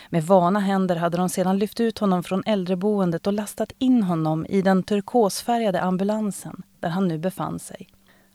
Med 0.09 0.25
vana 0.25 0.61
händer 0.61 0.97
hade 0.97 1.17
de 1.17 1.29
sedan 1.29 1.59
lyft 1.59 1.81
ut 1.81 1.99
honom 1.99 2.23
från 2.23 2.43
äldreboendet 2.47 3.27
och 3.27 3.33
lastat 3.33 3.73
in 3.79 4.03
honom 4.03 4.47
i 4.49 4.63
den 4.63 4.83
turkosfärgade 4.83 5.81
ambulansen 5.81 6.63
där 6.81 6.89
han 6.89 7.09
nu 7.09 7.19
befann 7.19 7.59
sig. 7.59 7.89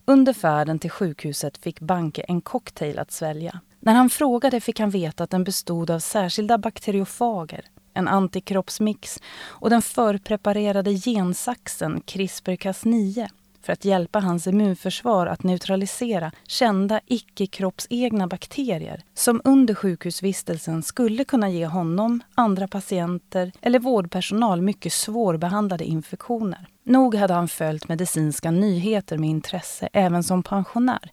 Under 0.06 0.34
färden 0.34 0.80
till 0.80 0.90
sjukhuset 0.90 1.58
fick 1.58 1.80
Banke 1.80 2.22
en 2.22 2.42
cocktail 2.42 3.00
att 3.00 3.12
svälja. 3.12 3.60
När 3.86 3.94
han 3.94 4.10
frågade 4.10 4.60
fick 4.62 4.80
han 4.80 4.90
veta 4.90 5.24
att 5.24 5.30
den 5.30 5.44
bestod 5.44 5.92
av 5.92 6.00
särskilda 6.00 6.58
bakteriofager, 6.58 7.66
en 7.94 8.08
antikroppsmix 8.08 9.20
och 9.44 9.70
den 9.70 9.82
förpreparerade 9.82 10.94
gensaxen 10.94 12.02
CRISPR-Cas9 12.02 13.28
för 13.62 13.74
att 13.74 13.86
hjälpa 13.86 14.20
hans 14.20 14.48
immunförsvar 14.48 15.28
att 15.28 15.44
neutralisera 15.44 16.32
kända 16.48 17.00
icke-kroppsegna 17.06 18.28
bakterier 18.28 19.04
som 19.14 19.42
under 19.44 19.74
sjukhusvistelsen 19.74 20.84
skulle 20.84 21.24
kunna 21.24 21.50
ge 21.50 21.66
honom, 21.66 22.24
andra 22.36 22.68
patienter 22.68 23.52
eller 23.62 23.80
vårdpersonal 23.80 24.62
mycket 24.62 24.94
svårbehandlade 24.94 25.86
infektioner. 25.86 26.68
Nog 26.84 27.16
hade 27.16 27.34
han 27.34 27.48
följt 27.48 27.88
medicinska 27.88 28.52
nyheter 28.52 29.18
med 29.18 29.30
intresse 29.30 29.90
även 29.94 30.24
som 30.24 30.44
pensionär 30.44 31.12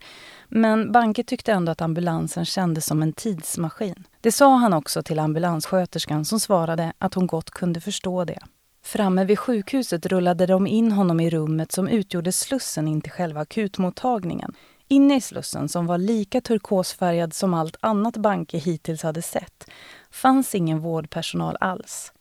men 0.54 0.92
Banke 0.92 1.24
tyckte 1.24 1.52
ändå 1.52 1.72
att 1.72 1.80
ambulansen 1.80 2.44
kändes 2.44 2.86
som 2.86 3.02
en 3.02 3.12
tidsmaskin. 3.12 4.04
Det 4.20 4.32
sa 4.32 4.54
han 4.54 4.72
också 4.72 5.02
till 5.02 5.18
ambulanssköterskan 5.18 6.24
som 6.24 6.40
svarade 6.40 6.92
att 6.98 7.14
hon 7.14 7.26
gott 7.26 7.50
kunde 7.50 7.80
förstå 7.80 8.24
det. 8.24 8.38
Framme 8.84 9.24
vid 9.24 9.38
sjukhuset 9.38 10.06
rullade 10.06 10.46
de 10.46 10.66
in 10.66 10.92
honom 10.92 11.20
i 11.20 11.30
rummet 11.30 11.72
som 11.72 11.88
utgjorde 11.88 12.32
slussen 12.32 12.88
in 12.88 13.00
till 13.00 13.12
själva 13.12 13.40
akutmottagningen. 13.40 14.54
Inne 14.88 15.16
i 15.16 15.20
slussen, 15.20 15.68
som 15.68 15.86
var 15.86 15.98
lika 15.98 16.40
turkosfärgad 16.40 17.34
som 17.34 17.54
allt 17.54 17.76
annat 17.80 18.16
Banke 18.16 18.58
hittills 18.58 19.02
hade 19.02 19.22
sett, 19.22 19.70
fanns 20.10 20.54
ingen 20.54 20.80
vårdpersonal 20.80 21.56
alls. 21.60 22.12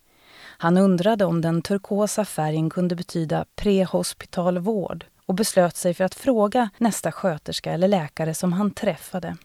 Han 0.58 0.78
undrade 0.78 1.26
om 1.26 1.42
den 1.42 1.62
turkosa 1.62 2.26
färgen 2.26 2.70
kunde 2.70 2.96
betyda 2.96 3.46
prehospital 3.56 4.60
vård 4.60 5.06
och 5.32 5.36
beslöt 5.36 5.78
sig 5.78 5.94
för 5.94 6.04
att 6.04 6.16
fråga 6.16 6.70
nästa 6.78 7.12
sköterska 7.12 7.72
eller 7.72 7.88
läkare 7.88 8.34
som 8.34 8.54
han 8.54 8.72
träffade. 8.72 9.38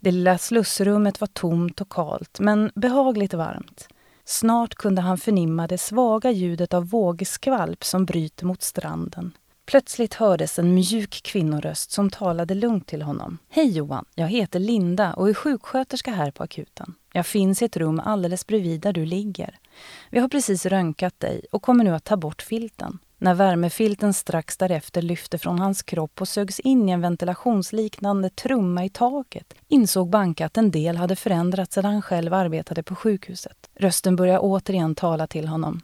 Det 0.00 0.10
lilla 0.10 0.38
slussrummet 0.38 1.20
var 1.20 1.28
tomt 1.28 1.80
och 1.80 1.88
kalt, 1.88 2.40
men 2.40 2.70
behagligt 2.74 3.34
varmt. 3.34 3.88
Snart 4.24 4.74
kunde 4.74 5.02
han 5.02 5.18
förnimma 5.18 5.66
det 5.66 5.78
svaga 5.78 6.30
ljudet 6.30 6.74
av 6.74 6.88
vågskvalp 6.88 7.84
som 7.84 8.04
bryter 8.04 8.46
mot 8.46 8.62
stranden. 8.62 9.32
Plötsligt 9.66 10.14
hördes 10.14 10.58
en 10.58 10.74
mjuk 10.74 11.20
kvinnoröst 11.24 11.90
som 11.90 12.10
talade 12.10 12.54
lugnt 12.54 12.86
till 12.86 13.02
honom. 13.02 13.38
Hej 13.48 13.70
Johan, 13.70 14.04
jag 14.14 14.28
heter 14.28 14.58
Linda 14.58 15.14
och 15.14 15.28
är 15.28 15.34
sjuksköterska 15.34 16.10
här 16.10 16.30
på 16.30 16.42
akuten. 16.42 16.94
Jag 17.12 17.26
finns 17.26 17.62
i 17.62 17.64
ett 17.64 17.76
rum 17.76 18.00
alldeles 18.00 18.46
bredvid 18.46 18.80
där 18.80 18.92
du 18.92 19.04
ligger. 19.04 19.58
Vi 20.10 20.18
har 20.18 20.28
precis 20.28 20.66
röntgat 20.66 21.20
dig 21.20 21.44
och 21.52 21.62
kommer 21.62 21.84
nu 21.84 21.94
att 21.94 22.04
ta 22.04 22.16
bort 22.16 22.42
filten. 22.42 22.98
När 23.20 23.34
värmefilten 23.34 24.14
strax 24.14 24.56
därefter 24.56 25.02
lyfte 25.02 25.38
från 25.38 25.58
hans 25.58 25.82
kropp 25.82 26.20
och 26.20 26.28
sögs 26.28 26.60
in 26.60 26.88
i 26.88 26.92
en 26.92 27.00
ventilationsliknande 27.00 28.30
trumma 28.30 28.84
i 28.84 28.88
taket 28.88 29.54
insåg 29.68 30.10
Banke 30.10 30.46
att 30.46 30.56
en 30.56 30.70
del 30.70 30.96
hade 30.96 31.16
förändrats 31.16 31.74
sedan 31.74 31.92
han 31.92 32.02
själv 32.02 32.34
arbetade 32.34 32.82
på 32.82 32.94
sjukhuset. 32.94 33.70
Rösten 33.74 34.16
började 34.16 34.38
återigen 34.38 34.94
tala 34.94 35.26
till 35.26 35.48
honom. 35.48 35.80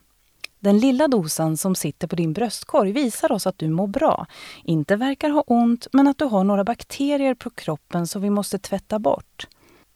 Den 0.59 0.79
lilla 0.79 1.07
dosan 1.07 1.57
som 1.57 1.75
sitter 1.75 2.07
på 2.07 2.15
din 2.15 2.33
bröstkorg 2.33 2.91
visar 2.91 3.31
oss 3.31 3.47
att 3.47 3.57
du 3.57 3.69
mår 3.69 3.87
bra. 3.87 4.27
Inte 4.63 4.95
verkar 4.95 5.29
ha 5.29 5.43
ont, 5.47 5.87
men 5.91 6.07
att 6.07 6.17
du 6.17 6.25
har 6.25 6.43
några 6.43 6.63
bakterier 6.63 7.33
på 7.33 7.49
kroppen 7.49 8.07
som 8.07 8.21
vi 8.21 8.29
måste 8.29 8.59
tvätta 8.59 8.99
bort. 8.99 9.47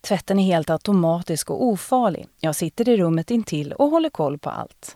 Tvätten 0.01 0.39
är 0.39 0.43
helt 0.43 0.69
automatisk 0.69 1.49
och 1.49 1.63
ofarlig. 1.63 2.27
Jag 2.39 2.55
sitter 2.55 2.89
i 2.89 2.97
rummet 2.97 3.31
intill 3.31 3.73
och 3.73 3.89
håller 3.89 4.09
koll 4.09 4.37
på 4.37 4.49
allt. 4.49 4.95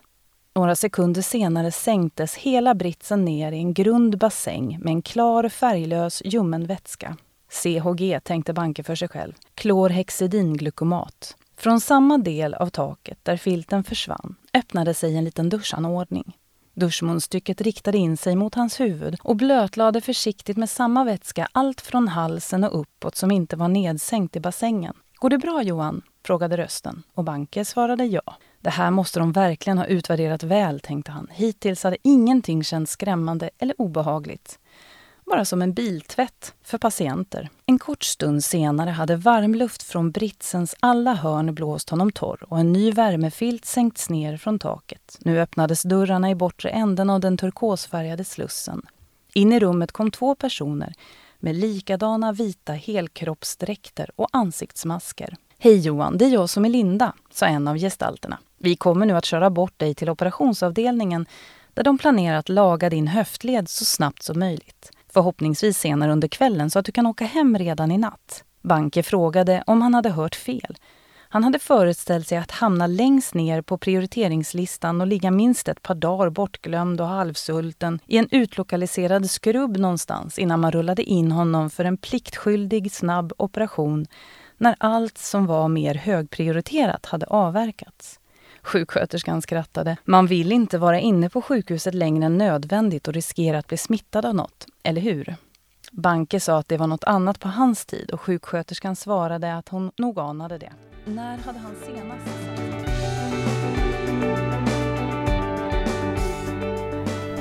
Några 0.56 0.76
sekunder 0.76 1.22
senare 1.22 1.70
sänktes 1.72 2.34
hela 2.34 2.74
britsen 2.74 3.24
ner 3.24 3.52
i 3.52 3.58
en 3.58 3.74
grund 3.74 4.18
bassäng 4.18 4.78
med 4.80 4.90
en 4.90 5.02
klar 5.02 5.48
färglös 5.48 6.22
ljummen 6.24 6.66
vätska. 6.66 7.16
CHG, 7.50 8.20
tänkte 8.24 8.52
Banke 8.52 8.82
för 8.82 8.94
sig 8.94 9.08
själv. 9.08 9.32
Klorhexidinglukomat. 9.54 11.36
Från 11.56 11.80
samma 11.80 12.18
del 12.18 12.54
av 12.54 12.68
taket 12.68 13.18
där 13.22 13.36
filten 13.36 13.84
försvann 13.84 14.34
öppnade 14.54 14.94
sig 14.94 15.16
en 15.16 15.24
liten 15.24 15.48
duschanordning. 15.48 16.36
Duschmunstycket 16.74 17.60
riktade 17.60 17.98
in 17.98 18.16
sig 18.16 18.36
mot 18.36 18.54
hans 18.54 18.80
huvud 18.80 19.16
och 19.22 19.36
blötlade 19.36 20.00
försiktigt 20.00 20.56
med 20.56 20.70
samma 20.70 21.04
vätska 21.04 21.48
allt 21.52 21.80
från 21.80 22.08
halsen 22.08 22.64
och 22.64 22.80
uppåt 22.80 23.16
som 23.16 23.30
inte 23.30 23.56
var 23.56 23.68
nedsänkt 23.68 24.36
i 24.36 24.40
bassängen. 24.40 24.94
Går 25.14 25.30
det 25.30 25.38
bra 25.38 25.62
Johan? 25.62 26.02
frågade 26.24 26.56
rösten 26.56 27.02
och 27.14 27.24
Banke 27.24 27.64
svarade 27.64 28.04
ja. 28.04 28.36
Det 28.64 28.70
här 28.70 28.90
måste 28.90 29.18
de 29.18 29.32
verkligen 29.32 29.78
ha 29.78 29.86
utvärderat 29.86 30.42
väl, 30.42 30.80
tänkte 30.80 31.12
han. 31.12 31.28
Hittills 31.30 31.82
hade 31.82 31.96
ingenting 32.02 32.64
känts 32.64 32.92
skrämmande 32.92 33.50
eller 33.58 33.80
obehagligt. 33.80 34.58
Bara 35.26 35.44
som 35.44 35.62
en 35.62 35.72
biltvätt 35.72 36.54
för 36.62 36.78
patienter. 36.78 37.50
En 37.66 37.78
kort 37.78 38.02
stund 38.02 38.44
senare 38.44 38.90
hade 38.90 39.16
varmluft 39.16 39.82
från 39.82 40.10
britsens 40.10 40.74
alla 40.80 41.14
hörn 41.14 41.54
blåst 41.54 41.90
honom 41.90 42.12
torr 42.12 42.44
och 42.48 42.58
en 42.58 42.72
ny 42.72 42.92
värmefilt 42.92 43.64
sänkts 43.64 44.10
ner 44.10 44.36
från 44.36 44.58
taket. 44.58 45.18
Nu 45.20 45.40
öppnades 45.40 45.82
dörrarna 45.82 46.30
i 46.30 46.34
bortre 46.34 46.70
änden 46.70 47.10
av 47.10 47.20
den 47.20 47.36
turkosfärgade 47.36 48.24
slussen. 48.24 48.82
In 49.34 49.52
i 49.52 49.60
rummet 49.60 49.92
kom 49.92 50.10
två 50.10 50.34
personer 50.34 50.94
med 51.38 51.56
likadana 51.56 52.32
vita 52.32 52.72
helkroppsdräkter 52.72 54.10
och 54.16 54.28
ansiktsmasker. 54.32 55.36
Hej 55.58 55.78
Johan, 55.78 56.18
det 56.18 56.24
är 56.24 56.30
jag 56.30 56.50
som 56.50 56.64
är 56.64 56.68
Linda, 56.68 57.12
sa 57.30 57.46
en 57.46 57.68
av 57.68 57.76
gestalterna. 57.78 58.38
Vi 58.64 58.76
kommer 58.76 59.06
nu 59.06 59.16
att 59.16 59.24
köra 59.24 59.50
bort 59.50 59.78
dig 59.78 59.94
till 59.94 60.10
operationsavdelningen 60.10 61.26
där 61.74 61.82
de 61.82 61.98
planerar 61.98 62.36
att 62.36 62.48
laga 62.48 62.90
din 62.90 63.06
höftled 63.06 63.68
så 63.68 63.84
snabbt 63.84 64.22
som 64.22 64.38
möjligt. 64.38 64.90
Förhoppningsvis 65.12 65.78
senare 65.78 66.12
under 66.12 66.28
kvällen 66.28 66.70
så 66.70 66.78
att 66.78 66.84
du 66.84 66.92
kan 66.92 67.06
åka 67.06 67.24
hem 67.24 67.58
redan 67.58 67.90
i 67.90 67.98
natt. 67.98 68.44
Banke 68.62 69.02
frågade 69.02 69.64
om 69.66 69.82
han 69.82 69.94
hade 69.94 70.10
hört 70.10 70.34
fel. 70.34 70.76
Han 71.28 71.44
hade 71.44 71.58
föreställt 71.58 72.28
sig 72.28 72.38
att 72.38 72.50
hamna 72.50 72.86
längst 72.86 73.34
ner 73.34 73.62
på 73.62 73.78
prioriteringslistan 73.78 75.00
och 75.00 75.06
ligga 75.06 75.30
minst 75.30 75.68
ett 75.68 75.82
par 75.82 75.94
dagar 75.94 76.30
bortglömd 76.30 77.00
och 77.00 77.06
halvsulten 77.06 78.00
i 78.06 78.18
en 78.18 78.28
utlokaliserad 78.30 79.30
skrubb 79.30 79.76
någonstans 79.76 80.38
innan 80.38 80.60
man 80.60 80.72
rullade 80.72 81.02
in 81.02 81.32
honom 81.32 81.70
för 81.70 81.84
en 81.84 81.96
pliktskyldig 81.96 82.92
snabb 82.92 83.32
operation 83.36 84.06
när 84.56 84.76
allt 84.78 85.18
som 85.18 85.46
var 85.46 85.68
mer 85.68 85.94
högprioriterat 85.94 87.06
hade 87.06 87.26
avverkats. 87.26 88.20
Sjuksköterskan 88.64 89.42
skrattade. 89.42 89.96
Man 90.04 90.26
vill 90.26 90.52
inte 90.52 90.78
vara 90.78 91.00
inne 91.00 91.30
på 91.30 91.42
sjukhuset 91.42 91.94
längre 91.94 92.26
än 92.26 92.38
nödvändigt 92.38 93.08
och 93.08 93.14
riskera 93.14 93.58
att 93.58 93.66
bli 93.66 93.76
smittad 93.76 94.26
av 94.26 94.34
något, 94.34 94.66
eller 94.82 95.00
hur? 95.00 95.36
Banke 95.92 96.40
sa 96.40 96.58
att 96.58 96.68
det 96.68 96.76
var 96.76 96.86
något 96.86 97.04
annat 97.04 97.40
på 97.40 97.48
hans 97.48 97.86
tid 97.86 98.10
och 98.10 98.20
sjuksköterskan 98.20 98.96
svarade 98.96 99.56
att 99.56 99.68
hon 99.68 99.90
nog 99.98 100.18
anade 100.18 100.58
det. 100.58 100.72
När 101.04 101.38
hade 101.38 101.58
han 101.58 101.74
senast 101.86 102.28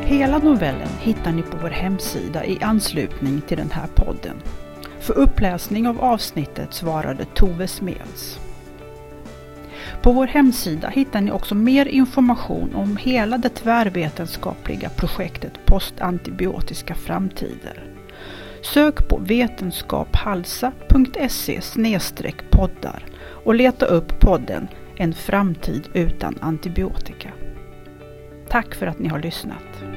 Hela 0.06 0.38
novellen 0.38 0.90
hittar 1.00 1.32
ni 1.32 1.42
på 1.42 1.58
vår 1.62 1.70
hemsida 1.70 2.46
i 2.46 2.64
anslutning 2.64 3.42
till 3.42 3.58
den 3.58 3.72
här 3.72 3.88
podden. 3.96 4.42
För 5.00 5.14
uppläsning 5.18 5.88
av 5.88 6.02
avsnittet 6.02 6.74
svarade 6.74 7.26
Tove 7.26 7.68
Smeds. 7.68 8.43
På 10.02 10.12
vår 10.12 10.28
hemsida 10.28 10.90
hittar 10.90 11.22
ni 11.22 11.32
också 11.32 11.56
mer 11.56 11.86
information 11.86 12.76
om 12.76 12.98
hela 12.98 13.38
det 13.38 13.50
tvärvetenskapliga 13.50 14.90
projektet 14.90 15.66
Postantibiotiska 15.66 16.96
framtider. 16.96 17.84
Sök 18.62 19.08
på 19.08 19.18
vetenskaphalsa.se 19.18 21.62
poddar 22.50 23.06
och 23.46 23.56
leta 23.56 23.86
upp 23.86 24.20
podden 24.20 24.68
En 24.96 25.14
framtid 25.14 25.90
utan 25.94 26.38
antibiotika. 26.42 27.30
Tack 28.50 28.76
för 28.76 28.88
att 28.88 29.00
ni 29.00 29.10
har 29.10 29.20
lyssnat. 29.20 29.93